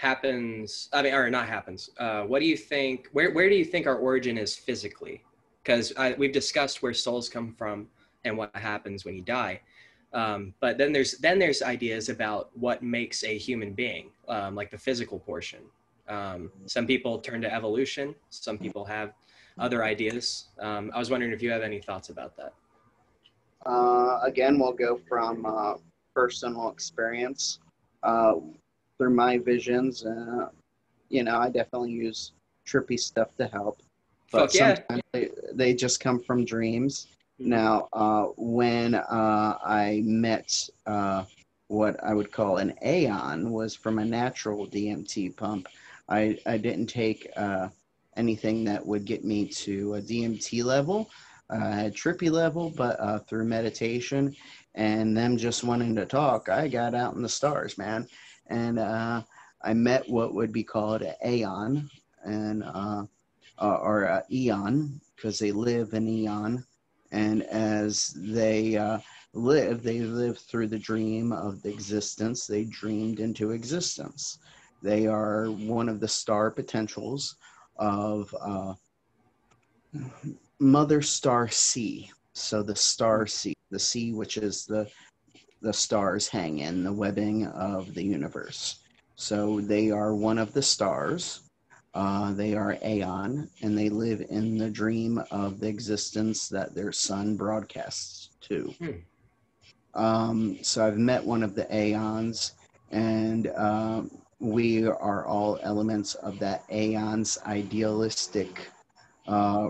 happens 0.02 0.90
I 0.94 1.04
mean 1.04 1.14
or 1.14 1.30
not 1.30 1.48
happens. 1.48 1.90
Uh 1.98 2.24
what 2.24 2.40
do 2.40 2.46
you 2.46 2.58
think 2.58 3.08
where 3.12 3.32
where 3.32 3.50
do 3.50 3.56
you 3.56 3.66
think 3.66 3.86
our 3.88 3.98
origin 3.98 4.38
is 4.38 4.56
physically? 4.56 5.24
Cuz 5.64 5.94
we've 6.18 6.32
discussed 6.34 6.82
where 6.82 6.94
souls 6.94 7.30
come 7.30 7.54
from 7.54 7.88
and 8.26 8.38
what 8.38 8.56
happens 8.56 9.06
when 9.06 9.16
you 9.16 9.22
die. 9.22 9.62
Um, 10.14 10.54
but 10.60 10.78
then 10.78 10.92
there's 10.92 11.18
then 11.20 11.40
there's 11.40 11.62
ideas 11.62 12.10
about 12.10 12.50
what 12.58 12.84
makes 12.84 13.24
a 13.24 13.38
human 13.38 13.74
being, 13.74 14.10
um, 14.28 14.56
like 14.56 14.70
the 14.70 14.78
physical 14.78 15.20
portion. 15.20 15.62
Um, 16.08 16.52
some 16.66 16.86
people 16.86 17.20
turn 17.20 17.42
to 17.42 17.54
evolution. 17.54 18.16
Some 18.30 18.58
people 18.58 18.84
have 18.86 19.14
other 19.58 19.84
ideas. 19.84 20.50
Um, 20.60 20.92
I 20.94 21.00
was 21.00 21.10
wondering 21.10 21.32
if 21.32 21.42
you 21.42 21.52
have 21.52 21.62
any 21.62 21.80
thoughts 21.80 22.10
about 22.10 22.36
that. 22.38 22.54
Uh, 23.66 24.20
again, 24.24 24.60
we'll 24.60 24.74
go 24.74 25.00
from 25.08 25.46
uh, 25.46 25.76
personal 26.14 26.70
experience 26.70 27.60
uh, 28.04 28.34
through 29.02 29.10
my 29.10 29.40
visions. 29.40 30.06
Uh, 30.06 30.50
you 31.10 31.24
know, 31.24 31.36
I 31.36 31.50
definitely 31.50 31.90
use 31.90 32.34
trippy 32.68 33.00
stuff 33.00 33.36
to 33.38 33.48
help, 33.48 33.82
but 34.32 34.42
Fuck 34.42 34.54
yeah. 34.54 34.76
sometimes 34.76 35.02
they, 35.12 35.30
they 35.54 35.74
just 35.74 36.00
come 36.00 36.20
from 36.20 36.46
dreams. 36.46 37.08
Now, 37.40 37.90
uh, 37.94 38.26
when 38.38 38.94
uh, 38.94 39.58
I 39.66 40.04
met 40.06 40.70
uh, 40.86 41.24
what 41.68 42.02
I 42.04 42.14
would 42.14 42.32
call 42.32 42.58
an 42.58 42.76
Aeon 42.86 43.50
was 43.50 43.74
from 43.74 43.98
a 43.98 44.06
natural 44.06 44.68
DMT 44.68 45.36
pump. 45.36 45.68
I, 46.08 46.38
I 46.46 46.58
didn't 46.58 46.86
take 46.86 47.28
uh, 47.36 47.70
anything 48.18 48.64
that 48.66 48.86
would 48.86 49.06
get 49.06 49.26
me 49.26 49.48
to 49.48 49.96
a 49.96 50.02
DMT 50.02 50.64
level, 50.64 51.10
uh, 51.50 51.90
trippy 51.90 52.30
level, 52.30 52.72
but 52.78 53.00
uh, 53.00 53.18
through 53.18 53.46
meditation 53.46 54.36
and 54.76 55.18
them 55.18 55.38
just 55.38 55.64
wanting 55.64 55.96
to 55.96 56.06
talk, 56.06 56.50
I 56.50 56.68
got 56.68 56.94
out 56.94 57.16
in 57.16 57.24
the 57.24 57.30
stars, 57.30 57.80
man. 57.80 58.08
And 58.52 58.80
uh, 58.80 59.24
I 59.62 59.74
met 59.74 60.10
what 60.10 60.34
would 60.34 60.52
be 60.52 60.64
called 60.64 61.02
an 61.02 61.16
Aeon 61.26 61.90
and 62.26 62.64
uh, 62.64 63.06
or 63.58 64.04
a 64.04 64.24
Eon 64.30 65.00
because 65.16 65.40
they 65.40 65.54
live 65.54 65.94
in 65.94 66.08
Eon. 66.08 66.66
And 67.14 67.44
as 67.44 68.14
they 68.18 68.76
uh, 68.76 69.00
live, 69.34 69.84
they 69.84 70.00
live 70.00 70.38
through 70.38 70.68
the 70.68 70.80
dream 70.80 71.32
of 71.32 71.62
the 71.62 71.70
existence 71.70 72.46
they 72.46 72.66
dreamed 72.66 73.20
into 73.22 73.52
existence. 73.52 74.40
They 74.84 75.08
are 75.08 75.46
one 75.46 75.88
of 75.88 76.02
the 76.02 76.08
star 76.08 76.52
potentials 76.52 77.38
of 77.78 78.36
uh, 78.42 78.74
Mother 80.60 81.02
Star 81.02 81.48
C. 81.48 82.12
So 82.34 82.64
the 82.64 82.76
star 82.76 83.28
C, 83.28 83.54
the 83.70 83.80
C, 83.80 84.12
which 84.12 84.38
is 84.38 84.66
the 84.66 84.90
the 85.62 85.74
stars 85.74 86.28
hang 86.28 86.60
in 86.60 86.84
the 86.84 86.92
webbing 86.92 87.48
of 87.48 87.94
the 87.94 88.04
universe. 88.04 88.80
So 89.16 89.62
they 89.62 89.92
are 89.92 90.16
one 90.16 90.38
of 90.38 90.54
the 90.54 90.62
stars. 90.62 91.42
Uh, 91.94 92.32
they 92.34 92.56
are 92.56 92.78
Aeon, 92.84 93.50
and 93.62 93.78
they 93.78 93.90
live 93.90 94.26
in 94.30 94.58
the 94.58 94.70
dream 94.70 95.22
of 95.30 95.60
the 95.60 95.68
existence 95.68 96.48
that 96.50 96.74
their 96.74 96.92
sun 96.92 97.36
broadcasts 97.36 98.30
to. 98.42 98.74
Hmm. 98.80 98.92
Um, 99.94 100.58
so 100.62 100.86
I've 100.86 100.98
met 100.98 101.24
one 101.24 101.44
of 101.44 101.54
the 101.54 101.68
Aeons, 101.76 102.54
and 102.92 103.48
um, 103.56 104.12
we 104.40 104.88
are 104.88 105.26
all 105.26 105.60
elements 105.62 106.16
of 106.16 106.40
that 106.40 106.64
Aeon's 106.72 107.38
idealistic 107.46 108.70
uh, 109.28 109.70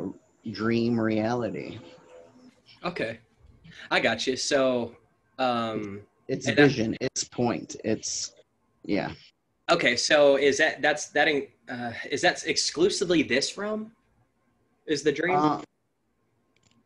dream 0.52 1.00
reality. 1.00 1.80
Okay, 2.84 3.20
I 3.89 4.00
got 4.00 4.26
you. 4.26 4.38
So, 4.38 4.96
um, 5.42 6.02
It's 6.28 6.48
And 6.48 6.58
that- 6.58 6.68
vision. 6.68 6.98
It's 7.02 7.24
point. 7.26 7.76
It's 7.84 8.34
yeah. 8.86 9.12
okay, 9.70 9.96
so 9.96 10.38
is 10.38 10.58
that 10.58 10.82
that's 10.82 11.08
that 11.10 11.28
in, 11.28 11.48
uh, 11.70 11.94
is 12.10 12.22
that 12.22 12.46
exclusively 12.46 13.22
this 13.24 13.58
realm? 13.58 13.92
Is 14.88 15.04
the 15.04 15.12
dream? 15.12 15.38
Uh, 15.38 15.62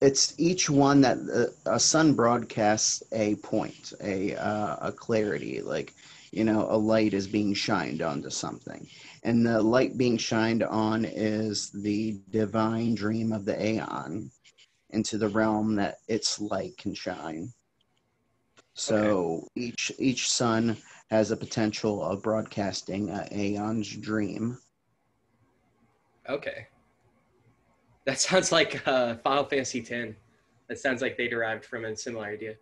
it's 0.02 0.34
each 0.38 0.70
one 0.70 1.00
that 1.02 1.18
uh, 1.66 1.72
a 1.78 1.80
sun 1.80 2.14
broadcasts 2.14 3.02
a 3.12 3.36
point, 3.36 3.94
a 4.02 4.36
uh, 4.36 4.78
a 4.90 4.92
clarity, 4.92 5.62
like 5.62 5.94
you 6.32 6.44
know, 6.44 6.68
a 6.70 6.78
light 6.78 7.14
is 7.14 7.28
being 7.28 7.54
shined 7.54 8.02
onto 8.02 8.30
something, 8.30 8.86
and 9.24 9.46
the 9.46 9.62
light 9.62 9.98
being 9.98 10.18
shined 10.18 10.64
on 10.64 11.06
is 11.06 11.70
the 11.72 12.20
divine 12.32 12.96
dream 12.96 13.32
of 13.32 13.46
the 13.46 13.58
aeon 13.64 14.30
into 14.90 15.18
the 15.18 15.30
realm 15.30 15.76
that 15.76 16.00
its 16.08 16.40
light 16.40 16.76
can 16.78 16.94
shine. 16.94 17.52
So 18.76 19.48
each 19.56 19.92
each 19.98 20.30
sun 20.30 20.78
has 21.10 21.32
a 21.32 21.38
potential 21.38 22.04
of 22.04 22.22
broadcasting 22.22 23.10
a 23.10 23.28
aeon's 23.34 23.90
dream. 23.96 24.58
Okay. 26.30 26.68
That 28.06 28.20
sounds 28.20 28.52
like 28.52 28.86
uh, 28.88 29.16
Final 29.24 29.46
Fantasy 29.46 29.80
X. 29.80 30.14
That 30.68 30.78
sounds 30.78 31.02
like 31.02 31.18
they 31.18 31.28
derived 31.28 31.64
from 31.64 31.86
a 31.86 31.96
similar 31.96 32.26
idea. 32.26 32.56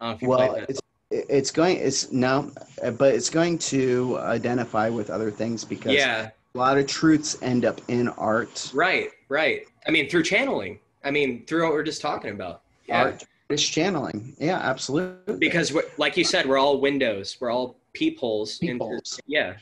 I 0.00 0.12
if 0.12 0.22
you 0.22 0.28
well 0.28 0.54
it's 0.68 0.80
it's 1.10 1.50
going 1.50 1.78
it's 1.78 2.12
no 2.12 2.52
uh, 2.82 2.90
but 2.90 3.14
it's 3.14 3.30
going 3.30 3.58
to 3.58 4.18
identify 4.18 4.90
with 4.90 5.08
other 5.08 5.30
things 5.30 5.64
because 5.64 5.94
yeah, 5.94 6.28
a 6.54 6.58
lot 6.58 6.76
of 6.76 6.86
truths 6.86 7.40
end 7.42 7.64
up 7.64 7.80
in 7.88 8.08
art 8.10 8.70
right, 8.74 9.08
right. 9.28 9.62
I 9.86 9.90
mean, 9.90 10.10
through 10.10 10.24
channeling. 10.24 10.78
I 11.04 11.10
mean, 11.10 11.46
through 11.46 11.64
what 11.64 11.72
we're 11.72 11.84
just 11.84 12.02
talking 12.02 12.32
about. 12.32 12.62
Yeah. 12.86 13.02
art 13.02 13.24
is 13.48 13.66
channeling 13.66 14.34
yeah 14.38 14.58
absolutely 14.58 15.36
Because, 15.36 15.72
we're, 15.72 15.84
like 15.96 16.16
you 16.16 16.24
said, 16.24 16.46
we're 16.46 16.58
all 16.58 16.80
windows. 16.80 17.36
We're 17.40 17.50
all 17.50 17.76
peepholes. 17.94 18.58
into- 18.60 18.74
Peepholes. 18.74 19.20
yeah. 19.26 19.54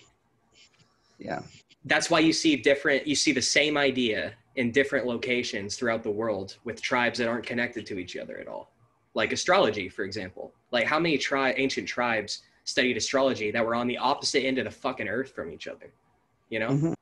yeah 1.18 1.42
That's 1.84 2.10
why 2.10 2.18
you 2.20 2.32
see 2.32 2.56
different. 2.56 3.06
You 3.06 3.14
see 3.14 3.32
the 3.32 3.42
same 3.42 3.76
idea 3.76 4.32
in 4.56 4.72
different 4.72 5.06
locations 5.06 5.76
throughout 5.76 6.02
the 6.02 6.10
world 6.10 6.56
with 6.64 6.80
tribes 6.82 7.18
that 7.18 7.28
aren't 7.28 7.46
connected 7.46 7.86
to 7.86 7.98
each 7.98 8.16
other 8.16 8.38
at 8.38 8.48
all. 8.48 8.72
Like 9.14 9.32
astrology, 9.32 9.88
for 9.88 10.02
example. 10.04 10.52
Like 10.72 10.86
how 10.86 10.98
many 10.98 11.16
tri- 11.18 11.52
ancient 11.52 11.86
tribes 11.86 12.42
studied 12.64 12.96
astrology 12.96 13.50
that 13.52 13.64
were 13.64 13.74
on 13.76 13.86
the 13.86 13.96
opposite 13.98 14.44
end 14.44 14.58
of 14.58 14.64
the 14.64 14.70
fucking 14.70 15.08
earth 15.08 15.32
from 15.32 15.50
each 15.52 15.68
other? 15.68 15.92
You 16.48 16.58
know? 16.60 16.68
Mhm. 16.70 16.94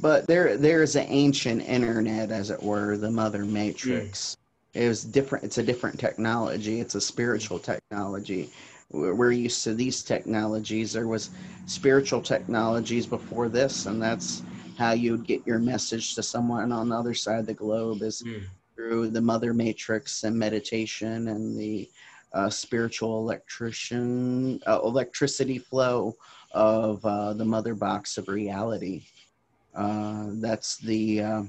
but 0.00 0.26
there 0.26 0.56
there's 0.56 0.96
an 0.96 1.06
ancient 1.08 1.62
internet 1.62 2.30
as 2.32 2.50
it 2.50 2.60
were 2.62 2.96
the 2.96 3.10
mother 3.10 3.44
matrix 3.44 4.36
it 4.74 4.88
was 4.88 5.04
different 5.04 5.44
it's 5.44 5.58
a 5.58 5.62
different 5.62 5.98
technology 5.98 6.80
it's 6.80 6.94
a 6.94 7.00
spiritual 7.00 7.58
technology. 7.58 8.50
We're 8.90 9.14
we're 9.14 9.32
used 9.32 9.64
to 9.64 9.74
these 9.74 10.02
technologies. 10.02 10.92
There 10.92 11.08
was 11.08 11.30
spiritual 11.66 12.22
technologies 12.22 13.06
before 13.06 13.48
this 13.48 13.86
and 13.86 14.02
that's 14.02 14.42
how 14.78 14.92
you'd 14.92 15.26
get 15.26 15.46
your 15.46 15.58
message 15.58 16.14
to 16.14 16.22
someone 16.22 16.72
on 16.72 16.88
the 16.88 16.96
other 16.96 17.14
side 17.14 17.40
of 17.40 17.46
the 17.46 17.54
globe 17.54 18.02
is 18.02 18.22
Mm. 18.22 18.42
through 18.74 19.10
the 19.10 19.20
mother 19.20 19.52
matrix 19.52 20.24
and 20.24 20.36
meditation 20.38 21.28
and 21.28 21.58
the 21.58 21.88
uh, 22.32 22.48
spiritual 22.48 23.18
electrician 23.18 24.58
uh, 24.66 24.80
electricity 24.82 25.58
flow 25.58 26.14
of 26.52 27.04
uh, 27.04 27.34
the 27.34 27.44
mother 27.44 27.74
box 27.74 28.16
of 28.16 28.28
reality. 28.28 29.02
Uh, 29.74 30.26
that's 30.40 30.78
the 30.78 31.20
uh, 31.20 31.42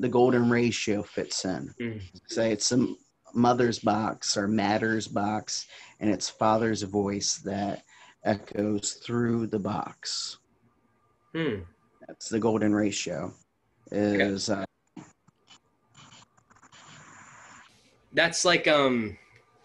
the 0.00 0.08
golden 0.08 0.48
ratio 0.50 1.02
fits 1.02 1.44
in 1.44 1.72
Mm. 1.80 2.00
say 2.26 2.52
it's 2.52 2.72
a 2.72 2.86
mother's 3.34 3.78
box 3.78 4.36
or 4.36 4.48
matter's 4.48 5.06
box 5.06 5.66
and 6.00 6.10
it's 6.10 6.28
father's 6.28 6.82
voice 6.82 7.36
that 7.44 7.82
echoes 8.24 8.94
through 9.04 9.46
the 9.46 9.58
box 9.58 10.38
Hmm. 11.34 11.60
that's 12.08 12.28
the 12.28 12.40
golden 12.40 12.74
ratio 12.74 13.32
is 13.92 14.50
uh, 14.50 14.64
That's 18.12 18.44
like 18.44 18.66
um 18.66 19.16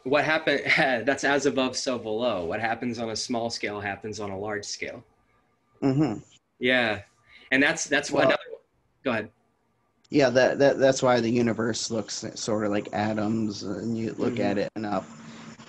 what 0.04 0.24
happened 0.24 0.62
that's 1.08 1.24
as 1.24 1.46
above 1.48 1.76
so 1.76 1.98
below. 1.98 2.46
What 2.46 2.60
happens 2.60 3.00
on 3.00 3.10
a 3.10 3.16
small 3.16 3.50
scale 3.50 3.80
happens 3.82 4.20
on 4.20 4.30
a 4.30 4.38
large 4.38 4.66
scale. 4.66 5.04
mhm. 5.82 6.24
Yeah. 6.60 7.02
And 7.52 7.62
that's 7.64 7.86
that's 7.86 8.12
what 8.12 8.20
Well- 8.28 8.28
another 8.28 8.42
go 9.04 9.12
ahead. 9.12 9.32
Yeah 10.10 10.30
that, 10.30 10.60
that 10.60 10.78
that's 10.80 11.02
why 11.02 11.20
the 11.20 11.30
universe 11.30 11.90
looks 11.92 12.26
sort 12.36 12.66
of 12.66 12.72
like 12.72 12.88
atoms 12.94 13.64
and 13.64 13.98
you 13.98 14.14
look 14.18 14.36
Mhm. 14.36 14.40
at 14.40 14.58
it 14.58 14.70
enough 14.76 15.22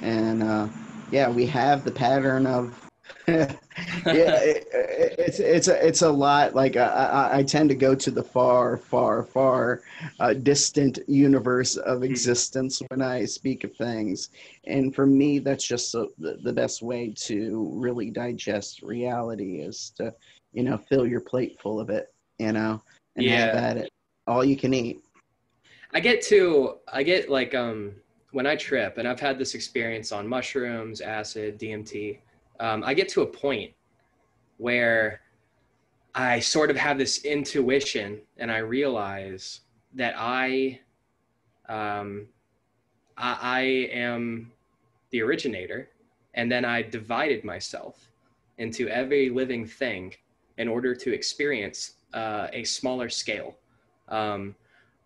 and 0.02 0.42
uh 0.42 0.66
yeah 1.10 1.28
we 1.28 1.46
have 1.46 1.84
the 1.84 1.90
pattern 1.90 2.46
of 2.46 2.74
yeah 3.28 3.54
it, 4.06 4.66
it, 4.72 5.14
it's 5.18 5.38
it's 5.38 5.68
a 5.68 5.86
it's 5.86 6.02
a 6.02 6.10
lot 6.10 6.54
like 6.54 6.76
I, 6.76 6.86
I 6.86 7.38
i 7.38 7.42
tend 7.42 7.68
to 7.70 7.74
go 7.74 7.94
to 7.94 8.10
the 8.10 8.22
far 8.22 8.76
far 8.76 9.22
far 9.24 9.82
uh, 10.20 10.32
distant 10.34 10.98
universe 11.08 11.76
of 11.76 12.02
existence 12.02 12.82
when 12.88 13.02
i 13.02 13.24
speak 13.24 13.64
of 13.64 13.74
things. 13.76 14.30
And 14.66 14.94
for 14.94 15.06
me 15.06 15.38
that's 15.38 15.66
just 15.66 15.92
the, 15.92 16.08
the, 16.18 16.38
the 16.42 16.52
best 16.52 16.82
way 16.82 17.12
to 17.16 17.70
really 17.74 18.10
digest 18.10 18.82
reality 18.82 19.60
is 19.60 19.92
to 19.96 20.12
you 20.52 20.62
know 20.62 20.76
fill 20.76 21.06
your 21.06 21.20
plate 21.20 21.58
full 21.60 21.78
of 21.80 21.90
it 21.90 22.12
you 22.38 22.52
know 22.52 22.82
and 23.16 23.28
have 23.28 23.54
at 23.54 23.76
it 23.76 23.90
all 24.26 24.44
you 24.44 24.56
can 24.56 24.74
eat 24.74 25.02
I 25.92 26.00
get 26.00 26.20
to 26.24 26.78
I 26.92 27.02
get 27.02 27.30
like 27.30 27.54
um 27.54 27.94
when 28.32 28.46
I 28.46 28.54
trip 28.54 28.98
and 28.98 29.08
I've 29.08 29.18
had 29.18 29.38
this 29.38 29.54
experience 29.54 30.12
on 30.12 30.28
mushrooms, 30.28 31.00
acid, 31.00 31.58
DMT. 31.58 32.18
Um, 32.60 32.84
I 32.84 32.92
get 32.92 33.08
to 33.10 33.22
a 33.22 33.26
point 33.26 33.72
where 34.58 35.22
I 36.14 36.40
sort 36.40 36.70
of 36.70 36.76
have 36.76 36.98
this 36.98 37.24
intuition 37.24 38.20
and 38.36 38.50
I 38.50 38.58
realize 38.58 39.60
that 39.94 40.14
I 40.18 40.80
um, 41.68 42.26
I, 43.16 43.38
I 43.40 43.60
am 43.90 44.52
the 45.10 45.22
originator 45.22 45.88
and 46.34 46.52
then 46.52 46.64
I 46.64 46.82
divided 46.82 47.42
myself 47.42 48.10
into 48.58 48.88
every 48.88 49.30
living 49.30 49.66
thing 49.66 50.14
in 50.58 50.68
order 50.68 50.94
to 50.94 51.14
experience 51.14 51.92
uh, 52.12 52.48
a 52.52 52.64
smaller 52.64 53.08
scale 53.08 53.56
um, 54.08 54.54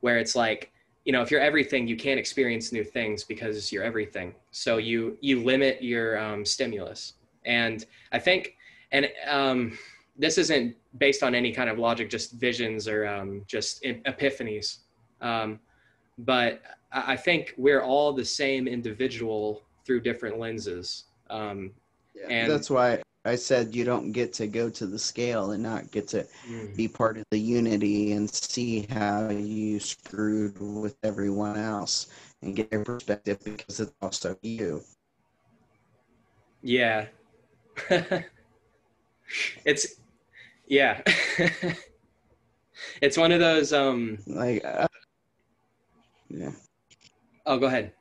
where 0.00 0.18
it's 0.18 0.34
like 0.36 0.72
you 1.04 1.12
know 1.12 1.22
if 1.22 1.30
you're 1.30 1.40
everything 1.40 1.88
you 1.88 1.96
can't 1.96 2.18
experience 2.18 2.72
new 2.72 2.84
things 2.84 3.24
because 3.24 3.72
you're 3.72 3.84
everything. 3.84 4.34
So 4.50 4.76
you 4.78 5.16
you 5.20 5.42
limit 5.42 5.82
your 5.82 6.18
um, 6.18 6.44
stimulus. 6.44 7.14
And 7.46 7.86
i 8.12 8.18
think 8.18 8.56
and 8.92 9.08
um, 9.26 9.78
this 10.18 10.36
isn't 10.36 10.76
based 10.98 11.22
on 11.22 11.34
any 11.34 11.52
kind 11.52 11.70
of 11.70 11.78
logic 11.78 12.10
just 12.10 12.32
visions 12.32 12.86
or 12.86 13.06
um, 13.06 13.42
just 13.46 13.82
epiphanies. 13.84 14.78
Um, 15.20 15.60
but 16.18 16.60
I 16.92 17.12
I 17.12 17.16
think 17.16 17.54
we're 17.56 17.82
all 17.82 18.12
the 18.12 18.24
same 18.24 18.68
individual 18.68 19.62
through 19.86 20.00
different 20.00 20.38
lenses. 20.38 21.04
Um, 21.30 21.72
And- 22.28 22.50
that's 22.50 22.68
why 22.68 23.02
i 23.24 23.34
said 23.34 23.74
you 23.74 23.84
don't 23.84 24.12
get 24.12 24.32
to 24.32 24.46
go 24.46 24.70
to 24.70 24.86
the 24.86 24.98
scale 24.98 25.50
and 25.52 25.62
not 25.62 25.90
get 25.90 26.08
to 26.08 26.26
be 26.76 26.88
part 26.88 27.18
of 27.18 27.24
the 27.30 27.38
unity 27.38 28.12
and 28.12 28.32
see 28.32 28.86
how 28.90 29.28
you 29.28 29.78
screwed 29.78 30.58
with 30.60 30.96
everyone 31.02 31.56
else 31.58 32.08
and 32.42 32.56
get 32.56 32.70
their 32.70 32.84
perspective 32.84 33.38
because 33.44 33.80
it's 33.80 33.92
also 34.00 34.36
you. 34.42 34.82
Yeah. 36.62 37.06
it's 39.64 39.96
yeah. 40.66 41.02
it's 43.02 43.16
one 43.16 43.32
of 43.32 43.40
those 43.40 43.72
um 43.72 44.18
Like, 44.26 44.64
uh, 44.64 44.86
yeah. 46.28 46.52
oh 47.46 47.58
go 47.58 47.66
ahead. 47.66 47.92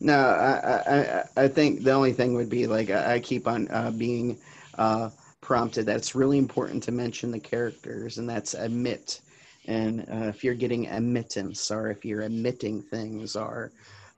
No, 0.00 0.18
I, 0.18 1.24
I, 1.36 1.44
I- 1.44 1.48
think 1.48 1.82
the 1.82 1.92
only 1.92 2.12
thing 2.12 2.34
would 2.34 2.50
be 2.50 2.66
like 2.66 2.90
I 2.90 3.18
keep 3.20 3.46
on 3.48 3.68
uh, 3.68 3.90
being 3.90 4.36
uh, 4.76 5.10
prompted 5.40 5.86
that 5.86 5.96
it's 5.96 6.14
really 6.14 6.38
important 6.38 6.82
to 6.84 6.92
mention 6.92 7.30
the 7.30 7.38
characters, 7.40 8.18
and 8.18 8.28
that's 8.28 8.54
Ammit. 8.54 9.20
And 9.66 10.00
uh, 10.12 10.26
if 10.28 10.44
you're 10.44 10.54
getting 10.54 10.86
admittance, 10.88 11.70
or 11.70 11.90
if 11.90 12.04
you're 12.04 12.22
admitting 12.22 12.82
things, 12.82 13.36
or 13.36 13.72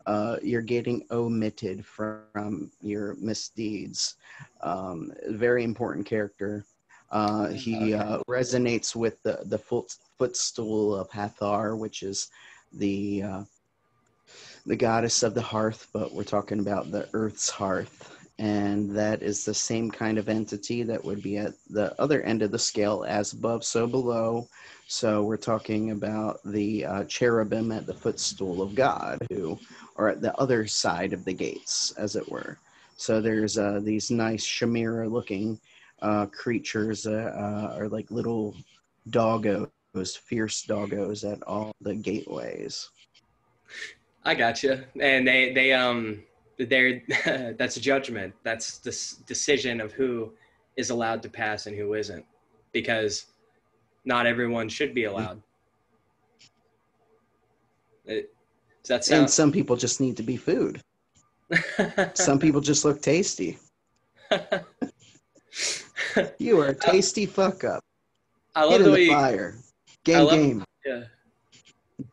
uh, 0.06 0.36
you're 0.42 0.62
getting 0.62 1.04
omitted 1.10 1.84
from 1.86 2.48
your 2.80 3.14
misdeeds, 3.20 4.16
um, 4.42 5.12
very 5.28 5.62
important 5.64 6.06
character. 6.06 6.64
Uh, 7.10 7.48
he 7.48 7.94
uh, 7.94 8.18
resonates 8.28 8.94
with 8.94 9.22
the 9.22 9.40
the 9.46 9.58
foot, 9.58 9.94
footstool 10.18 10.94
of 10.94 11.08
Hathor, 11.10 11.76
which 11.76 12.02
is 12.02 12.28
the 12.72 13.22
uh, 13.22 13.42
the 14.68 14.76
goddess 14.76 15.22
of 15.22 15.32
the 15.32 15.40
hearth, 15.40 15.88
but 15.94 16.12
we're 16.12 16.22
talking 16.22 16.60
about 16.60 16.90
the 16.90 17.08
earth's 17.14 17.48
hearth. 17.48 18.14
and 18.38 18.94
that 18.94 19.20
is 19.22 19.44
the 19.44 19.54
same 19.54 19.90
kind 19.90 20.16
of 20.16 20.28
entity 20.28 20.84
that 20.84 21.04
would 21.04 21.22
be 21.22 21.38
at 21.38 21.54
the 21.70 22.00
other 22.00 22.22
end 22.22 22.42
of 22.42 22.52
the 22.52 22.58
scale, 22.58 23.04
as 23.08 23.32
above, 23.32 23.64
so 23.64 23.86
below. 23.86 24.46
So 24.86 25.24
we're 25.24 25.36
talking 25.38 25.90
about 25.90 26.38
the 26.44 26.84
uh, 26.84 27.04
cherubim 27.04 27.72
at 27.72 27.86
the 27.86 27.94
footstool 27.94 28.62
of 28.62 28.74
God, 28.76 29.26
who 29.30 29.58
are 29.96 30.08
at 30.08 30.20
the 30.20 30.36
other 30.36 30.66
side 30.68 31.12
of 31.12 31.24
the 31.24 31.32
gates, 31.32 31.92
as 31.98 32.14
it 32.14 32.30
were. 32.30 32.58
So 32.96 33.20
there's 33.20 33.58
uh, 33.58 33.80
these 33.82 34.10
nice 34.10 34.46
Shamira 34.46 35.10
looking 35.10 35.58
uh, 36.02 36.26
creatures, 36.26 37.06
uh, 37.06 37.32
uh, 37.34 37.76
are 37.76 37.88
like 37.88 38.10
little 38.10 38.54
doggos, 39.10 39.70
fierce 40.16 40.64
doggos 40.64 41.24
at 41.30 41.42
all 41.42 41.72
the 41.80 41.94
gateways. 41.94 42.90
I 44.28 44.34
got 44.34 44.62
you. 44.62 44.84
And 45.00 45.26
they 45.26 45.52
they 45.54 45.72
um 45.72 46.22
they're 46.58 47.00
that's 47.58 47.76
judgment. 47.76 48.34
That's 48.44 48.78
this 48.78 49.12
decision 49.26 49.80
of 49.80 49.92
who 49.92 50.34
is 50.76 50.90
allowed 50.90 51.22
to 51.22 51.30
pass 51.30 51.66
and 51.66 51.74
who 51.74 51.94
isn't, 51.94 52.24
because 52.72 53.26
not 54.04 54.26
everyone 54.26 54.68
should 54.68 54.94
be 54.94 55.04
allowed. 55.04 55.42
It, 58.04 58.30
does 58.82 58.88
that 58.88 59.04
sound? 59.06 59.22
And 59.22 59.30
some 59.30 59.50
people 59.50 59.76
just 59.76 59.98
need 59.98 60.16
to 60.18 60.22
be 60.22 60.36
food. 60.36 60.82
Some 62.14 62.38
people 62.38 62.60
just 62.60 62.84
look 62.84 63.00
tasty. 63.00 63.58
You 66.38 66.60
are 66.60 66.68
a 66.68 66.74
tasty 66.74 67.26
fuck 67.26 67.64
up. 67.64 67.82
I 68.54 68.62
love 68.62 68.70
Get 68.72 68.80
in 68.80 68.84
the 68.84 68.90
the 68.90 68.94
way 68.94 69.02
you, 69.04 69.12
fire. 69.12 69.54
Game, 70.04 70.18
love- 70.18 70.30
game. 70.30 70.64
Yeah. 70.84 71.02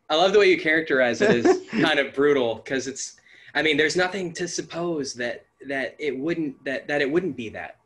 I 0.09 0.15
love 0.15 0.33
the 0.33 0.39
way 0.39 0.49
you 0.49 0.59
characterize 0.59 1.21
it 1.21 1.45
as 1.45 1.61
kind 1.81 1.99
of 1.99 2.13
brutal 2.13 2.55
because 2.55 2.87
it's 2.87 3.15
I 3.53 3.61
mean 3.61 3.77
there's 3.77 3.95
nothing 3.95 4.33
to 4.33 4.47
suppose 4.47 5.13
that 5.15 5.45
that 5.67 5.95
it 5.99 6.17
wouldn't 6.17 6.63
that 6.65 6.87
that 6.87 7.01
it 7.01 7.09
wouldn't 7.09 7.35
be 7.35 7.49
that. 7.49 7.77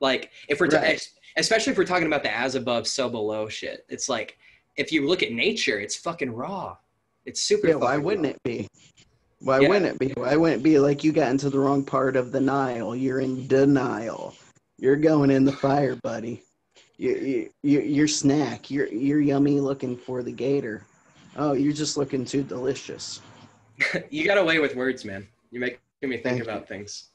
Like 0.00 0.30
if 0.48 0.60
we're 0.60 0.68
Right. 0.68 0.94
es- 0.96 1.10
especially 1.36 1.72
if 1.72 1.78
we're 1.78 1.84
talking 1.84 2.06
about 2.06 2.22
the 2.22 2.34
as 2.34 2.54
above 2.54 2.86
so 2.86 3.08
below 3.08 3.48
shit. 3.48 3.84
It's 3.88 4.08
like 4.08 4.38
if 4.76 4.90
you 4.92 5.06
look 5.06 5.22
at 5.22 5.32
nature 5.32 5.78
it's 5.78 5.96
fucking 5.96 6.32
raw. 6.32 6.76
It's 7.26 7.42
super 7.42 7.68
Yeah, 7.68 7.74
why 7.76 7.96
wouldn't 7.98 8.26
raw. 8.26 8.30
it 8.32 8.42
be? 8.44 8.68
Why 9.40 9.60
Yeah. 9.60 9.68
wouldn't 9.68 9.86
it 9.86 9.98
be? 9.98 10.12
Why 10.20 10.36
wouldn't 10.36 10.60
it 10.60 10.64
be 10.64 10.78
like 10.78 11.04
you 11.04 11.12
got 11.12 11.30
into 11.30 11.50
the 11.50 11.58
wrong 11.58 11.84
part 11.84 12.16
of 12.16 12.32
the 12.32 12.40
Nile? 12.40 12.94
You're 12.96 13.20
in 13.20 13.46
denial. 13.46 14.34
You're 14.78 14.96
going 14.96 15.30
in 15.30 15.44
the 15.44 15.52
fire, 15.52 15.96
buddy. 15.96 16.42
You, 16.96 17.10
you, 17.16 17.50
you, 17.62 17.80
your 17.80 18.08
snack. 18.08 18.70
You're, 18.70 18.86
you're 18.88 19.20
yummy 19.20 19.60
looking 19.60 19.96
for 19.96 20.22
the 20.22 20.32
gator. 20.32 20.86
Oh, 21.36 21.52
you're 21.52 21.72
just 21.72 21.96
looking 21.96 22.24
too 22.24 22.42
delicious. 22.42 23.20
you 24.10 24.24
got 24.24 24.38
away 24.38 24.60
with 24.60 24.76
words, 24.76 25.04
man. 25.04 25.26
You're 25.50 25.60
making 25.60 25.78
me 26.02 26.10
think 26.16 26.22
Thank 26.22 26.38
you. 26.38 26.44
about 26.44 26.68
things. 26.68 27.10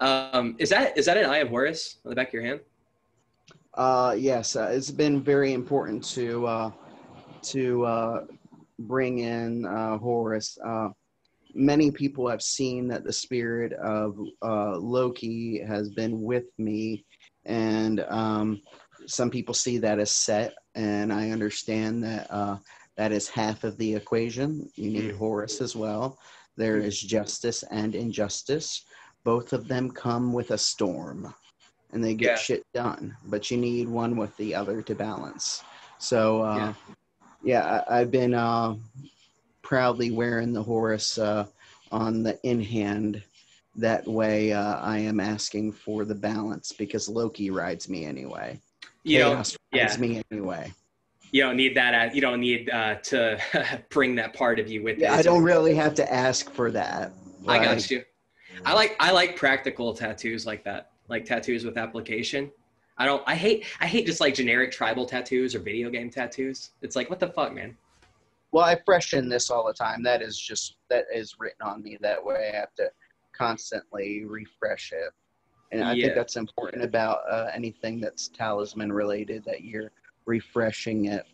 Um, 0.00 0.54
is 0.58 0.70
that 0.70 0.96
is 0.96 1.06
that 1.06 1.16
an 1.16 1.24
eye 1.24 1.38
of 1.38 1.48
Horus 1.48 1.98
on 2.04 2.10
the 2.10 2.14
back 2.14 2.28
of 2.28 2.34
your 2.34 2.44
hand? 2.44 2.60
Uh, 3.74 4.14
yes, 4.16 4.54
uh, 4.54 4.70
it's 4.72 4.90
been 4.90 5.20
very 5.20 5.52
important 5.52 6.04
to 6.04 6.46
uh, 6.46 6.70
to 7.42 7.84
uh, 7.84 8.24
bring 8.78 9.20
in 9.20 9.64
uh, 9.66 9.98
Horus. 9.98 10.56
Uh, 10.64 10.90
many 11.54 11.90
people 11.90 12.28
have 12.28 12.42
seen 12.42 12.86
that 12.88 13.04
the 13.04 13.12
spirit 13.12 13.72
of 13.72 14.18
uh, 14.42 14.76
Loki 14.76 15.60
has 15.66 15.88
been 15.90 16.22
with 16.22 16.46
me, 16.58 17.04
and 17.44 18.04
um, 18.08 18.60
some 19.06 19.30
people 19.30 19.54
see 19.54 19.78
that 19.78 19.98
as 19.98 20.12
set, 20.12 20.54
and 20.76 21.12
I 21.12 21.30
understand 21.30 22.04
that 22.04 22.30
uh, 22.30 22.58
that 22.98 23.12
is 23.12 23.28
half 23.28 23.62
of 23.62 23.78
the 23.78 23.94
equation. 23.94 24.68
You 24.74 24.90
need 24.90 25.12
Mm. 25.12 25.18
Horus 25.18 25.60
as 25.60 25.76
well. 25.76 26.18
There 26.56 26.78
is 26.78 27.00
justice 27.00 27.62
and 27.70 27.94
injustice. 27.94 28.84
Both 29.22 29.52
of 29.52 29.68
them 29.68 29.88
come 29.92 30.32
with 30.32 30.50
a 30.50 30.58
storm 30.58 31.32
and 31.92 32.04
they 32.04 32.14
get 32.14 32.30
Yeah. 32.32 32.36
shit 32.36 32.66
done. 32.74 33.16
But 33.26 33.52
you 33.52 33.56
need 33.56 33.88
one 33.88 34.16
with 34.16 34.36
the 34.36 34.52
other 34.52 34.82
to 34.82 34.94
balance. 34.96 35.62
So, 35.98 36.42
uh, 36.42 36.74
yeah, 37.44 37.84
I, 37.88 38.00
I've 38.00 38.10
been 38.10 38.34
uh, 38.34 38.74
proudly 39.62 40.10
wearing 40.10 40.52
the 40.52 40.62
Horus 40.62 41.18
uh, 41.18 41.46
on 41.92 42.24
the 42.24 42.38
in 42.42 42.60
hand. 42.60 43.22
That 43.76 44.08
way, 44.08 44.52
uh, 44.52 44.80
I 44.80 44.98
am 44.98 45.20
asking 45.20 45.70
for 45.70 46.04
the 46.04 46.16
balance 46.16 46.72
because 46.72 47.08
Loki 47.08 47.50
rides 47.50 47.88
me 47.88 48.04
anyway. 48.06 48.60
You 49.04 49.20
know, 49.20 49.30
Chaos 49.34 49.56
rides 49.72 49.94
yeah. 49.94 50.00
me 50.00 50.22
anyway. 50.32 50.72
You 51.32 51.42
don't 51.42 51.56
need 51.56 51.76
that. 51.76 52.14
You 52.14 52.20
don't 52.20 52.40
need 52.40 52.70
uh, 52.70 52.96
to 52.96 53.38
bring 53.90 54.14
that 54.16 54.34
part 54.34 54.58
of 54.58 54.68
you 54.70 54.82
with. 54.82 54.98
Yeah, 54.98 55.12
you. 55.12 55.18
I 55.18 55.22
don't 55.22 55.42
really 55.42 55.74
have 55.74 55.94
to 55.94 56.12
ask 56.12 56.50
for 56.50 56.70
that. 56.72 57.12
I 57.46 57.58
got 57.58 57.90
you. 57.90 58.02
I 58.64 58.74
like 58.74 58.96
I 59.00 59.12
like 59.12 59.36
practical 59.36 59.94
tattoos 59.94 60.46
like 60.46 60.64
that, 60.64 60.90
like 61.08 61.24
tattoos 61.24 61.64
with 61.64 61.76
application. 61.76 62.50
I 62.96 63.06
don't. 63.06 63.22
I 63.26 63.34
hate. 63.34 63.64
I 63.80 63.86
hate 63.86 64.06
just 64.06 64.20
like 64.20 64.34
generic 64.34 64.72
tribal 64.72 65.06
tattoos 65.06 65.54
or 65.54 65.60
video 65.60 65.90
game 65.90 66.10
tattoos. 66.10 66.70
It's 66.82 66.96
like 66.96 67.10
what 67.10 67.20
the 67.20 67.28
fuck, 67.28 67.54
man. 67.54 67.76
Well, 68.50 68.64
I 68.64 68.80
freshen 68.84 69.28
this 69.28 69.50
all 69.50 69.66
the 69.66 69.74
time. 69.74 70.02
That 70.02 70.22
is 70.22 70.38
just 70.38 70.76
that 70.90 71.04
is 71.14 71.36
written 71.38 71.62
on 71.62 71.82
me 71.82 71.98
that 72.00 72.22
way. 72.24 72.50
I 72.52 72.56
have 72.56 72.74
to 72.76 72.90
constantly 73.36 74.24
refresh 74.24 74.92
it, 74.92 75.12
and 75.70 75.84
I 75.84 75.92
Yeah. 75.94 76.06
think 76.06 76.14
that's 76.16 76.36
important 76.36 76.82
about 76.82 77.20
uh, 77.30 77.50
anything 77.54 78.00
that's 78.00 78.28
talisman 78.28 78.90
related. 78.92 79.44
That 79.44 79.62
you're 79.62 79.92
refreshing 80.28 81.06
it. 81.06 81.26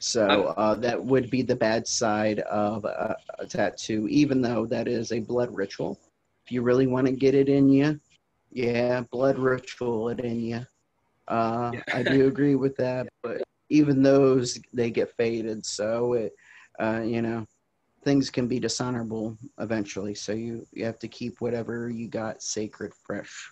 So 0.00 0.54
uh, 0.56 0.74
that 0.76 1.04
would 1.04 1.30
be 1.30 1.42
the 1.42 1.56
bad 1.56 1.88
side 1.88 2.40
of 2.40 2.84
a, 2.84 3.16
a 3.38 3.46
tattoo, 3.46 4.08
even 4.08 4.42
though 4.42 4.66
that 4.66 4.88
is 4.88 5.12
a 5.12 5.20
blood 5.20 5.54
ritual. 5.56 5.98
If 6.46 6.52
you 6.52 6.62
really 6.62 6.86
want 6.86 7.06
to 7.08 7.12
get 7.12 7.34
it 7.34 7.48
in 7.48 7.70
you, 7.70 8.00
yeah, 8.52 9.02
blood 9.12 9.38
ritual 9.38 10.08
it 10.10 10.20
in 10.20 10.40
you. 10.40 10.60
Uh, 11.28 11.74
Yeah. 11.74 11.82
I 11.92 12.02
do 12.02 12.26
agree 12.28 12.56
with 12.56 12.76
that, 12.76 13.08
but 13.22 13.42
even 13.70 14.02
those 14.02 14.58
they 14.72 14.90
get 14.90 15.10
faded, 15.16 15.64
so 15.64 16.14
it, 16.14 16.32
uh, 16.80 17.02
you 17.04 17.22
know, 17.22 17.46
things 18.04 18.30
can 18.30 18.46
be 18.48 18.58
dishonorable 18.60 19.36
eventually. 19.58 20.14
So 20.14 20.32
you 20.32 20.66
you 20.72 20.84
have 20.84 20.98
to 21.00 21.08
keep 21.08 21.40
whatever 21.40 21.88
you 21.88 22.08
got 22.08 22.42
sacred 22.42 22.92
fresh. 22.94 23.50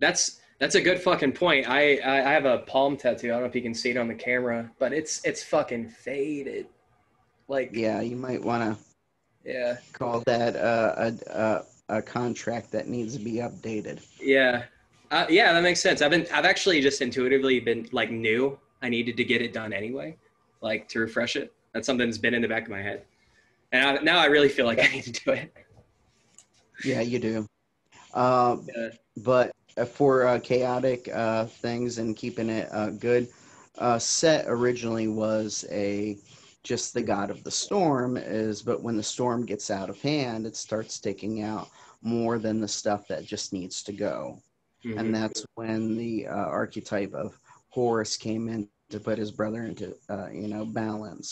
That's 0.00 0.40
that's 0.58 0.74
a 0.74 0.80
good 0.80 1.00
fucking 1.00 1.32
point. 1.32 1.68
I, 1.68 1.96
I 1.98 2.30
I 2.30 2.32
have 2.32 2.44
a 2.44 2.58
palm 2.58 2.96
tattoo. 2.96 3.28
I 3.28 3.32
don't 3.32 3.40
know 3.42 3.46
if 3.46 3.54
you 3.54 3.62
can 3.62 3.74
see 3.74 3.90
it 3.90 3.96
on 3.96 4.08
the 4.08 4.14
camera, 4.14 4.70
but 4.78 4.92
it's 4.92 5.20
it's 5.24 5.42
fucking 5.42 5.88
faded. 5.90 6.66
Like 7.48 7.72
Yeah, 7.72 8.00
you 8.00 8.16
might 8.16 8.42
want 8.42 8.62
to 8.76 8.84
yeah 9.44 9.76
call 9.92 10.22
that 10.26 10.56
uh, 10.56 10.94
a, 10.96 11.64
a 11.88 11.96
a 11.98 12.02
contract 12.02 12.72
that 12.72 12.88
needs 12.88 13.16
to 13.16 13.22
be 13.22 13.34
updated. 13.34 14.02
yeah 14.20 14.64
uh, 15.10 15.26
yeah 15.28 15.52
that 15.52 15.62
makes 15.62 15.80
sense. 15.80 16.02
I've 16.02 16.10
been 16.10 16.26
I've 16.32 16.44
actually 16.44 16.80
just 16.80 17.00
intuitively 17.00 17.60
been 17.60 17.88
like 17.92 18.10
knew 18.10 18.58
I 18.82 18.88
needed 18.88 19.16
to 19.18 19.24
get 19.24 19.40
it 19.42 19.52
done 19.52 19.72
anyway, 19.72 20.16
like 20.60 20.88
to 20.88 21.00
refresh 21.00 21.36
it. 21.36 21.52
That's 21.72 21.86
something 21.86 22.06
that's 22.08 22.18
been 22.18 22.34
in 22.34 22.42
the 22.42 22.48
back 22.48 22.64
of 22.64 22.70
my 22.70 22.82
head, 22.82 23.04
and 23.72 23.98
I, 23.98 24.02
now 24.02 24.18
I 24.18 24.26
really 24.26 24.48
feel 24.48 24.66
like 24.66 24.80
I 24.80 24.88
need 24.88 25.04
to 25.04 25.12
do 25.12 25.30
it. 25.32 25.52
Yeah, 26.82 27.00
you 27.00 27.18
do. 27.18 27.46
Uh, 28.14 28.58
Yeah. 28.66 28.88
but 29.16 29.52
for 29.84 30.26
uh, 30.26 30.38
chaotic 30.38 31.08
uh, 31.12 31.46
things 31.46 31.98
and 31.98 32.16
keeping 32.16 32.48
it 32.48 32.68
uh, 32.72 32.90
good, 32.90 33.28
uh, 33.78 33.98
Set 33.98 34.44
originally 34.46 35.08
was 35.08 35.64
a 35.70 36.16
just 36.62 36.94
the 36.94 37.02
god 37.02 37.30
of 37.30 37.42
the 37.44 37.50
storm. 37.50 38.16
Is 38.16 38.62
but 38.62 38.82
when 38.82 38.96
the 38.96 39.02
storm 39.02 39.44
gets 39.44 39.70
out 39.70 39.88
of 39.88 40.00
hand, 40.00 40.46
it 40.46 40.56
starts 40.56 40.98
taking 40.98 41.42
out 41.42 41.68
more 42.02 42.38
than 42.38 42.60
the 42.60 42.68
stuff 42.68 43.06
that 43.08 43.24
just 43.24 43.52
needs 43.52 43.82
to 43.84 43.92
go. 43.92 44.38
Mhm. 44.84 44.98
and 44.98 45.14
that's 45.14 45.44
when 45.54 45.96
the 45.96 46.26
uh, 46.26 46.34
archetype 46.34 47.14
of 47.14 47.38
Horus 47.70 48.16
came 48.16 48.48
in 48.48 48.68
to 48.68 48.76
put 48.76 49.18
his 49.18 49.30
brother 49.32 49.64
into 49.64 49.68
uh, 49.84 50.00
you 50.04 50.20
know 50.48 50.64
balance. 50.64 51.30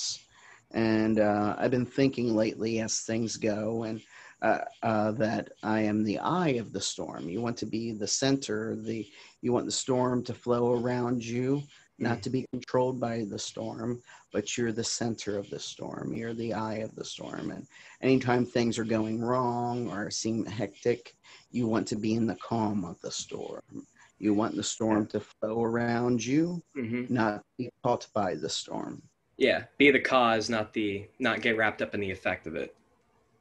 And 0.72 1.18
uh, 1.18 1.54
I've 1.58 1.70
been 1.70 1.86
thinking 1.86 2.34
lately 2.34 2.80
as 2.80 3.00
things 3.00 3.36
go, 3.36 3.84
and 3.84 4.00
uh, 4.44 4.58
uh, 4.82 5.10
that 5.12 5.48
I 5.62 5.80
am 5.80 6.04
the 6.04 6.18
eye 6.18 6.56
of 6.60 6.72
the 6.72 6.80
storm. 6.80 7.30
You 7.30 7.40
want 7.40 7.56
to 7.58 7.66
be 7.66 7.92
the 7.92 8.06
center. 8.06 8.76
The 8.76 9.08
you 9.40 9.52
want 9.52 9.64
the 9.64 9.72
storm 9.72 10.22
to 10.24 10.34
flow 10.34 10.72
around 10.72 11.24
you, 11.24 11.62
not 11.98 12.22
to 12.22 12.30
be 12.30 12.44
controlled 12.52 13.00
by 13.00 13.24
the 13.24 13.38
storm, 13.38 14.02
but 14.32 14.56
you're 14.58 14.72
the 14.72 14.84
center 14.84 15.38
of 15.38 15.48
the 15.48 15.58
storm. 15.58 16.12
You're 16.12 16.34
the 16.34 16.52
eye 16.52 16.76
of 16.86 16.94
the 16.94 17.04
storm. 17.04 17.52
And 17.52 17.66
anytime 18.02 18.44
things 18.44 18.78
are 18.78 18.84
going 18.84 19.22
wrong 19.22 19.90
or 19.90 20.10
seem 20.10 20.44
hectic, 20.44 21.14
you 21.50 21.66
want 21.66 21.86
to 21.88 21.96
be 21.96 22.14
in 22.14 22.26
the 22.26 22.36
calm 22.36 22.84
of 22.84 23.00
the 23.00 23.10
storm. 23.10 23.86
You 24.18 24.34
want 24.34 24.56
the 24.56 24.62
storm 24.62 25.06
to 25.08 25.20
flow 25.20 25.62
around 25.62 26.24
you, 26.24 26.62
Mhm. 26.76 27.08
not 27.08 27.42
be 27.56 27.70
caught 27.82 28.06
by 28.14 28.34
the 28.34 28.48
storm. 28.48 29.02
Yeah, 29.38 29.64
be 29.78 29.90
the 29.90 30.00
cause, 30.00 30.50
not 30.50 30.72
the 30.74 31.08
not 31.18 31.40
get 31.40 31.56
wrapped 31.56 31.80
up 31.80 31.94
in 31.94 32.00
the 32.00 32.10
effect 32.10 32.46
of 32.46 32.56
it. 32.56 32.76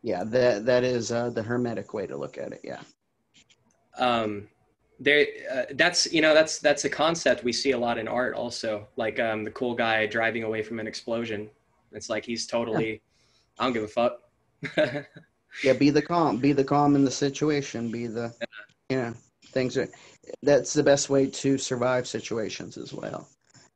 Yeah, 0.03 0.23
that 0.25 0.65
that 0.65 0.83
is 0.83 1.11
uh, 1.11 1.29
the 1.31 1.41
hermetic 1.41 1.93
way 1.93 2.05
to 2.07 2.15
look 2.17 2.37
at 2.37 2.51
it. 2.51 2.61
Yeah. 2.63 2.81
um 3.97 4.47
there 4.99 5.25
uh, 5.51 5.63
that's 5.71 6.11
you 6.13 6.21
know 6.21 6.33
that's 6.33 6.59
that's 6.59 6.85
a 6.85 6.89
concept 6.89 7.43
we 7.43 7.51
see 7.51 7.71
a 7.71 7.77
lot 7.77 7.97
in 7.97 8.07
art 8.07 8.35
also 8.35 8.87
like 8.95 9.19
um 9.19 9.43
the 9.43 9.51
cool 9.51 9.73
guy 9.75 10.05
driving 10.05 10.43
away 10.43 10.61
from 10.61 10.79
an 10.79 10.87
explosion 10.87 11.49
it's 11.91 12.09
like 12.09 12.23
he's 12.25 12.45
totally 12.45 13.01
i 13.59 13.63
don't 13.63 13.73
give 13.73 13.83
a 13.83 13.87
fuck 13.87 14.19
Yeah, 15.63 15.73
be 15.73 15.91
the 15.91 16.01
calm. 16.01 16.37
Be 16.37 16.51
the 16.51 16.63
calm 16.63 16.95
in 16.95 17.05
the 17.05 17.11
situation. 17.11 17.91
Be 17.91 18.07
the 18.07 18.33
you 18.89 18.97
know 18.97 19.13
things 19.47 19.77
are 19.77 19.87
that's 20.41 20.73
the 20.73 20.83
best 20.83 21.09
way 21.09 21.27
to 21.27 21.57
survive 21.57 22.07
situations 22.07 22.77
as 22.77 22.93
well 22.93 23.27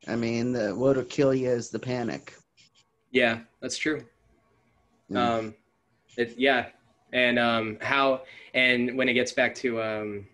i 0.08 0.16
mean 0.16 0.52
the, 0.54 0.74
what'll 0.76 1.04
kill 1.04 1.34
you 1.34 1.50
is 1.50 1.70
the 1.70 1.80
panic 1.80 2.34
Yeah, 3.12 3.40
that's 3.62 3.78
true. 3.78 4.04
Mm. 5.12 5.18
Um, 5.18 5.56
yeah, 6.38 6.68
and 7.14 7.40
um, 7.40 7.78
how 7.82 8.22
and 8.54 8.98
when 8.98 9.08
it 9.10 9.14
gets 9.14 9.32
back 9.32 9.56
to 9.56 9.82
um, 9.82 10.28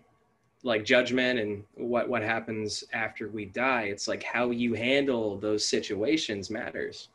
like 0.64 0.86
judgment 0.86 1.40
and 1.40 1.64
what 1.76 2.08
what 2.10 2.22
happens 2.22 2.84
after 2.94 3.30
we 3.30 3.46
die, 3.46 3.84
it's 3.84 4.08
like 4.08 4.24
how 4.24 4.52
you 4.52 4.74
handle 4.74 5.38
those 5.38 5.68
situations 5.68 6.50
matters. 6.50 7.10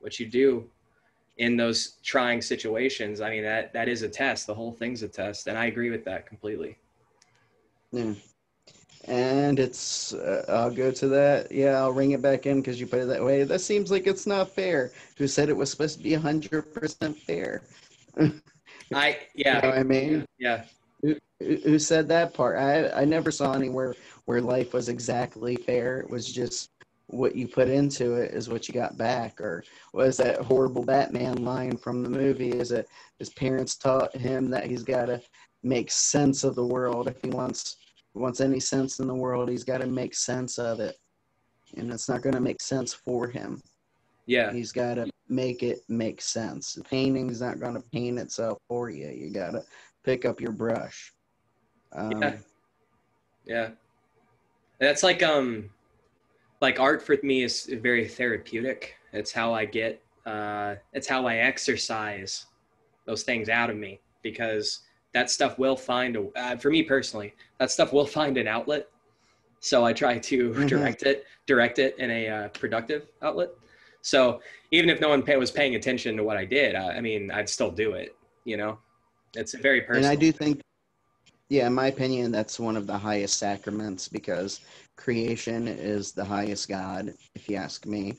What 0.00 0.20
you 0.20 0.26
do 0.26 0.68
in 1.38 1.56
those 1.56 1.96
trying 2.02 2.40
situations, 2.40 3.20
I 3.20 3.30
mean 3.30 3.42
that 3.42 3.72
that 3.72 3.88
is 3.88 4.02
a 4.02 4.08
test. 4.08 4.46
The 4.46 4.54
whole 4.54 4.72
thing's 4.72 5.02
a 5.02 5.08
test, 5.08 5.48
and 5.48 5.58
I 5.58 5.66
agree 5.66 5.90
with 5.90 6.04
that 6.04 6.26
completely. 6.26 6.78
Yeah. 7.92 8.14
And 9.08 9.60
it's, 9.60 10.14
uh, 10.14 10.44
I'll 10.48 10.70
go 10.70 10.90
to 10.90 11.08
that. 11.08 11.52
Yeah, 11.52 11.78
I'll 11.78 11.92
ring 11.92 12.10
it 12.10 12.22
back 12.22 12.46
in 12.46 12.60
because 12.60 12.80
you 12.80 12.88
put 12.88 13.00
it 13.00 13.06
that 13.06 13.22
way. 13.22 13.44
That 13.44 13.60
seems 13.60 13.90
like 13.90 14.06
it's 14.08 14.26
not 14.26 14.50
fair. 14.50 14.90
Who 15.16 15.28
said 15.28 15.48
it 15.48 15.56
was 15.56 15.70
supposed 15.70 15.98
to 15.98 16.02
be 16.02 16.10
100% 16.10 17.16
fair? 17.16 17.62
I 18.94 19.18
You 19.34 19.42
yeah 19.44 19.60
know 19.60 19.68
what 19.68 19.78
I 19.78 19.82
mean? 19.82 20.24
yeah 20.38 20.64
Who, 21.02 21.16
who 21.40 21.78
said 21.78 22.08
that 22.08 22.34
part? 22.34 22.56
I, 22.58 22.88
I 22.90 23.04
never 23.04 23.30
saw 23.30 23.52
anywhere 23.52 23.94
where 24.24 24.40
life 24.40 24.72
was 24.72 24.88
exactly 24.88 25.56
fair. 25.56 26.00
It 26.00 26.10
was 26.10 26.32
just 26.32 26.70
what 27.08 27.36
you 27.36 27.46
put 27.46 27.68
into 27.68 28.14
it 28.14 28.32
is 28.32 28.48
what 28.48 28.66
you 28.66 28.74
got 28.74 28.96
back. 28.96 29.40
Or 29.40 29.62
was 29.92 30.16
that 30.16 30.40
horrible 30.40 30.84
Batman 30.84 31.44
line 31.44 31.76
from 31.76 32.02
the 32.02 32.10
movie? 32.10 32.50
Is 32.50 32.72
it 32.72 32.88
his 33.18 33.30
parents 33.30 33.76
taught 33.76 34.16
him 34.16 34.50
that 34.50 34.66
he's 34.66 34.82
got 34.82 35.06
to 35.06 35.20
make 35.62 35.90
sense 35.90 36.44
of 36.44 36.54
the 36.54 36.66
world 36.66 37.08
if 37.08 37.20
he 37.22 37.30
wants 37.30 37.76
wants 38.14 38.40
any 38.40 38.60
sense 38.60 38.98
in 38.98 39.06
the 39.06 39.14
world 39.14 39.48
he's 39.48 39.64
got 39.64 39.78
to 39.78 39.86
make 39.86 40.14
sense 40.14 40.58
of 40.58 40.80
it 40.80 40.96
and 41.76 41.92
it's 41.92 42.08
not 42.08 42.22
going 42.22 42.34
to 42.34 42.40
make 42.40 42.62
sense 42.62 42.94
for 42.94 43.26
him 43.28 43.60
yeah 44.26 44.52
he's 44.52 44.72
got 44.72 44.94
to 44.94 45.10
make 45.28 45.62
it 45.62 45.80
make 45.88 46.20
sense 46.20 46.74
the 46.74 46.84
painting's 46.84 47.40
not 47.40 47.60
going 47.60 47.74
to 47.74 47.82
paint 47.92 48.18
itself 48.18 48.58
for 48.68 48.90
you 48.90 49.08
you 49.08 49.32
got 49.32 49.50
to 49.50 49.62
pick 50.04 50.24
up 50.24 50.40
your 50.40 50.52
brush 50.52 51.12
um, 51.92 52.20
Yeah. 52.20 52.36
yeah. 53.46 53.68
That's 54.80 55.02
like 55.02 55.22
um, 55.22 55.70
like 56.60 56.78
art 56.78 57.02
for 57.02 57.16
me 57.22 57.42
is 57.42 57.66
very 57.80 58.06
therapeutic. 58.06 58.94
It's 59.12 59.32
how 59.32 59.54
I 59.54 59.64
get. 59.64 60.02
Uh, 60.26 60.74
it's 60.92 61.06
how 61.06 61.26
I 61.26 61.36
exercise 61.36 62.46
those 63.06 63.22
things 63.22 63.48
out 63.48 63.70
of 63.70 63.76
me 63.76 64.00
because 64.22 64.80
that 65.14 65.30
stuff 65.30 65.58
will 65.58 65.76
find 65.76 66.16
a. 66.16 66.28
Uh, 66.36 66.56
for 66.56 66.70
me 66.70 66.82
personally, 66.82 67.34
that 67.58 67.70
stuff 67.70 67.92
will 67.92 68.06
find 68.06 68.36
an 68.36 68.46
outlet. 68.46 68.88
So 69.60 69.84
I 69.84 69.92
try 69.92 70.18
to 70.18 70.50
Mhm. 70.50 70.68
direct 70.68 71.02
it, 71.04 71.24
direct 71.46 71.78
it 71.78 71.98
in 71.98 72.10
a 72.10 72.28
uh, 72.28 72.48
productive 72.48 73.08
outlet. 73.22 73.50
So 74.06 74.40
even 74.70 74.88
if 74.88 75.00
no 75.00 75.08
one 75.08 75.22
pay, 75.22 75.36
was 75.36 75.50
paying 75.50 75.74
attention 75.74 76.16
to 76.16 76.22
what 76.22 76.36
I 76.36 76.44
did, 76.44 76.76
I, 76.76 76.98
I 76.98 77.00
mean, 77.00 77.28
I'd 77.32 77.48
still 77.48 77.72
do 77.72 77.94
it. 77.94 78.14
You 78.44 78.56
know, 78.56 78.78
it's 79.34 79.54
a 79.54 79.58
very 79.58 79.80
personal. 79.80 80.04
and 80.04 80.18
i 80.18 80.20
do 80.20 80.30
think 80.30 80.60
yeah 81.48 81.66
in 81.66 81.74
my 81.74 81.88
opinion 81.88 82.30
that's 82.30 82.60
one 82.60 82.76
of 82.76 82.86
the 82.86 82.96
highest 82.96 83.36
sacraments 83.36 84.06
because 84.08 84.60
creation 84.96 85.66
is 85.66 86.12
the 86.12 86.24
highest 86.24 86.68
god 86.68 87.12
if 87.34 87.48
you 87.48 87.56
ask 87.56 87.84
me 87.84 88.14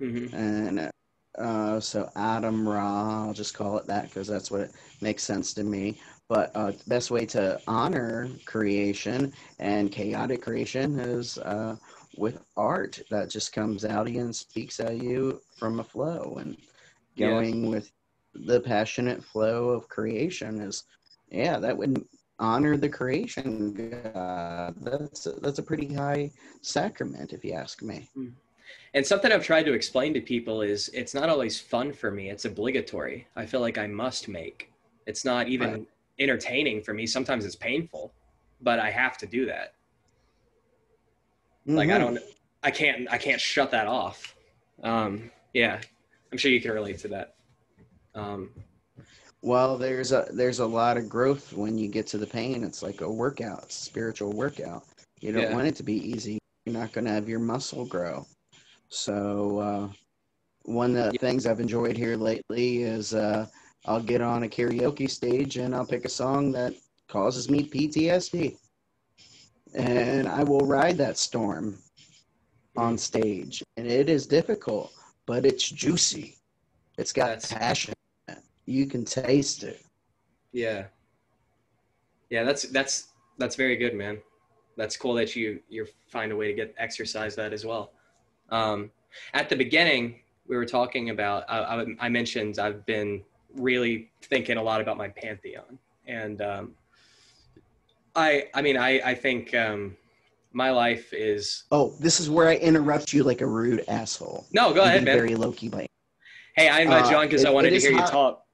Mhm. 0.00 0.32
and 0.34 0.90
uh, 1.38 1.80
so 1.80 2.08
Atum 2.16 2.66
Ra, 2.66 3.24
I'll 3.26 3.32
just 3.32 3.54
call 3.54 3.76
it 3.78 3.86
that 3.86 4.04
because 4.04 4.28
that's 4.28 4.50
what 4.52 4.60
it 4.60 4.70
makes 5.00 5.24
sense 5.24 5.52
to 5.54 5.64
me. 5.64 5.98
But 6.28 6.52
uh, 6.54 6.70
the 6.70 6.84
best 6.86 7.10
way 7.10 7.26
to 7.26 7.60
honor 7.66 8.28
creation 8.44 9.32
and 9.58 9.90
chaotic 9.90 10.42
creation 10.42 11.00
is 11.00 11.38
uh, 11.38 11.76
with 12.16 12.38
art 12.56 13.00
that 13.10 13.30
just 13.30 13.52
comes 13.52 13.84
out 13.84 14.06
of 14.06 14.12
you 14.12 14.20
and 14.20 14.34
speaks 14.34 14.80
at 14.80 15.02
you 15.02 15.40
from 15.56 15.80
a 15.80 15.84
flow 15.84 16.36
and 16.40 16.56
going 17.18 17.68
with 17.68 17.90
the 18.34 18.60
passionate 18.60 19.22
flow 19.22 19.68
of 19.68 19.88
creation 19.88 20.60
is 20.60 20.84
yeah 21.30 21.58
that 21.58 21.76
would 21.76 22.04
honor 22.38 22.76
the 22.76 22.88
creation 22.88 23.72
god 24.02 24.74
that's 24.80 25.26
a, 25.26 25.32
that's 25.40 25.58
a 25.58 25.62
pretty 25.62 25.92
high 25.94 26.30
sacrament 26.62 27.32
if 27.32 27.44
you 27.44 27.52
ask 27.52 27.82
me 27.82 28.08
hmm. 28.14 28.28
And 28.94 29.04
something 29.04 29.32
I've 29.32 29.44
tried 29.44 29.64
to 29.64 29.72
explain 29.72 30.14
to 30.14 30.20
people 30.20 30.62
is 30.62 30.88
it's 30.94 31.14
not 31.14 31.28
always 31.28 31.60
fun 31.60 31.92
for 31.92 32.10
me. 32.10 32.30
It's 32.30 32.44
obligatory. 32.44 33.26
I 33.34 33.44
feel 33.44 33.60
like 33.60 33.76
I 33.76 33.86
must 33.88 34.28
make. 34.28 34.72
It's 35.06 35.24
not 35.24 35.48
even 35.48 35.70
Right. 35.70 35.88
entertaining 36.18 36.82
for 36.82 36.94
me. 36.94 37.06
Sometimes 37.06 37.44
it's 37.44 37.56
painful, 37.56 38.14
but 38.60 38.78
I 38.78 38.90
have 38.90 39.18
to 39.18 39.26
do 39.26 39.46
that. 39.46 39.74
Like 41.66 41.90
I 41.90 41.98
Mhm. 41.98 41.98
don't 41.98 42.18
I 42.62 42.70
can't 42.70 43.10
I 43.10 43.18
can't 43.18 43.40
shut 43.40 43.70
that 43.70 43.86
off. 43.86 44.34
Um 44.82 45.30
yeah. 45.52 45.80
I'm 46.32 46.38
sure 46.38 46.50
you 46.50 46.60
can 46.60 46.72
relate 46.72 46.98
to 46.98 47.08
that. 47.08 47.36
Um 48.14 48.50
Well, 49.42 49.76
there's 49.76 50.12
a 50.12 50.26
there's 50.32 50.60
a 50.60 50.66
lot 50.66 50.96
of 50.96 51.08
growth 51.08 51.52
when 51.52 51.76
you 51.78 51.88
get 51.88 52.06
to 52.08 52.18
the 52.18 52.26
pain. 52.26 52.64
It's 52.64 52.82
like 52.82 53.00
a 53.02 53.10
workout, 53.10 53.64
a 53.68 53.70
spiritual 53.72 54.32
workout. 54.32 54.84
You 55.20 55.32
don't 55.32 55.42
Yeah. 55.44 55.54
want 55.54 55.66
it 55.66 55.76
to 55.76 55.82
be 55.82 55.94
easy. 55.94 56.38
You're 56.64 56.74
not 56.78 56.92
going 56.92 57.04
to 57.04 57.10
have 57.10 57.28
your 57.28 57.40
muscle 57.40 57.84
grow. 57.84 58.26
So 58.88 59.58
uh, 59.58 59.88
one 60.64 60.96
of 60.96 61.12
the 61.12 61.18
things 61.18 61.46
I've 61.46 61.60
enjoyed 61.60 61.96
here 61.96 62.16
lately 62.16 62.82
is 62.82 63.12
uh, 63.14 63.46
I'll 63.86 64.02
get 64.02 64.22
on 64.22 64.44
a 64.44 64.48
karaoke 64.48 65.10
stage 65.10 65.56
and 65.58 65.74
I'll 65.74 65.84
pick 65.86 66.04
a 66.04 66.08
song 66.08 66.52
that 66.52 66.74
causes 67.08 67.50
me 67.50 67.68
PTSD, 67.68 68.56
and 69.74 70.28
I 70.28 70.42
will 70.42 70.66
ride 70.66 70.96
that 70.98 71.18
storm 71.18 71.78
on 72.76 72.96
stage. 72.98 73.62
And 73.76 73.86
it 73.86 74.08
is 74.08 74.26
difficult, 74.26 74.92
but 75.26 75.44
it's 75.44 75.68
juicy. 75.70 76.36
It's 76.98 77.12
got 77.12 77.40
That's- 77.40 77.52
passion. 77.52 77.94
You 78.66 78.86
can 78.86 79.04
taste 79.04 79.62
it. 79.62 79.84
yeah. 80.52 80.86
Yeah, 82.30 82.42
that's 82.42 82.62
that's 82.62 83.08
that's 83.38 83.54
very 83.54 83.76
good, 83.76 83.94
man. 83.94 84.18
That's 84.76 84.96
cool 84.96 85.14
that 85.14 85.36
you 85.36 85.60
you 85.68 85.86
find 86.08 86.32
a 86.32 86.36
way 86.36 86.48
to 86.48 86.54
get 86.54 86.74
exercise 86.78 87.36
that 87.36 87.52
as 87.52 87.64
well. 87.66 87.92
Um, 88.50 88.90
at 89.34 89.48
the 89.48 89.54
beginning, 89.54 90.20
we 90.48 90.56
were 90.56 90.64
talking 90.64 91.10
about. 91.10 91.44
I, 91.48 91.58
I, 91.58 91.86
I 92.00 92.08
mentioned 92.08 92.58
I've 92.58 92.84
been 92.86 93.22
really 93.54 94.10
thinking 94.22 94.56
a 94.56 94.62
lot 94.62 94.80
about 94.80 94.96
my 94.96 95.08
pantheon, 95.08 95.78
and 96.06 96.40
um, 96.40 96.74
I 98.16 98.48
I 98.54 98.62
mean 98.62 98.76
I 98.76 99.00
I 99.00 99.14
think 99.14 99.54
um, 99.54 99.96
my 100.52 100.70
life 100.70 101.12
is. 101.12 101.64
Oh, 101.70 101.94
this 102.00 102.20
is 102.20 102.30
where 102.30 102.48
I 102.48 102.56
interrupt 102.56 103.12
you 103.12 103.24
like 103.24 103.40
a 103.40 103.46
rude 103.46 103.84
asshole. 103.88 104.46
No, 104.52 104.72
go 104.72 104.82
ahead, 104.84 105.04
man. 105.04 105.16
Very 105.16 105.34
low 105.34 105.52
key, 105.52 105.68
but 105.68 105.86
Hey, 106.56 106.68
I 106.68 106.80
invite 106.80 107.06
Uh, 107.06 107.10
you 107.10 107.16
on 107.16 107.26
because 107.26 107.44
I 107.44 107.50
wanted 107.50 107.70
to 107.70 107.80
hear 107.80 107.90
you 107.90 107.98
hot. 107.98 108.10
talk. 108.10 108.44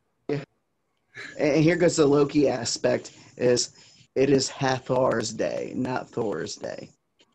and 1.39 1.63
here 1.63 1.77
goes 1.77 1.97
the 1.97 2.07
Loki 2.07 2.49
aspect: 2.49 3.13
is 3.37 3.73
it 4.15 4.31
is 4.31 4.49
Hathor's 4.49 5.33
day, 5.33 5.73
not 5.77 6.09
Thor's 6.09 6.57
day. 6.57 6.89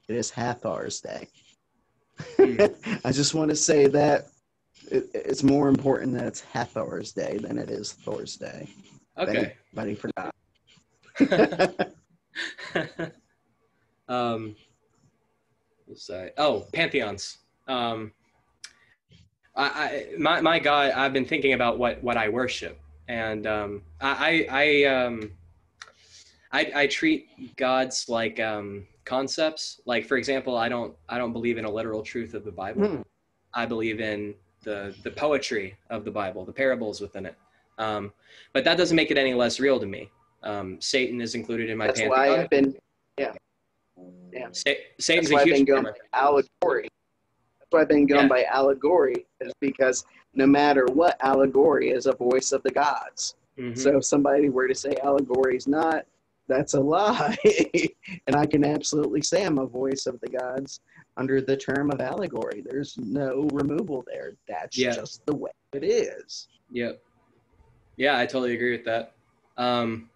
It 0.07 0.15
is 0.15 0.29
Hathor's 0.31 0.99
day. 1.01 1.27
Hmm. 2.37 2.57
I 3.05 3.11
just 3.11 3.33
want 3.35 3.49
to 3.49 3.55
say 3.55 3.87
that 3.87 4.27
it, 4.89 5.09
it's 5.13 5.43
more 5.43 5.67
important 5.69 6.13
that 6.13 6.25
it's 6.25 6.41
Hathor's 6.41 7.11
day 7.11 7.37
than 7.37 7.57
it 7.59 7.69
is 7.69 7.93
Thor's 7.93 8.35
day. 8.35 8.67
If 9.17 9.29
Okay. 9.29 9.53
Anybody 9.77 9.95
forgot? 9.95 10.31
um, 14.07 14.55
that? 16.07 16.33
Oh, 16.37 16.65
pantheons. 16.73 17.37
Um, 17.67 18.11
I, 19.55 19.63
I 19.63 20.17
my 20.17 20.41
my 20.41 20.59
God, 20.59 20.91
I've 20.91 21.13
been 21.13 21.25
thinking 21.25 21.53
about 21.53 21.77
what 21.77 22.03
what 22.03 22.17
I 22.17 22.29
worship, 22.29 22.79
and 23.07 23.47
um, 23.47 23.81
I 24.01 24.47
I 24.49 24.63
I, 24.63 24.83
um, 24.83 25.31
I 26.51 26.71
I 26.75 26.87
treat 26.87 27.55
gods 27.55 28.09
like 28.09 28.39
um, 28.39 28.85
concepts. 29.05 29.79
Like 29.85 30.05
for 30.05 30.17
example, 30.17 30.57
I 30.57 30.69
don't 30.69 30.93
I 31.07 31.17
don't 31.17 31.33
believe 31.33 31.57
in 31.57 31.65
a 31.65 31.71
literal 31.71 32.03
truth 32.03 32.33
of 32.33 32.43
the 32.43 32.51
Bible. 32.51 32.87
Hmm. 32.87 33.01
I 33.53 33.65
believe 33.65 34.01
in 34.01 34.35
the 34.63 34.93
the 35.03 35.11
poetry 35.11 35.77
of 35.89 36.03
the 36.03 36.11
Bible, 36.11 36.43
the 36.45 36.53
parables 36.53 36.99
within 36.99 37.25
it. 37.25 37.35
Um, 37.77 38.11
but 38.53 38.63
that 38.65 38.77
doesn't 38.77 38.95
make 38.95 39.11
it 39.11 39.17
any 39.17 39.33
less 39.33 39.59
real 39.59 39.79
to 39.79 39.85
me. 39.85 40.09
Um, 40.45 40.79
Satan 40.79 41.19
is 41.21 41.35
included 41.35 41.69
in 41.69 41.77
my 41.77 41.87
That's 41.87 41.99
pantheon. 42.01 42.19
why 42.19 42.39
I've 42.41 42.49
been, 42.49 42.75
yeah, 43.17 43.33
yeah. 44.31 44.47
Sa- 44.51 44.71
Satan's 44.99 45.29
That's 45.29 45.31
why 45.33 45.39
a 45.39 45.41
I've 45.41 45.47
been 45.49 45.65
going 45.65 45.83
by 45.83 45.91
allegory. 46.13 46.87
That's 47.59 47.71
why 47.71 47.81
I've 47.81 47.87
been 47.89 48.05
going 48.05 48.23
Yeah. 48.23 48.27
by 48.29 48.43
allegory, 48.43 49.25
is 49.41 49.51
because 49.59 50.05
no 50.35 50.45
matter 50.45 50.85
what, 50.93 51.17
allegory 51.21 51.89
is 51.89 52.05
a 52.05 52.13
voice 52.13 52.51
of 52.51 52.61
the 52.63 52.71
gods. 52.71 53.35
Mhm. 53.57 53.75
So 53.77 53.97
if 53.97 54.05
somebody 54.05 54.49
were 54.49 54.67
to 54.67 54.75
say 54.75 54.95
allegory 55.01 55.57
is 55.57 55.67
not, 55.67 56.05
that's 56.47 56.75
a 56.75 56.79
lie. 56.79 57.35
and 58.27 58.35
I 58.35 58.45
can 58.45 58.63
absolutely 58.63 59.23
say 59.23 59.43
I'm 59.45 59.57
a 59.57 59.65
voice 59.65 60.05
of 60.05 60.19
the 60.21 60.29
gods 60.29 60.79
Under 61.17 61.39
the 61.39 61.55
term 61.55 61.91
of 61.91 62.01
allegory, 62.01 62.61
there's 62.61 62.97
no 62.97 63.47
removal 63.53 64.03
there. 64.05 64.33
That's 64.49 64.77
Yeah. 64.77 64.91
just 64.91 65.25
the 65.25 65.33
way 65.33 65.51
it 65.71 65.85
is. 65.85 66.49
Yep. 66.71 67.01
Yeah, 67.95 68.19
I 68.19 68.25
totally 68.25 68.53
agree 68.53 68.73
with 68.73 68.83
that. 68.83 69.13
Um, 69.55 70.09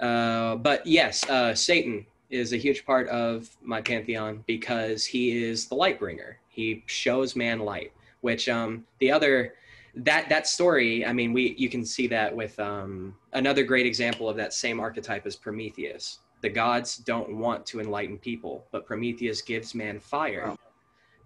Uh, 0.00 0.56
but 0.56 0.86
yes, 0.86 1.28
uh, 1.28 1.54
Satan 1.54 2.06
is 2.30 2.52
a 2.52 2.56
huge 2.56 2.86
part 2.86 3.08
of 3.08 3.50
my 3.62 3.80
pantheon 3.80 4.42
because 4.46 5.04
he 5.04 5.44
is 5.44 5.66
the 5.66 5.74
light 5.74 5.98
bringer. 5.98 6.38
He 6.48 6.82
shows 6.86 7.36
man 7.36 7.60
light, 7.60 7.92
which 8.20 8.48
um, 8.48 8.84
the 8.98 9.10
other 9.10 9.54
that 9.94 10.28
that 10.28 10.46
story. 10.46 11.04
I 11.04 11.12
mean, 11.12 11.32
we 11.32 11.54
you 11.58 11.68
can 11.68 11.84
see 11.84 12.06
that 12.08 12.34
with 12.34 12.58
um, 12.58 13.14
another 13.32 13.62
great 13.62 13.86
example 13.86 14.28
of 14.28 14.36
that 14.36 14.52
same 14.52 14.80
archetype 14.80 15.26
is 15.26 15.36
Prometheus. 15.36 16.20
The 16.40 16.48
gods 16.48 16.96
don't 16.96 17.36
want 17.36 17.66
to 17.66 17.80
enlighten 17.80 18.16
people, 18.16 18.64
but 18.72 18.86
Prometheus 18.86 19.42
gives 19.42 19.74
man 19.74 20.00
fire. 20.00 20.46
Wow. 20.48 20.56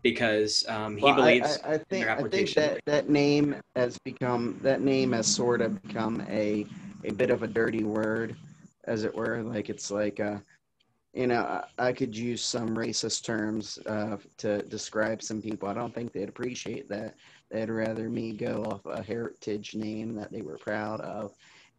Because 0.03 0.67
um, 0.69 0.97
he 0.97 1.05
Well, 1.05 1.15
believes 1.15 1.59
I, 1.65 1.75
I 1.75 1.79
think 1.79 2.05
their 2.05 2.11
I 2.11 2.29
think 2.29 2.53
that 2.55 2.81
that 2.85 3.09
name 3.09 3.57
has 3.77 3.97
become 3.99 4.59
that 4.63 4.81
name 4.83 5.13
has 5.13 5.27
sort 5.27 5.61
of 5.61 5.81
become 5.83 6.27
a 6.29 6.67
a 7.05 7.13
bit 7.13 7.31
of 7.31 7.43
a 7.43 7.47
dirty 7.47 7.85
word, 7.85 8.37
as 8.87 9.05
it 9.05 9.15
were. 9.15 9.43
Like 9.43 9.71
it's 9.71 9.91
like 9.91 10.21
uh, 10.21 10.39
you 11.13 11.29
know, 11.29 11.43
I, 11.79 11.89
I 11.89 11.93
could 11.93 12.17
use 12.17 12.45
some 12.45 12.71
racist 12.71 13.25
terms 13.25 13.79
uh, 13.87 14.17
to 14.39 14.63
describe 14.63 15.23
some 15.23 15.41
people. 15.41 15.69
I 15.69 15.75
don't 15.75 15.95
think 15.95 16.13
they'd 16.13 16.29
appreciate 16.29 16.89
that. 16.89 17.15
They'd 17.51 17.71
rather 17.71 18.09
me 18.09 18.33
go 18.33 18.65
off 18.65 18.85
a 18.87 19.03
heritage 19.03 19.75
name 19.77 20.15
that 20.17 20.33
they 20.33 20.43
were 20.43 20.59
proud 20.59 21.01
of, 21.01 21.33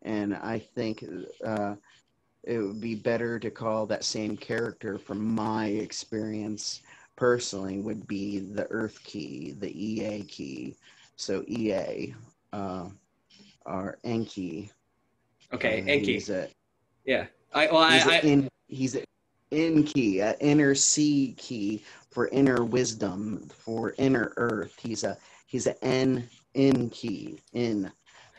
and 0.03 0.35
I 0.35 0.59
think 0.59 1.03
uh, 1.43 1.75
it 2.45 2.59
would 2.59 2.79
be 2.79 2.95
better 2.95 3.37
to 3.39 3.49
call 3.51 3.85
that 3.87 4.03
same 4.03 4.37
character, 4.37 4.97
from 4.97 5.35
my 5.35 5.67
experience 5.67 6.81
personally, 7.15 7.79
would 7.79 8.07
be 8.07 8.39
the 8.39 8.67
Earth 8.69 9.03
key, 9.03 9.55
the 9.59 9.71
EA 9.71 10.23
key. 10.23 10.75
So 11.17 11.43
EA, 11.47 12.13
uh, 12.53 12.87
or 13.65 13.97
Enki. 14.03 14.69
okay, 15.53 15.83
Enki. 15.87 16.13
He's 16.13 16.29
a, 16.29 16.47
Yeah. 17.05 17.27
I 17.53 17.67
well, 17.71 17.89
he's 17.89 18.05
I 18.05 18.17
a 18.17 18.25
in, 18.25 18.49
he's 18.67 18.97
in 19.51 19.83
key, 19.83 20.21
an 20.21 20.35
inner 20.39 20.75
C 20.75 21.33
key 21.37 21.83
for 22.11 22.27
inner 22.29 22.63
wisdom, 22.63 23.49
for 23.49 23.93
inner 23.97 24.33
earth. 24.37 24.73
He's 24.81 25.03
a 25.03 25.17
he's 25.47 25.67
an 25.67 25.75
N 25.81 26.29
in 26.53 26.89
key 26.89 27.39
in, 27.53 27.91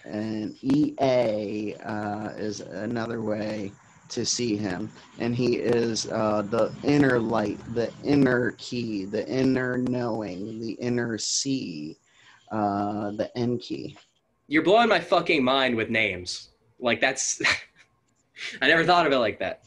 and 0.05 0.57
EA 0.62 1.75
uh, 1.77 2.31
is 2.37 2.61
another 2.61 3.23
way 3.23 3.73
to 4.09 4.25
see 4.25 4.57
him, 4.57 4.91
and 5.19 5.35
he 5.35 5.57
is 5.57 6.07
uh, 6.11 6.43
the 6.43 6.73
inner 6.85 7.19
light, 7.19 7.59
the 7.75 7.93
inner 8.05 8.53
key, 8.53 9.05
the 9.05 9.27
inner 9.29 9.79
knowing, 9.79 10.61
the 10.61 10.73
inner 10.73 11.19
C, 11.19 11.97
uh, 12.53 13.11
the 13.12 13.31
N 13.37 13.59
key. 13.59 13.97
you're 14.47 14.62
blowing 14.62 14.89
my 14.89 15.01
fucking 15.01 15.43
mind 15.43 15.75
with 15.75 15.91
names. 15.91 16.51
Like 16.79 17.01
that's 17.01 17.41
I 18.62 18.68
never 18.68 18.84
thought 18.84 19.07
of 19.07 19.12
it 19.12 19.18
like 19.18 19.39
that. 19.39 19.64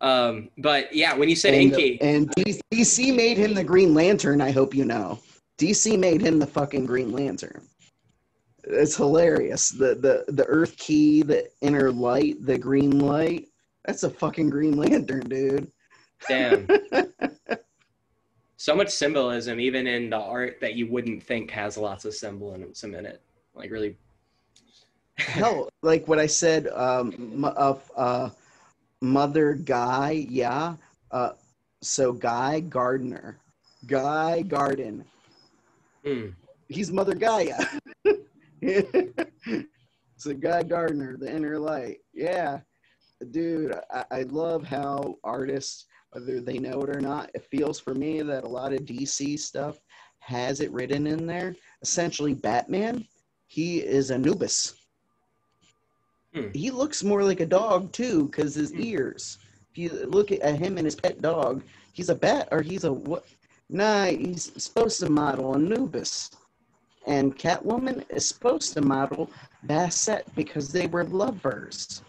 Um, 0.00 0.50
but 0.58 0.94
yeah, 0.94 1.14
when 1.14 1.28
you 1.28 1.36
said 1.36 1.54
and, 1.54 1.72
Enki, 1.72 2.00
and 2.00 2.30
DC 2.72 3.14
made 3.14 3.38
him 3.38 3.54
the 3.54 3.64
Green 3.64 3.94
Lantern. 3.94 4.40
I 4.40 4.50
hope 4.50 4.74
you 4.74 4.84
know. 4.84 5.18
DC 5.58 5.98
made 5.98 6.20
him 6.20 6.38
the 6.38 6.46
fucking 6.46 6.84
Green 6.84 7.12
Lantern. 7.12 7.66
It's 8.64 8.96
hilarious. 8.96 9.70
The 9.70 9.94
the 9.94 10.32
the 10.32 10.44
Earth 10.46 10.76
key, 10.76 11.22
the 11.22 11.48
inner 11.62 11.90
light, 11.90 12.44
the 12.44 12.58
green 12.58 12.98
light. 12.98 13.48
That's 13.84 14.02
a 14.02 14.10
fucking 14.10 14.50
Green 14.50 14.76
Lantern, 14.76 15.20
dude. 15.20 15.70
damn. 16.28 16.66
so 18.56 18.74
much 18.74 18.88
symbolism, 18.88 19.60
even 19.60 19.86
in 19.86 20.10
the 20.10 20.18
art 20.18 20.58
that 20.60 20.74
you 20.74 20.90
wouldn't 20.90 21.22
think 21.22 21.50
has 21.52 21.78
lots 21.78 22.04
of 22.04 22.14
symbolism 22.14 22.94
in 22.94 23.06
it. 23.06 23.22
Like 23.54 23.70
really 23.70 23.96
Hell, 25.18 25.68
like 25.82 26.06
what 26.08 26.18
I 26.18 26.26
said, 26.26 26.68
um, 26.68 27.44
of 27.56 27.90
uh, 27.96 28.30
Mother 29.00 29.54
Guy, 29.54 30.26
yeah. 30.28 30.76
Uh, 31.10 31.30
so 31.82 32.12
Guy 32.12 32.60
Gardner, 32.60 33.38
Guy 33.86 34.42
Garden. 34.42 35.04
Hmm. 36.04 36.28
he's 36.68 36.92
Mother 36.92 37.14
Gaia. 37.14 37.58
so 40.16 40.34
Guy 40.34 40.62
Gardner, 40.62 41.16
the 41.16 41.34
inner 41.34 41.58
light. 41.58 41.98
Yeah, 42.12 42.60
dude, 43.30 43.74
I, 43.90 44.04
I 44.10 44.22
love 44.22 44.64
how 44.64 45.16
artists, 45.24 45.86
whether 46.12 46.40
they 46.40 46.58
know 46.58 46.82
it 46.82 46.90
or 46.94 47.00
not, 47.00 47.30
it 47.34 47.46
feels 47.50 47.80
for 47.80 47.94
me 47.94 48.22
that 48.22 48.44
a 48.44 48.48
lot 48.48 48.72
of 48.72 48.80
DC 48.80 49.38
stuff 49.38 49.78
has 50.20 50.60
it 50.60 50.72
written 50.72 51.06
in 51.06 51.26
there. 51.26 51.54
Essentially, 51.82 52.34
Batman, 52.34 53.06
he 53.46 53.78
is 53.78 54.10
Anubis. 54.10 54.74
Hmm. 56.36 56.48
He 56.52 56.70
looks 56.70 57.02
more 57.02 57.24
like 57.24 57.40
a 57.40 57.46
dog 57.46 57.92
too, 57.92 58.26
because 58.26 58.54
his 58.54 58.70
Hmm. 58.72 58.82
ears. 58.82 59.38
If 59.72 59.78
you 59.78 59.88
look 60.06 60.30
at 60.30 60.42
him 60.56 60.76
and 60.76 60.84
his 60.84 60.94
pet 60.94 61.22
dog, 61.22 61.62
he's 61.94 62.10
a 62.10 62.14
bat 62.14 62.48
or 62.52 62.60
he's 62.60 62.84
a 62.84 62.92
what? 62.92 63.24
Nah, 63.70 64.04
he's 64.06 64.52
supposed 64.62 65.00
to 65.00 65.10
model 65.10 65.54
Anubis. 65.54 66.30
And 67.06 67.36
Catwoman 67.38 68.04
is 68.10 68.28
supposed 68.28 68.74
to 68.74 68.82
model 68.82 69.30
Bastet 69.66 70.24
because 70.34 70.72
they 70.72 70.86
were 70.88 71.04
lovers. 71.04 72.02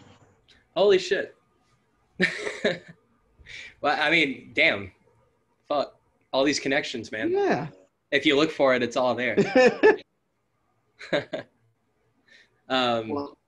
Holy 0.76 0.98
shit. 0.98 1.34
well, 3.80 3.96
I 4.00 4.10
mean, 4.10 4.50
damn. 4.54 4.92
Fuck. 5.68 5.94
All 6.32 6.44
these 6.44 6.60
connections, 6.60 7.10
man. 7.10 7.30
Yeah. 7.30 7.68
If 8.10 8.26
you 8.26 8.36
look 8.36 8.50
for 8.50 8.74
it, 8.74 8.82
it's 8.82 8.96
all 8.96 9.14
there. 9.14 9.36
um, 12.68 13.08
well, 13.08 13.38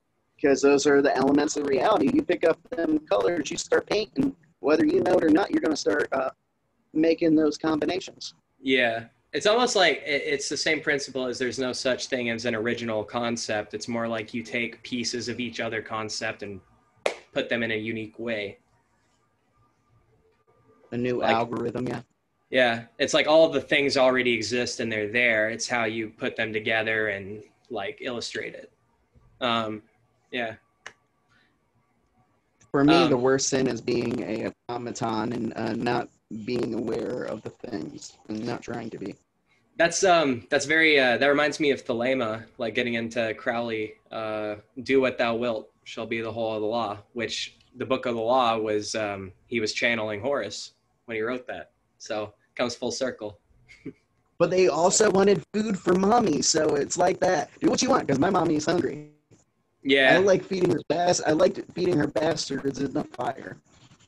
because 0.40 0.62
those 0.62 0.86
are 0.86 1.02
the 1.02 1.14
elements 1.16 1.56
of 1.56 1.66
reality. 1.66 2.10
You 2.12 2.22
pick 2.22 2.44
up 2.44 2.58
them 2.70 2.98
colors, 3.00 3.50
you 3.50 3.56
start 3.56 3.86
painting. 3.88 4.34
Whether 4.60 4.84
you 4.84 5.02
know 5.02 5.16
it 5.16 5.24
or 5.24 5.30
not, 5.30 5.50
you're 5.50 5.60
going 5.60 5.72
to 5.72 5.76
start 5.80 6.08
uh, 6.12 6.30
making 6.92 7.34
those 7.34 7.58
combinations. 7.58 8.34
yeah. 8.60 9.04
It's 9.32 9.46
almost 9.46 9.76
like 9.76 10.02
it's 10.04 10.48
the 10.48 10.56
same 10.56 10.80
principle 10.80 11.24
as 11.26 11.38
there's 11.38 11.56
no 11.60 11.72
such 11.72 12.08
thing 12.08 12.30
as 12.30 12.46
an 12.46 12.54
original 12.56 13.04
concept. 13.04 13.74
It's 13.74 13.86
more 13.86 14.08
like 14.08 14.34
you 14.34 14.42
take 14.42 14.82
pieces 14.82 15.28
of 15.28 15.38
each 15.38 15.60
other 15.60 15.80
concept 15.80 16.42
and 16.42 16.60
put 17.32 17.48
them 17.48 17.62
in 17.62 17.70
a 17.70 17.76
unique 17.76 18.18
way. 18.18 18.58
A 20.90 20.96
new 20.96 21.20
Like- 21.20 21.30
algorithm, 21.30 21.86
yeah. 21.86 22.02
Yeah. 22.50 22.86
It's 22.98 23.14
like 23.14 23.28
all 23.28 23.48
the 23.48 23.60
things 23.60 23.96
already 23.96 24.32
exist 24.32 24.80
and 24.80 24.90
they're 24.90 25.06
there. 25.12 25.48
It's 25.50 25.68
how 25.68 25.84
you 25.84 26.10
put 26.10 26.34
them 26.34 26.52
together 26.52 27.10
and 27.10 27.40
like 27.70 27.98
illustrate 28.00 28.54
it. 28.54 28.72
Um, 29.40 29.80
yeah. 30.30 30.54
For 32.70 32.84
me, 32.84 32.94
Um, 32.94 33.10
the 33.10 33.16
worst 33.16 33.48
sin 33.48 33.66
is 33.66 33.80
being 33.80 34.22
a 34.22 34.52
automaton 34.68 35.32
and 35.32 35.52
uh, 35.56 35.72
not 35.72 36.08
being 36.44 36.74
aware 36.74 37.24
of 37.24 37.42
the 37.42 37.50
things 37.50 38.16
and 38.28 38.44
not 38.44 38.62
trying 38.62 38.90
to 38.90 38.98
be. 38.98 39.14
That's 39.76 40.04
um 40.04 40.46
that's 40.50 40.66
very 40.66 41.00
uh 41.00 41.16
that 41.16 41.26
reminds 41.26 41.58
me 41.58 41.70
of 41.70 41.84
Thelema, 41.84 42.44
like 42.58 42.74
getting 42.74 42.94
into 42.94 43.34
Crowley, 43.34 43.94
uh 44.12 44.56
do 44.82 45.00
what 45.00 45.16
thou 45.18 45.34
wilt 45.34 45.70
shall 45.84 46.06
be 46.06 46.20
the 46.20 46.30
whole 46.30 46.54
of 46.54 46.60
the 46.60 46.66
law, 46.66 46.98
which 47.14 47.56
the 47.76 47.86
book 47.86 48.06
of 48.06 48.14
the 48.14 48.20
law 48.20 48.58
was 48.58 48.94
um 48.94 49.32
he 49.46 49.58
was 49.58 49.72
channeling 49.72 50.20
Horus 50.20 50.74
when 51.06 51.16
he 51.16 51.22
wrote 51.22 51.46
that. 51.46 51.70
So 51.98 52.34
comes 52.54 52.74
full 52.74 52.92
circle. 52.92 53.38
But 54.38 54.50
they 54.50 54.68
also 54.68 55.10
wanted 55.10 55.42
food 55.52 55.78
for 55.78 55.92
mommy, 55.92 56.40
so 56.40 56.74
it's 56.74 56.96
like 56.96 57.20
that. 57.20 57.50
Do 57.60 57.68
what 57.68 57.82
you 57.82 57.90
want, 57.90 58.06
because 58.06 58.18
my 58.18 58.30
mommy 58.30 58.56
is 58.56 58.64
hungry. 59.82 59.98
I 59.98 60.12
Yeah. 60.12 60.18
like 60.18 60.44
feeding 60.44 60.70
her 60.70 60.80
bas- 60.88 61.22
I 61.26 61.32
like 61.32 61.64
feeding 61.74 61.96
her 61.98 62.06
bastards 62.06 62.80
in 62.80 62.92
the 62.92 63.04
fire. 63.04 63.56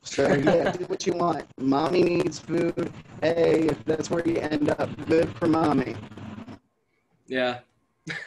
So 0.03 0.33
yeah, 0.35 0.71
do 0.79 0.85
what 0.87 1.07
you 1.07 1.13
want. 1.15 1.45
Mommy 1.59 2.03
needs 2.03 2.39
food. 2.39 2.93
Hey, 3.23 3.67
if 3.69 3.85
that's 3.85 4.11
where 4.11 4.27
you 4.27 4.37
end 4.39 4.71
up, 4.71 4.91
good 5.07 5.29
for 5.37 5.47
mommy. 5.47 5.95
Yeah. 7.27 7.61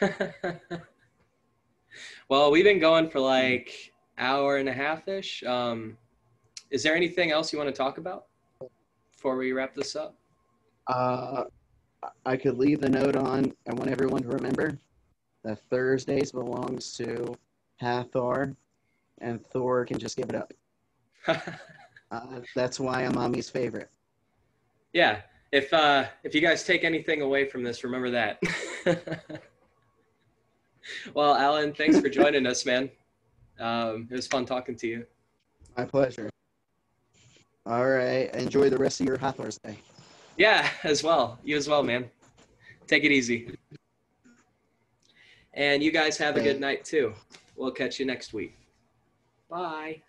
well, 2.28 2.50
we've 2.50 2.64
been 2.64 2.78
going 2.80 3.08
for 3.10 3.20
like 3.20 3.92
hour 4.18 4.56
and 4.56 4.68
a 4.68 4.72
half 4.72 5.06
ish. 5.08 5.42
Um 5.44 5.96
is 6.70 6.82
there 6.82 6.96
anything 6.96 7.30
else 7.30 7.52
you 7.52 7.58
want 7.58 7.68
to 7.72 7.76
talk 7.76 7.98
about 7.98 8.26
before 9.12 9.36
we 9.36 9.52
wrap 9.52 9.72
this 9.74 9.94
up? 9.94 10.16
Uh, 10.88 11.44
I 12.24 12.36
could 12.36 12.58
leave 12.58 12.80
the 12.80 12.88
note 12.88 13.14
on. 13.16 13.52
I 13.68 13.74
want 13.74 13.88
everyone 13.90 14.22
to 14.22 14.28
remember 14.28 14.76
that 15.46 15.60
Thursdays 15.70 16.32
belongs 16.32 16.92
to 16.94 17.36
Hathor, 17.76 18.54
and 19.20 19.44
Thor 19.46 19.84
can 19.86 19.98
just 19.98 20.16
give 20.16 20.28
it 20.28 20.34
up. 20.34 20.52
Uh, 22.12 22.38
that's 22.54 22.78
why 22.78 23.02
I'm 23.04 23.16
mommy's 23.16 23.50
favorite. 23.50 23.90
yeah 24.92 25.22
if 25.50 25.72
uh 25.74 26.04
if 26.22 26.36
you 26.36 26.40
guys 26.40 26.62
take 26.62 26.84
anything 26.84 27.20
away 27.20 27.44
from 27.48 27.64
this 27.64 27.82
remember 27.82 28.10
that 28.10 28.38
well 31.14 31.34
alan 31.34 31.72
thanks 31.74 31.98
for 31.98 32.08
joining 32.08 32.46
us 32.46 32.64
man 32.64 32.88
um 33.58 34.06
it 34.08 34.14
was 34.14 34.28
fun 34.28 34.46
talking 34.46 34.76
to 34.76 34.86
you 34.86 35.04
My 35.76 35.84
pleasure. 35.84 36.30
All 37.66 37.88
right. 37.88 38.32
Enjoy 38.36 38.70
the 38.70 38.78
rest 38.78 39.00
of 39.00 39.06
your 39.08 39.18
Hathor's 39.18 39.58
day. 39.58 39.76
yeah 40.36 40.68
as 40.84 41.02
well 41.02 41.40
you 41.42 41.56
as 41.56 41.68
well 41.68 41.82
man 41.82 42.08
take 42.86 43.02
it 43.02 43.10
easy 43.10 43.50
and 45.56 45.82
you 45.82 45.90
guys 45.90 46.16
have 46.18 46.36
a 46.36 46.40
good 46.40 46.60
night 46.60 46.84
too. 46.84 47.12
We'll 47.56 47.72
catch 47.72 47.98
you 47.98 48.06
next 48.06 48.32
week. 48.32 48.54
Bye 49.50 50.02